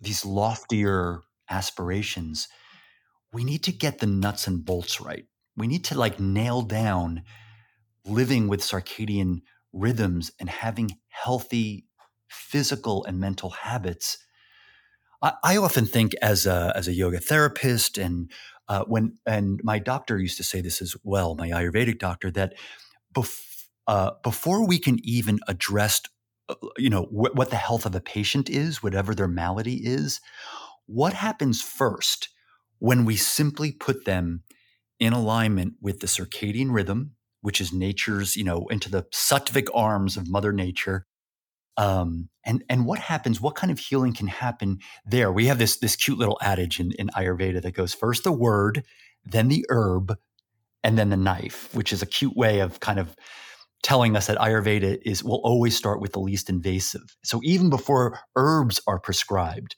these 0.00 0.24
loftier 0.24 1.22
aspirations, 1.50 2.46
we 3.32 3.44
need 3.44 3.62
to 3.64 3.72
get 3.72 3.98
the 3.98 4.06
nuts 4.06 4.46
and 4.46 4.64
bolts 4.64 5.00
right. 5.00 5.26
We 5.56 5.66
need 5.66 5.84
to 5.86 5.98
like 5.98 6.18
nail 6.18 6.62
down 6.62 7.22
living 8.04 8.48
with 8.48 8.60
circadian 8.60 9.42
rhythms 9.72 10.32
and 10.40 10.48
having 10.48 10.98
healthy 11.08 11.86
physical 12.28 13.04
and 13.04 13.20
mental 13.20 13.50
habits. 13.50 14.18
I, 15.22 15.32
I 15.44 15.56
often 15.56 15.86
think 15.86 16.14
as 16.22 16.46
a 16.46 16.72
as 16.74 16.88
a 16.88 16.94
yoga 16.94 17.20
therapist 17.20 17.98
and 17.98 18.30
uh, 18.68 18.84
when 18.84 19.18
and 19.26 19.60
my 19.64 19.78
doctor 19.78 20.18
used 20.18 20.36
to 20.38 20.44
say 20.44 20.60
this 20.60 20.80
as 20.80 20.96
well, 21.02 21.34
my 21.34 21.48
Ayurvedic 21.50 21.98
doctor, 21.98 22.30
that 22.32 22.54
bef- 23.14 23.66
uh, 23.86 24.12
before 24.22 24.66
we 24.66 24.78
can 24.78 24.98
even 25.02 25.40
address, 25.48 26.02
uh, 26.48 26.54
you 26.78 26.88
know, 26.90 27.04
wh- 27.04 27.34
what 27.34 27.50
the 27.50 27.56
health 27.56 27.86
of 27.86 27.94
a 27.94 28.00
patient 28.00 28.48
is, 28.48 28.82
whatever 28.82 29.14
their 29.14 29.28
malady 29.28 29.84
is, 29.84 30.20
what 30.86 31.12
happens 31.12 31.62
first 31.62 32.28
when 32.80 33.04
we 33.04 33.14
simply 33.14 33.70
put 33.70 34.04
them 34.04 34.42
in 34.98 35.12
alignment 35.12 35.74
with 35.80 36.00
the 36.00 36.06
circadian 36.06 36.72
rhythm, 36.72 37.12
which 37.42 37.60
is 37.60 37.72
nature's, 37.72 38.36
you 38.36 38.44
know, 38.44 38.66
into 38.70 38.90
the 38.90 39.04
sattvic 39.14 39.68
arms 39.72 40.16
of 40.16 40.28
Mother 40.28 40.52
Nature. 40.52 41.06
Um, 41.76 42.28
and 42.44 42.64
and 42.68 42.84
what 42.84 42.98
happens? 42.98 43.40
What 43.40 43.54
kind 43.54 43.70
of 43.70 43.78
healing 43.78 44.12
can 44.12 44.26
happen 44.26 44.80
there? 45.06 45.30
We 45.32 45.46
have 45.46 45.58
this 45.58 45.78
this 45.78 45.96
cute 45.96 46.18
little 46.18 46.38
adage 46.42 46.80
in, 46.80 46.92
in 46.92 47.08
Ayurveda 47.08 47.62
that 47.62 47.74
goes 47.74 47.94
first 47.94 48.24
the 48.24 48.32
word, 48.32 48.84
then 49.24 49.48
the 49.48 49.64
herb, 49.68 50.18
and 50.82 50.98
then 50.98 51.10
the 51.10 51.16
knife, 51.16 51.74
which 51.74 51.92
is 51.92 52.02
a 52.02 52.06
cute 52.06 52.36
way 52.36 52.60
of 52.60 52.80
kind 52.80 52.98
of 52.98 53.14
telling 53.82 54.16
us 54.16 54.26
that 54.26 54.38
Ayurveda 54.38 54.98
is 55.06 55.24
will 55.24 55.40
always 55.44 55.76
start 55.76 56.00
with 56.00 56.12
the 56.12 56.20
least 56.20 56.50
invasive. 56.50 57.16
So 57.24 57.40
even 57.42 57.70
before 57.70 58.18
herbs 58.36 58.80
are 58.86 58.98
prescribed, 58.98 59.76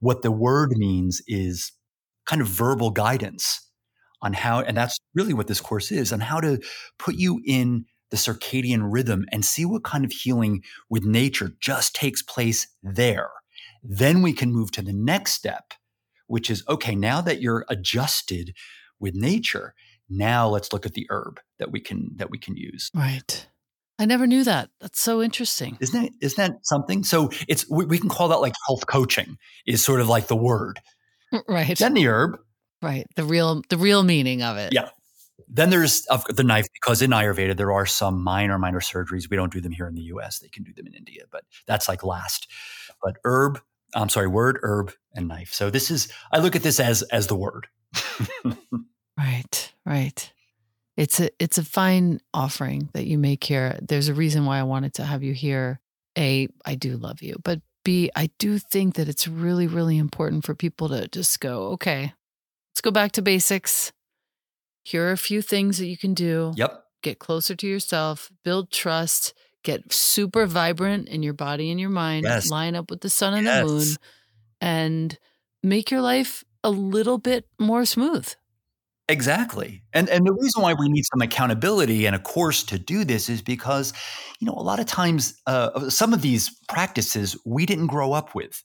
what 0.00 0.22
the 0.22 0.32
word 0.32 0.72
means 0.76 1.22
is 1.26 1.72
kind 2.28 2.42
of 2.42 2.48
verbal 2.48 2.90
guidance 2.90 3.68
on 4.22 4.32
how, 4.32 4.60
and 4.60 4.76
that's 4.76 4.98
really 5.14 5.34
what 5.34 5.46
this 5.46 5.60
course 5.60 5.90
is, 5.90 6.12
on 6.12 6.20
how 6.20 6.40
to 6.40 6.60
put 6.98 7.14
you 7.16 7.40
in 7.44 7.86
the 8.10 8.16
circadian 8.16 8.82
rhythm 8.84 9.24
and 9.32 9.44
see 9.44 9.64
what 9.64 9.84
kind 9.84 10.04
of 10.04 10.12
healing 10.12 10.62
with 10.88 11.04
nature 11.04 11.52
just 11.60 11.94
takes 11.94 12.22
place 12.22 12.68
there. 12.82 13.30
Then 13.82 14.22
we 14.22 14.32
can 14.32 14.52
move 14.52 14.70
to 14.72 14.82
the 14.82 14.92
next 14.92 15.32
step, 15.32 15.72
which 16.26 16.50
is 16.50 16.64
okay, 16.68 16.94
now 16.94 17.20
that 17.20 17.40
you're 17.40 17.64
adjusted 17.68 18.54
with 18.98 19.14
nature, 19.14 19.74
now 20.10 20.48
let's 20.48 20.72
look 20.72 20.86
at 20.86 20.94
the 20.94 21.06
herb 21.10 21.40
that 21.58 21.70
we 21.70 21.80
can 21.80 22.10
that 22.16 22.30
we 22.30 22.38
can 22.38 22.56
use. 22.56 22.90
Right. 22.94 23.46
I 24.00 24.04
never 24.04 24.26
knew 24.26 24.44
that. 24.44 24.70
That's 24.80 25.00
so 25.00 25.22
interesting. 25.22 25.76
Isn't 25.80 26.02
that 26.02 26.12
isn't 26.20 26.36
that 26.36 26.66
something? 26.66 27.04
So 27.04 27.30
it's 27.46 27.68
we, 27.68 27.84
we 27.84 27.98
can 27.98 28.08
call 28.08 28.28
that 28.28 28.40
like 28.40 28.54
health 28.66 28.86
coaching 28.86 29.38
is 29.66 29.84
sort 29.84 30.00
of 30.00 30.08
like 30.08 30.28
the 30.28 30.36
word. 30.36 30.80
Right. 31.48 31.76
Then 31.76 31.94
the 31.94 32.06
herb. 32.06 32.38
Right. 32.80 33.06
The 33.16 33.24
real 33.24 33.62
the 33.68 33.76
real 33.76 34.02
meaning 34.02 34.42
of 34.42 34.56
it. 34.56 34.72
Yeah. 34.72 34.88
Then 35.48 35.70
there's 35.70 36.06
the 36.28 36.44
knife 36.44 36.66
because 36.72 37.02
in 37.02 37.10
Ayurveda 37.10 37.56
there 37.56 37.72
are 37.72 37.86
some 37.86 38.22
minor 38.22 38.58
minor 38.58 38.80
surgeries. 38.80 39.30
We 39.30 39.36
don't 39.36 39.52
do 39.52 39.60
them 39.60 39.72
here 39.72 39.86
in 39.86 39.94
the 39.94 40.02
U.S. 40.02 40.38
They 40.38 40.48
can 40.48 40.62
do 40.62 40.72
them 40.72 40.86
in 40.86 40.94
India, 40.94 41.24
but 41.30 41.44
that's 41.66 41.88
like 41.88 42.04
last. 42.04 42.48
But 43.02 43.16
herb, 43.24 43.60
I'm 43.94 44.08
sorry, 44.08 44.26
word, 44.26 44.58
herb, 44.62 44.92
and 45.14 45.28
knife. 45.28 45.52
So 45.52 45.70
this 45.70 45.90
is 45.90 46.08
I 46.32 46.38
look 46.38 46.56
at 46.56 46.62
this 46.62 46.80
as 46.80 47.02
as 47.02 47.26
the 47.26 47.36
word. 47.36 47.66
right. 49.18 49.72
Right. 49.86 50.32
It's 50.96 51.20
a 51.20 51.30
it's 51.38 51.58
a 51.58 51.64
fine 51.64 52.20
offering 52.34 52.90
that 52.92 53.06
you 53.06 53.18
make 53.18 53.44
here. 53.44 53.78
There's 53.80 54.08
a 54.08 54.14
reason 54.14 54.44
why 54.44 54.58
I 54.58 54.64
wanted 54.64 54.94
to 54.94 55.04
have 55.04 55.22
you 55.22 55.32
here. 55.32 55.80
A, 56.16 56.48
I 56.64 56.74
do 56.74 56.96
love 56.96 57.22
you, 57.22 57.36
but 57.44 57.60
B, 57.88 58.10
I 58.14 58.28
do 58.38 58.58
think 58.58 58.96
that 58.96 59.08
it's 59.08 59.26
really, 59.26 59.66
really 59.66 59.96
important 59.96 60.44
for 60.44 60.54
people 60.54 60.90
to 60.90 61.08
just 61.08 61.40
go, 61.40 61.68
okay, 61.68 62.12
let's 62.70 62.82
go 62.82 62.90
back 62.90 63.12
to 63.12 63.22
basics. 63.22 63.92
Here 64.84 65.08
are 65.08 65.12
a 65.12 65.16
few 65.16 65.40
things 65.40 65.78
that 65.78 65.86
you 65.86 65.96
can 65.96 66.12
do. 66.12 66.52
Yep. 66.54 66.84
Get 67.02 67.18
closer 67.18 67.54
to 67.54 67.66
yourself, 67.66 68.30
build 68.44 68.70
trust, 68.70 69.32
get 69.64 69.90
super 69.90 70.44
vibrant 70.44 71.08
in 71.08 71.22
your 71.22 71.32
body 71.32 71.70
and 71.70 71.80
your 71.80 71.88
mind, 71.88 72.24
yes. 72.24 72.50
line 72.50 72.76
up 72.76 72.90
with 72.90 73.00
the 73.00 73.08
sun 73.08 73.32
and 73.32 73.46
yes. 73.46 73.66
the 73.66 73.72
moon, 73.72 73.88
and 74.60 75.18
make 75.62 75.90
your 75.90 76.02
life 76.02 76.44
a 76.62 76.68
little 76.68 77.16
bit 77.16 77.46
more 77.58 77.86
smooth. 77.86 78.30
Exactly. 79.10 79.82
And 79.94 80.08
and 80.10 80.26
the 80.26 80.32
reason 80.34 80.62
why 80.62 80.74
we 80.74 80.88
need 80.88 81.04
some 81.12 81.22
accountability 81.22 82.04
and 82.06 82.14
a 82.14 82.18
course 82.18 82.62
to 82.64 82.78
do 82.78 83.04
this 83.04 83.30
is 83.30 83.40
because, 83.40 83.94
you 84.38 84.46
know, 84.46 84.52
a 84.52 84.60
lot 84.62 84.80
of 84.80 84.86
times 84.86 85.40
uh, 85.46 85.88
some 85.88 86.12
of 86.12 86.20
these 86.20 86.50
practices 86.68 87.34
we 87.46 87.64
didn't 87.64 87.86
grow 87.86 88.12
up 88.12 88.34
with, 88.34 88.62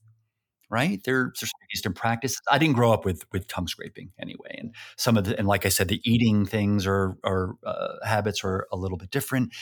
right? 0.69 1.01
They're 1.05 1.33
Eastern 1.75 1.93
practices. 1.93 2.39
I 2.51 2.57
didn't 2.59 2.75
grow 2.75 2.93
up 2.93 3.05
with 3.05 3.25
with 3.33 3.47
tongue 3.47 3.67
scraping 3.67 4.11
anyway, 4.21 4.57
and 4.59 4.75
some 4.97 5.17
of 5.17 5.25
the 5.25 5.37
and 5.39 5.47
like 5.47 5.65
I 5.65 5.69
said, 5.69 5.89
the 5.89 6.01
eating 6.05 6.45
things 6.45 6.87
or 6.87 7.17
or 7.23 7.55
uh, 7.65 7.95
habits 8.05 8.43
are 8.43 8.67
a 8.71 8.77
little 8.77 8.97
bit 8.97 9.11
different. 9.11 9.53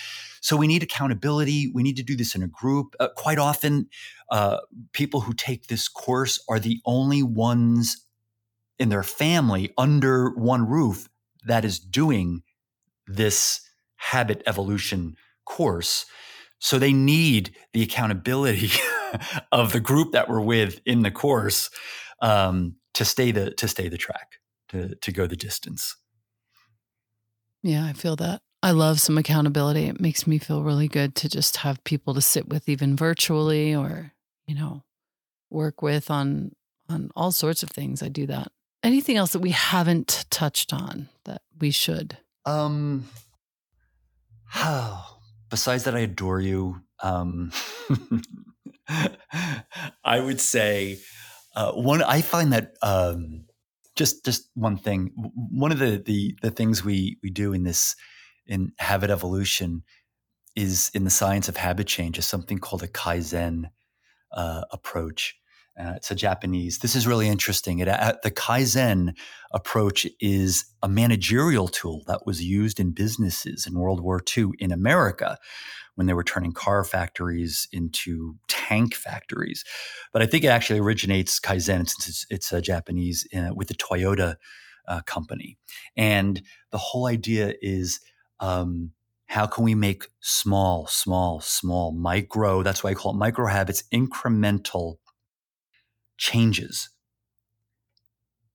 So 0.42 0.58
we 0.58 0.68
need 0.68 0.84
accountability. 0.84 1.72
We 1.74 1.84
need 1.84 1.98
to 1.98 2.04
do 2.04 2.16
this 2.16 2.36
in 2.36 2.44
a 2.44 2.48
group. 2.48 2.96
Uh, 3.00 3.10
quite 3.16 3.40
often, 3.40 3.88
uh, 4.32 4.60
people 4.94 5.22
who 5.22 5.34
take 5.34 5.68
this 5.68 5.88
course 5.88 6.44
are 6.50 6.60
the 6.60 6.80
only 6.86 7.24
ones 7.24 8.06
in 8.82 8.90
their 8.90 9.04
family 9.04 9.72
under 9.78 10.32
one 10.32 10.68
roof 10.68 11.08
that 11.46 11.64
is 11.64 11.80
doing 11.80 12.42
this 13.06 13.62
habit 13.96 14.42
evolution 14.48 15.16
course. 15.46 16.08
So 16.58 16.80
they 16.80 16.92
need 16.92 17.56
the 17.74 17.84
accountability 17.84 18.72
of 19.52 19.72
the 19.72 19.80
group 19.80 20.14
that 20.14 20.28
we're 20.28 20.42
with 20.42 20.82
in 20.84 21.04
the 21.04 21.12
course 21.12 21.70
um, 22.22 22.76
to 22.96 23.06
stay 23.06 23.32
the 23.32 23.52
to 23.52 23.68
stay 23.68 23.88
the 23.88 23.98
track 23.98 24.40
to 24.70 24.96
to 24.96 25.12
go 25.12 25.28
the 25.28 25.36
distance. 25.36 25.96
Yeah, 27.62 27.86
I 27.86 27.94
feel 27.94 28.16
that. 28.16 28.42
I 28.64 28.72
love 28.72 29.00
some 29.00 29.18
accountability. 29.18 29.86
It 29.86 30.00
makes 30.00 30.26
me 30.26 30.40
feel 30.40 30.64
really 30.64 30.88
good 30.88 31.16
to 31.16 31.30
just 31.30 31.58
have 31.58 31.84
people 31.84 32.16
to 32.16 32.22
sit 32.22 32.48
with, 32.50 32.68
even 32.68 32.96
virtually, 32.96 33.76
or 33.76 34.14
you 34.48 34.56
know, 34.56 34.84
work 35.52 35.84
with 35.84 36.10
on 36.10 36.54
on 36.90 37.12
all 37.16 37.32
sorts 37.32 37.62
of 37.62 37.70
things. 37.70 38.02
I 38.02 38.10
do 38.10 38.26
that. 38.28 38.52
Anything 38.84 39.18
else 39.18 39.34
that 39.34 39.40
we 39.40 39.52
haven't 39.52 40.26
touched 40.30 40.74
on 40.74 41.10
that 41.26 41.42
we 41.60 41.72
should? 41.72 42.18
Um, 42.46 43.08
oh, 44.56 45.18
besides 45.50 45.84
that, 45.84 45.96
I 45.96 46.00
adore 46.00 46.40
you. 46.40 46.82
Um, 47.02 47.52
I 50.04 50.20
would 50.20 50.42
say 50.42 51.00
uh, 51.56 51.72
one. 51.74 52.02
I 52.02 52.22
find 52.22 52.54
that 52.54 52.74
um, 52.82 53.46
just 53.96 54.26
just 54.26 54.50
one 54.56 54.78
thing. 54.78 55.12
One 55.16 55.72
of 55.72 55.80
the 55.80 56.02
the 56.04 56.36
the 56.42 56.52
things 56.52 56.84
we 56.84 57.18
we 57.22 57.30
do 57.30 57.54
in 57.54 57.64
this 57.64 57.96
in 58.48 58.72
habit 58.80 59.10
evolution 59.10 59.84
is 60.56 60.92
in 60.94 61.04
the 61.04 61.10
science 61.10 61.48
of 61.48 61.58
habit 61.58 61.88
change 61.88 62.18
is 62.18 62.28
something 62.28 62.58
called 62.58 62.84
a 62.84 62.88
kaizen 62.88 63.66
uh, 64.32 64.64
approach. 64.72 65.36
Uh, 65.80 65.94
it's 65.96 66.12
a 66.12 66.16
Japanese. 66.16 66.80
This 66.80 66.96
is 66.96 67.08
really 67.08 67.28
interesting. 67.28 67.80
It, 67.80 67.88
uh, 67.88 68.14
the 68.24 68.32
Kaizen 68.32 69.16
approach 69.54 70.06
is 70.20 70.66
a 70.84 70.90
managerial 70.90 71.68
tool 71.68 72.04
that 72.08 72.26
was 72.26 72.44
used 72.44 72.80
in 72.80 72.92
businesses 72.92 73.66
in 73.66 73.80
World 73.80 74.02
War 74.02 74.22
II 74.38 74.50
in 74.60 74.72
America 74.72 75.38
when 75.96 76.08
they 76.08 76.14
were 76.14 76.24
turning 76.24 76.52
car 76.52 76.84
factories 76.84 77.68
into 77.72 78.36
tank 78.48 78.96
factories. 78.96 79.64
But 80.12 80.22
I 80.22 80.26
think 80.26 80.44
it 80.44 80.48
actually 80.48 80.80
originates 80.80 81.40
Kaizen 81.40 81.88
since 81.88 82.08
it's, 82.08 82.26
it's 82.30 82.52
a 82.52 82.62
Japanese 82.62 83.28
uh, 83.36 83.52
with 83.54 83.68
the 83.68 83.76
Toyota 83.76 84.36
uh, 84.88 85.02
company. 85.06 85.58
And 85.96 86.42
the 86.72 86.78
whole 86.78 87.08
idea 87.08 87.54
is 87.62 88.02
um, 88.40 88.92
how 89.28 89.46
can 89.46 89.64
we 89.64 89.76
make 89.76 90.08
small, 90.20 90.88
small, 90.88 91.40
small, 91.40 91.94
micro, 91.94 92.64
that's 92.64 92.84
why 92.84 92.90
I 92.90 92.94
call 92.94 93.14
it 93.14 93.18
micro 93.18 93.48
habits, 93.48 93.84
incremental 93.94 94.96
changes 96.22 96.90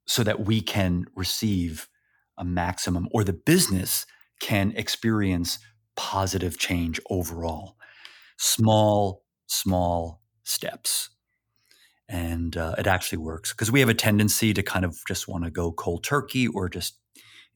so 0.07 0.23
that 0.23 0.47
we 0.47 0.61
can 0.61 1.05
receive 1.17 1.89
a 2.39 2.45
maximum 2.45 3.09
or 3.11 3.25
the 3.25 3.33
business 3.33 4.07
can 4.41 4.73
experience 4.77 5.59
positive 5.97 6.59
change 6.59 7.01
overall. 7.11 7.77
Small, 8.39 9.25
small 9.49 10.23
steps. 10.45 11.11
And 12.09 12.57
uh, 12.57 12.77
it 12.79 12.87
actually 12.87 13.19
works 13.19 13.53
because 13.53 13.73
we 13.73 13.81
have 13.81 13.89
a 13.89 13.95
tendency 13.95 14.55
to 14.55 14.63
kind 14.63 14.85
of 14.85 14.97
just 15.09 15.27
want 15.27 15.43
to 15.43 15.51
go 15.51 15.73
cold 15.73 16.05
turkey 16.05 16.47
or 16.47 16.69
just 16.69 16.99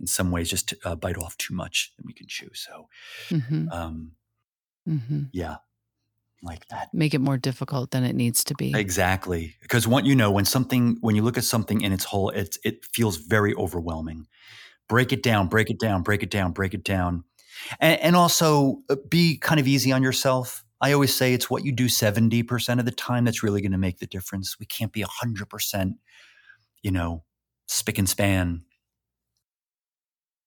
in 0.01 0.09
some 0.09 0.33
ways 0.33 0.51
just 0.51 0.75
uh, 0.85 0.97
bite 0.97 1.19
off 1.19 1.37
too 1.37 1.55
much 1.55 1.93
that 1.97 2.05
we 2.05 2.13
can 2.13 2.27
chew. 2.27 2.49
So, 2.53 2.89
mm-hmm. 3.29 3.69
Um, 3.71 4.13
mm-hmm. 4.89 5.23
yeah, 5.33 5.59
like 6.43 6.67
that. 6.69 6.89
Make 6.93 7.15
it 7.15 7.21
more 7.21 7.37
difficult 7.37 7.91
than 7.91 8.05
it 8.05 8.15
needs 8.15 8.45
to 8.45 8.55
be. 8.55 8.73
Exactly. 8.75 9.57
Because 9.61 9.87
what 9.87 10.07
you 10.07 10.15
know, 10.15 10.31
when 10.31 10.45
something, 10.45 10.97
when 11.01 11.17
you 11.17 11.23
look 11.23 11.39
at 11.39 11.45
something 11.45 11.81
in 11.81 11.93
its 11.93 12.05
whole, 12.05 12.31
it's, 12.31 12.59
it 12.65 12.85
feels 12.95 13.17
very 13.17 13.55
overwhelming. 13.55 14.27
Break 14.89 15.13
it 15.13 15.23
down, 15.23 15.49
break 15.49 15.71
it 15.71 15.79
down, 15.79 16.03
break 16.03 16.23
it 16.23 16.31
down, 16.31 16.53
break 16.53 16.75
it 16.75 16.85
down. 16.85 17.25
And, 17.79 18.01
and 18.01 18.17
also 18.17 18.79
uh, 18.89 18.97
be 19.09 19.37
kind 19.37 19.61
of 19.61 19.69
easy 19.69 19.93
on 19.93 20.03
yourself. 20.03 20.65
I 20.81 20.93
always 20.93 21.15
say 21.15 21.35
it's 21.35 21.51
what 21.51 21.65
you 21.65 21.73
do 21.73 21.87
70% 21.87 22.79
of 22.79 22.85
the 22.87 22.91
time 22.91 23.25
that's 23.25 23.43
really 23.43 23.61
going 23.61 23.73
to 23.73 23.79
make 23.79 23.99
the 23.99 24.07
difference. 24.07 24.59
We 24.59 24.67
can't 24.67 24.93
be 24.93 25.05
100%, 25.05 25.95
you 26.83 26.91
know, 26.91 27.23
spick 27.69 27.99
and 27.99 28.09
span. 28.09 28.63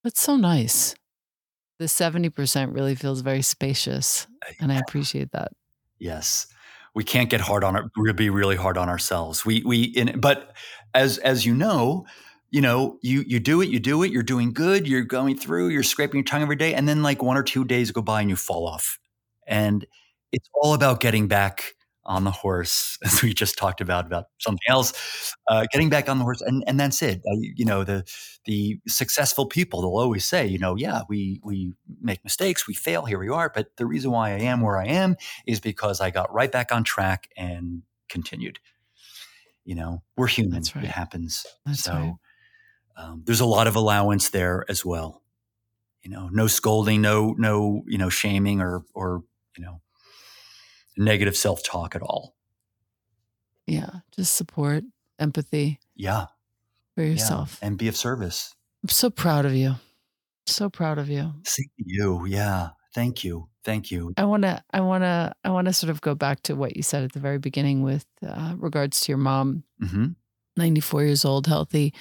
That's 0.04 0.22
so 0.22 0.36
nice. 0.36 0.96
The 1.80 1.86
70% 1.86 2.74
really 2.74 2.96
feels 2.96 3.22
very 3.22 3.42
spacious. 3.42 4.28
And 4.60 4.72
I 4.72 4.80
appreciate 4.80 5.32
that. 5.32 5.52
Yes. 6.04 6.48
We 6.96 7.04
can't 7.04 7.30
get 7.30 7.42
hard 7.42 7.64
on 7.64 7.76
our 7.78 8.14
be 8.14 8.30
really 8.30 8.56
hard 8.58 8.78
on 8.78 8.90
ourselves. 8.90 9.46
We 9.46 9.64
we 9.66 9.84
in 9.84 10.20
but 10.20 10.54
as 10.94 11.18
as 11.20 11.46
you 11.46 11.56
know, 11.56 12.06
you 12.52 12.62
know, 12.62 13.00
you 13.02 13.24
you 13.26 13.40
do 13.40 13.62
it, 13.62 13.70
you 13.70 13.80
do 13.80 14.04
it, 14.04 14.12
you're 14.12 14.22
doing 14.22 14.54
good, 14.54 14.86
you're 14.88 15.02
going 15.04 15.38
through, 15.38 15.70
you're 15.70 15.82
scraping 15.82 16.18
your 16.20 16.26
tongue 16.26 16.44
every 16.44 16.58
day, 16.58 16.74
and 16.76 16.88
then 16.88 17.02
like 17.02 17.24
one 17.24 17.38
or 17.38 17.44
two 17.44 17.64
days 17.66 17.90
go 17.92 18.02
by 18.02 18.22
and 18.22 18.30
you 18.30 18.36
fall 18.36 18.68
off. 18.68 19.00
And 19.48 19.86
it's 20.34 20.50
all 20.54 20.74
about 20.74 21.00
getting 21.00 21.28
back 21.28 21.74
on 22.06 22.24
the 22.24 22.32
horse, 22.32 22.98
as 23.04 23.22
we 23.22 23.34
just 23.34 23.58
talked 23.58 23.82
about 23.82 24.06
about 24.06 24.26
something 24.40 24.68
else, 24.68 25.36
uh, 25.48 25.66
getting 25.72 25.90
back 25.90 26.10
on 26.10 26.18
the 26.18 26.24
horse, 26.24 26.42
and 26.42 26.64
and 26.68 26.80
that's 26.80 27.02
it. 27.02 27.20
Uh, 27.20 27.36
you 27.40 27.66
know, 27.66 27.84
the 27.84 28.04
the 28.46 28.80
successful 28.88 29.46
people 29.46 29.82
they'll 29.82 30.00
always 30.00 30.26
say, 30.26 30.46
you 30.46 30.60
know, 30.60 30.76
yeah, 30.76 31.02
we 31.10 31.40
we 31.44 31.74
make 32.02 32.24
mistakes, 32.24 32.68
we 32.68 32.74
fail, 32.74 33.06
here 33.06 33.20
we 33.20 33.30
are, 33.30 33.52
but 33.54 33.76
the 33.78 33.86
reason 33.86 34.12
why 34.12 34.32
I 34.32 34.40
am 34.40 34.62
where 34.62 34.78
I 34.78 34.86
am 34.86 35.16
is 35.46 35.60
because 35.60 36.02
I 36.02 36.10
got 36.10 36.34
right 36.34 36.52
back 36.52 36.72
on 36.72 36.84
track 36.84 37.30
and 37.38 37.84
continued. 38.10 38.60
You 39.66 39.76
know, 39.76 40.04
we're 40.18 40.28
human; 40.28 40.64
right. 40.76 40.84
it 40.84 40.92
happens. 40.92 41.46
That's 41.66 41.84
so 41.84 41.94
right. 41.94 42.14
um, 42.98 43.24
there's 43.26 43.40
a 43.40 43.46
lot 43.46 43.68
of 43.68 43.78
allowance 43.78 44.30
there 44.30 44.66
as 44.68 44.84
well. 44.84 45.22
You 46.02 46.12
know, 46.12 46.28
no 46.30 46.48
scolding, 46.48 47.02
no 47.02 47.34
no 47.38 47.84
you 47.88 47.98
know 47.98 48.10
shaming 48.10 48.60
or 48.60 48.84
or 48.94 49.24
you 49.58 49.64
know 49.64 49.80
negative 50.98 51.36
self 51.38 51.64
talk 51.64 51.96
at 51.96 52.02
all. 52.02 52.36
Yeah, 53.68 53.90
just 54.16 54.34
support, 54.36 54.84
empathy 55.20 55.80
Yeah, 55.96 56.28
for 56.96 57.04
yeah, 57.04 57.12
yourself. 57.12 57.60
and 57.62 57.78
be 57.78 57.88
of 57.88 57.96
service. 57.96 58.54
I'm 58.84 58.90
so 58.90 59.10
proud 59.10 59.46
of 59.46 59.56
you. 59.56 59.76
So 60.46 60.70
proud 60.70 60.98
of 60.98 61.10
you. 61.10 61.32
To 61.44 61.64
you. 61.78 62.26
Yeah, 62.26 62.70
thank 62.94 63.24
you, 63.24 63.48
thank 63.64 63.90
you. 63.92 64.14
I 64.18 64.26
want 64.26 64.44
to 64.44 64.62
I 64.74 64.82
want 64.82 65.04
to 65.04 65.34
I 65.46 65.50
want 65.52 65.68
to 65.68 65.74
sort 65.74 65.90
of 65.90 66.02
go 66.02 66.16
back 66.16 66.44
to 66.44 66.56
what 66.56 66.76
you 66.76 66.84
said 66.84 67.04
at 67.04 67.14
the 67.14 67.20
very 67.22 67.38
beginning 67.40 67.82
with 67.84 68.06
uh, 68.26 68.56
regards 68.58 69.00
to 69.02 69.12
your 69.12 69.20
mom, 69.20 69.64
hmm 69.80 70.08
94 70.58 71.04
years 71.06 71.24
old, 71.26 71.48
healthy, 71.48 71.94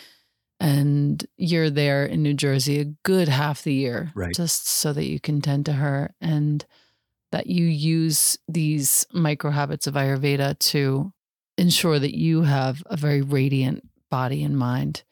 and 0.61 1.25
you're 1.37 1.71
there 1.71 2.05
in 2.05 2.23
New 2.23 2.35
Jersey 2.35 2.81
a 2.81 2.85
good 3.05 3.29
half 3.29 3.63
the 3.63 3.73
year 3.73 4.11
Right. 4.17 4.35
just 4.35 4.67
so 4.67 4.93
that 4.93 5.07
you 5.07 5.21
can 5.21 5.41
tend 5.41 5.65
to 5.67 5.73
her 5.75 6.15
and 6.21 6.67
that 7.33 7.49
you 7.49 7.65
use 7.65 8.39
these 8.47 9.07
micro 9.13 9.51
habits 9.51 9.87
of 9.87 9.95
Ayurveda 9.95 10.59
to 10.59 11.13
ensure 11.59 11.99
that 11.99 12.17
you 12.17 12.43
have 12.43 12.83
a 12.87 12.97
very 12.97 13.23
radiant 13.23 13.89
body 14.11 14.45
and 14.45 14.57
mind 14.57 15.03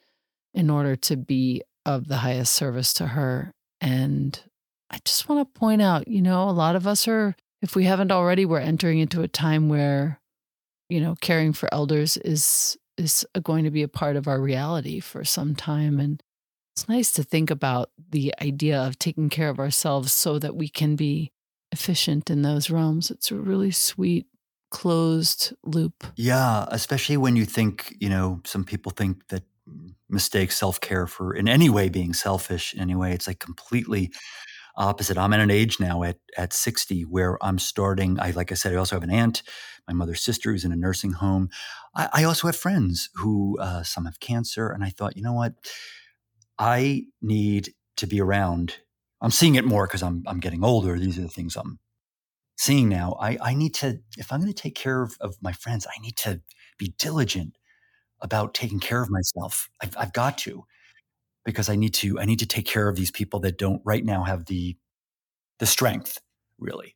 in 0.53 0.69
order 0.69 0.95
to 0.95 1.17
be 1.17 1.61
of 1.85 2.07
the 2.07 2.17
highest 2.17 2.53
service 2.53 2.93
to 2.93 3.07
her. 3.07 3.51
And 3.79 4.39
I 4.89 4.99
just 5.03 5.27
want 5.27 5.53
to 5.53 5.59
point 5.59 5.81
out, 5.81 6.07
you 6.07 6.21
know, 6.21 6.49
a 6.49 6.51
lot 6.51 6.75
of 6.75 6.85
us 6.85 7.07
are, 7.07 7.35
if 7.61 7.75
we 7.75 7.85
haven't 7.85 8.11
already, 8.11 8.45
we're 8.45 8.59
entering 8.59 8.99
into 8.99 9.21
a 9.21 9.27
time 9.27 9.69
where, 9.69 10.19
you 10.89 10.99
know, 10.99 11.15
caring 11.21 11.53
for 11.53 11.73
elders 11.73 12.17
is 12.17 12.77
is 12.97 13.25
going 13.41 13.63
to 13.63 13.71
be 13.71 13.81
a 13.81 13.87
part 13.87 14.15
of 14.15 14.27
our 14.27 14.39
reality 14.39 14.99
for 14.99 15.23
some 15.23 15.55
time. 15.55 15.99
And 15.99 16.21
it's 16.75 16.87
nice 16.87 17.11
to 17.13 17.23
think 17.23 17.49
about 17.49 17.89
the 17.97 18.33
idea 18.41 18.79
of 18.79 18.99
taking 18.99 19.29
care 19.29 19.49
of 19.49 19.59
ourselves 19.59 20.11
so 20.11 20.37
that 20.39 20.55
we 20.55 20.67
can 20.67 20.95
be 20.95 21.31
efficient 21.71 22.29
in 22.29 22.41
those 22.41 22.69
realms. 22.69 23.11
It's 23.11 23.31
a 23.31 23.35
really 23.35 23.71
sweet, 23.71 24.27
closed 24.69 25.53
loop. 25.63 26.03
Yeah, 26.15 26.65
especially 26.69 27.17
when 27.17 27.35
you 27.35 27.45
think, 27.45 27.95
you 27.99 28.09
know, 28.09 28.41
some 28.45 28.63
people 28.63 28.91
think 28.91 29.27
that 29.29 29.43
mistake 30.09 30.51
self 30.51 30.79
care 30.81 31.07
for 31.07 31.33
in 31.33 31.47
any 31.47 31.69
way 31.69 31.89
being 31.89 32.13
selfish. 32.13 32.75
Anyway, 32.77 33.13
it's 33.13 33.27
like 33.27 33.39
completely 33.39 34.11
opposite. 34.75 35.17
I'm 35.17 35.33
at 35.33 35.39
an 35.39 35.51
age 35.51 35.79
now 35.79 36.03
at 36.03 36.17
at 36.37 36.53
60 36.53 37.03
where 37.03 37.43
I'm 37.43 37.59
starting. 37.59 38.19
I 38.19 38.31
like 38.31 38.51
I 38.51 38.55
said, 38.55 38.73
I 38.73 38.77
also 38.77 38.95
have 38.95 39.03
an 39.03 39.11
aunt, 39.11 39.43
my 39.87 39.93
mother's 39.93 40.21
sister 40.21 40.51
who's 40.51 40.65
in 40.65 40.71
a 40.71 40.77
nursing 40.77 41.13
home. 41.13 41.49
I, 41.95 42.09
I 42.13 42.23
also 42.23 42.47
have 42.47 42.55
friends 42.55 43.09
who 43.15 43.57
uh, 43.59 43.83
some 43.83 44.05
have 44.05 44.19
cancer, 44.19 44.69
and 44.69 44.83
I 44.83 44.89
thought, 44.89 45.15
you 45.15 45.23
know 45.23 45.33
what, 45.33 45.53
I 46.57 47.05
need 47.21 47.73
to 47.97 48.07
be 48.07 48.21
around. 48.21 48.77
I'm 49.21 49.31
seeing 49.31 49.55
it 49.55 49.65
more 49.65 49.87
because 49.87 50.03
I'm 50.03 50.23
I'm 50.27 50.39
getting 50.39 50.63
older. 50.63 50.97
These 50.97 51.17
are 51.17 51.23
the 51.23 51.27
things 51.27 51.55
I'm 51.55 51.79
seeing 52.57 52.89
now. 52.89 53.17
I 53.19 53.37
I 53.41 53.53
need 53.53 53.73
to 53.75 53.99
if 54.17 54.31
I'm 54.31 54.41
going 54.41 54.53
to 54.53 54.61
take 54.61 54.75
care 54.75 55.01
of, 55.01 55.15
of 55.21 55.35
my 55.41 55.53
friends, 55.53 55.87
I 55.87 55.99
need 56.01 56.17
to 56.17 56.41
be 56.77 56.93
diligent 56.97 57.57
about 58.21 58.53
taking 58.53 58.79
care 58.79 59.01
of 59.01 59.09
myself. 59.09 59.69
I've, 59.81 59.95
I've 59.97 60.13
got 60.13 60.37
to 60.39 60.65
because 61.45 61.69
I 61.69 61.75
need 61.75 61.93
to 61.95 62.19
I 62.19 62.25
need 62.25 62.39
to 62.39 62.45
take 62.45 62.65
care 62.65 62.87
of 62.87 62.95
these 62.95 63.11
people 63.11 63.39
that 63.41 63.57
don't 63.57 63.81
right 63.85 64.03
now 64.03 64.23
have 64.23 64.45
the 64.45 64.77
the 65.59 65.65
strength 65.65 66.19
really. 66.59 66.95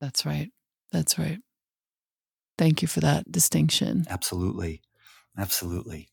That's 0.00 0.26
right. 0.26 0.50
That's 0.92 1.18
right. 1.18 1.38
Thank 2.58 2.82
you 2.82 2.88
for 2.88 3.00
that 3.00 3.30
distinction. 3.30 4.06
Absolutely. 4.08 4.82
Absolutely. 5.36 6.08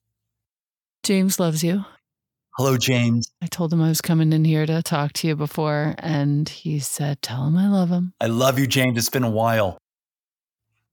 James 1.03 1.39
loves 1.39 1.63
you. 1.63 1.85
Hello 2.57 2.77
James. 2.77 3.31
I 3.41 3.47
told 3.47 3.71
him 3.71 3.81
I 3.81 3.87
was 3.87 4.01
coming 4.01 4.33
in 4.33 4.43
here 4.43 4.65
to 4.65 4.83
talk 4.83 5.13
to 5.13 5.27
you 5.27 5.37
before, 5.37 5.95
and 5.99 6.47
he 6.49 6.79
said, 6.79 7.21
Tell 7.21 7.47
him 7.47 7.57
I 7.57 7.69
love 7.69 7.89
him. 7.89 8.13
I 8.19 8.27
love 8.27 8.59
you 8.59 8.67
James. 8.67 8.97
It's 8.97 9.09
been 9.09 9.23
a 9.23 9.31
while. 9.31 9.77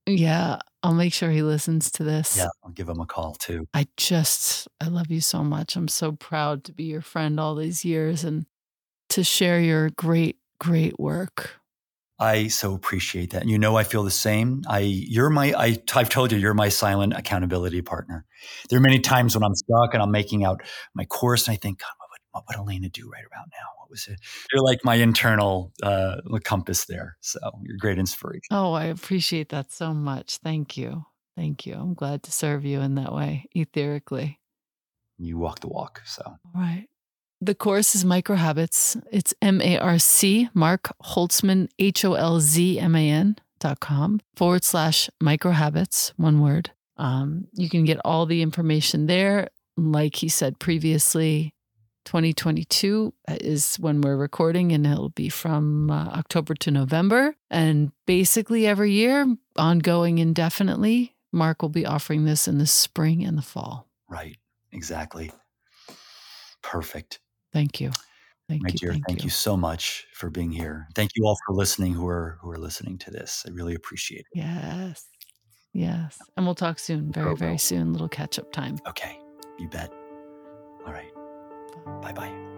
Yeah, 0.06 0.60
I'll 0.82 0.94
make 0.94 1.12
sure 1.12 1.30
he 1.30 1.42
listens 1.42 1.90
to 1.92 2.04
this. 2.04 2.36
Yeah, 2.36 2.46
I'll 2.64 2.70
give 2.70 2.88
him 2.88 3.00
a 3.00 3.06
call 3.06 3.34
too. 3.34 3.66
I 3.74 3.88
just, 3.96 4.68
I 4.80 4.86
love 4.86 5.10
you 5.10 5.20
so 5.20 5.42
much. 5.42 5.74
I'm 5.74 5.88
so 5.88 6.12
proud 6.12 6.62
to 6.64 6.72
be 6.72 6.84
your 6.84 7.02
friend 7.02 7.40
all 7.40 7.56
these 7.56 7.84
years 7.84 8.22
and 8.22 8.46
to 9.10 9.24
share 9.24 9.60
your 9.60 9.90
great, 9.90 10.36
great 10.60 10.98
work. 10.98 11.60
I 12.18 12.48
so 12.48 12.74
appreciate 12.74 13.30
that. 13.30 13.42
And 13.42 13.50
you 13.50 13.58
know 13.58 13.76
I 13.76 13.84
feel 13.84 14.02
the 14.02 14.10
same. 14.10 14.62
I 14.68 14.80
you're 14.80 15.30
my 15.30 15.54
I 15.56 15.78
I've 15.94 16.08
told 16.08 16.32
you 16.32 16.38
you're 16.38 16.54
my 16.54 16.68
silent 16.68 17.14
accountability 17.14 17.80
partner. 17.82 18.24
There 18.68 18.78
are 18.78 18.82
many 18.82 18.98
times 18.98 19.36
when 19.36 19.44
I'm 19.44 19.54
stuck 19.54 19.94
and 19.94 20.02
I'm 20.02 20.10
making 20.10 20.44
out 20.44 20.62
my 20.94 21.04
course 21.04 21.46
and 21.46 21.54
I 21.54 21.58
think, 21.58 21.78
God, 21.78 21.90
what 21.98 22.08
would, 22.10 22.20
what 22.32 22.44
would 22.48 22.56
Elena 22.56 22.88
do 22.88 23.08
right 23.08 23.24
about 23.24 23.46
now? 23.52 23.66
What 23.78 23.90
was 23.90 24.06
it? 24.08 24.20
You're 24.52 24.64
like 24.64 24.80
my 24.84 24.96
internal 24.96 25.72
uh, 25.82 26.16
compass 26.44 26.86
there. 26.86 27.16
So 27.20 27.38
you're 27.62 27.76
a 27.76 27.78
great 27.78 27.98
inspiration. 27.98 28.48
Oh, 28.50 28.72
I 28.72 28.86
appreciate 28.86 29.50
that 29.50 29.70
so 29.70 29.94
much. 29.94 30.38
Thank 30.38 30.76
you. 30.76 31.04
Thank 31.36 31.66
you. 31.66 31.74
I'm 31.74 31.94
glad 31.94 32.24
to 32.24 32.32
serve 32.32 32.64
you 32.64 32.80
in 32.80 32.96
that 32.96 33.12
way, 33.12 33.46
etherically. 33.56 34.38
You 35.18 35.38
walk 35.38 35.60
the 35.60 35.68
walk. 35.68 36.02
So 36.04 36.22
All 36.24 36.38
right. 36.54 36.86
The 37.40 37.54
course 37.54 37.94
is 37.94 38.04
Micro 38.04 38.34
Habits. 38.34 38.96
It's 39.12 39.32
M 39.40 39.60
A 39.62 39.78
R 39.78 39.98
C, 39.98 40.48
Mark 40.54 40.92
Holzman, 41.04 41.68
H 41.78 42.04
O 42.04 42.14
L 42.14 42.40
Z 42.40 42.80
M 42.80 42.96
A 42.96 43.10
N 43.10 43.36
dot 43.60 43.80
com 43.80 44.20
forward 44.34 44.64
slash 44.64 45.08
micro 45.20 45.52
habits, 45.52 46.12
one 46.16 46.40
word. 46.40 46.70
Um, 46.96 47.46
you 47.52 47.68
can 47.68 47.84
get 47.84 48.00
all 48.04 48.26
the 48.26 48.42
information 48.42 49.06
there. 49.06 49.48
Like 49.76 50.16
he 50.16 50.28
said 50.28 50.58
previously, 50.58 51.54
2022 52.06 53.14
is 53.28 53.76
when 53.76 54.00
we're 54.00 54.16
recording, 54.16 54.72
and 54.72 54.84
it'll 54.84 55.10
be 55.10 55.28
from 55.28 55.92
uh, 55.92 56.06
October 56.06 56.54
to 56.54 56.72
November. 56.72 57.36
And 57.50 57.92
basically, 58.04 58.66
every 58.66 58.90
year, 58.90 59.36
ongoing 59.56 60.18
indefinitely, 60.18 61.14
Mark 61.32 61.62
will 61.62 61.68
be 61.68 61.86
offering 61.86 62.24
this 62.24 62.48
in 62.48 62.58
the 62.58 62.66
spring 62.66 63.24
and 63.24 63.38
the 63.38 63.42
fall. 63.42 63.86
right, 64.08 64.36
exactly. 64.72 65.30
Perfect. 66.62 67.20
Thank 67.52 67.80
you. 67.80 67.90
Thank 68.48 68.62
My 68.62 68.70
you. 68.70 68.78
dear, 68.78 68.96
thank, 69.06 69.24
you. 69.24 69.30
so 69.30 69.56
much 69.56 70.06
for 70.14 70.30
being 70.30 70.50
here. 70.50 70.88
Thank 70.94 71.10
you 71.16 71.26
all 71.26 71.36
for 71.46 71.54
listening 71.54 71.92
who 71.92 72.06
are 72.08 72.38
who 72.40 72.50
are 72.50 72.58
listening 72.58 72.96
to 72.98 73.10
this. 73.10 73.44
I 73.46 73.50
really 73.50 73.74
appreciate 73.74 74.20
it. 74.20 74.26
Yes. 74.32 75.06
Yes. 75.74 76.18
And 76.36 76.46
we'll 76.46 76.54
talk 76.54 76.78
soon, 76.78 77.12
very, 77.12 77.36
very 77.36 77.58
soon. 77.58 77.92
Little 77.92 78.08
catch 78.08 78.38
up 78.38 78.50
time. 78.52 78.78
Okay, 78.88 79.18
you 79.58 79.68
bet. 79.68 79.92
All 80.86 80.92
right. 80.92 81.12
Bye 82.00 82.12
bye. 82.12 82.57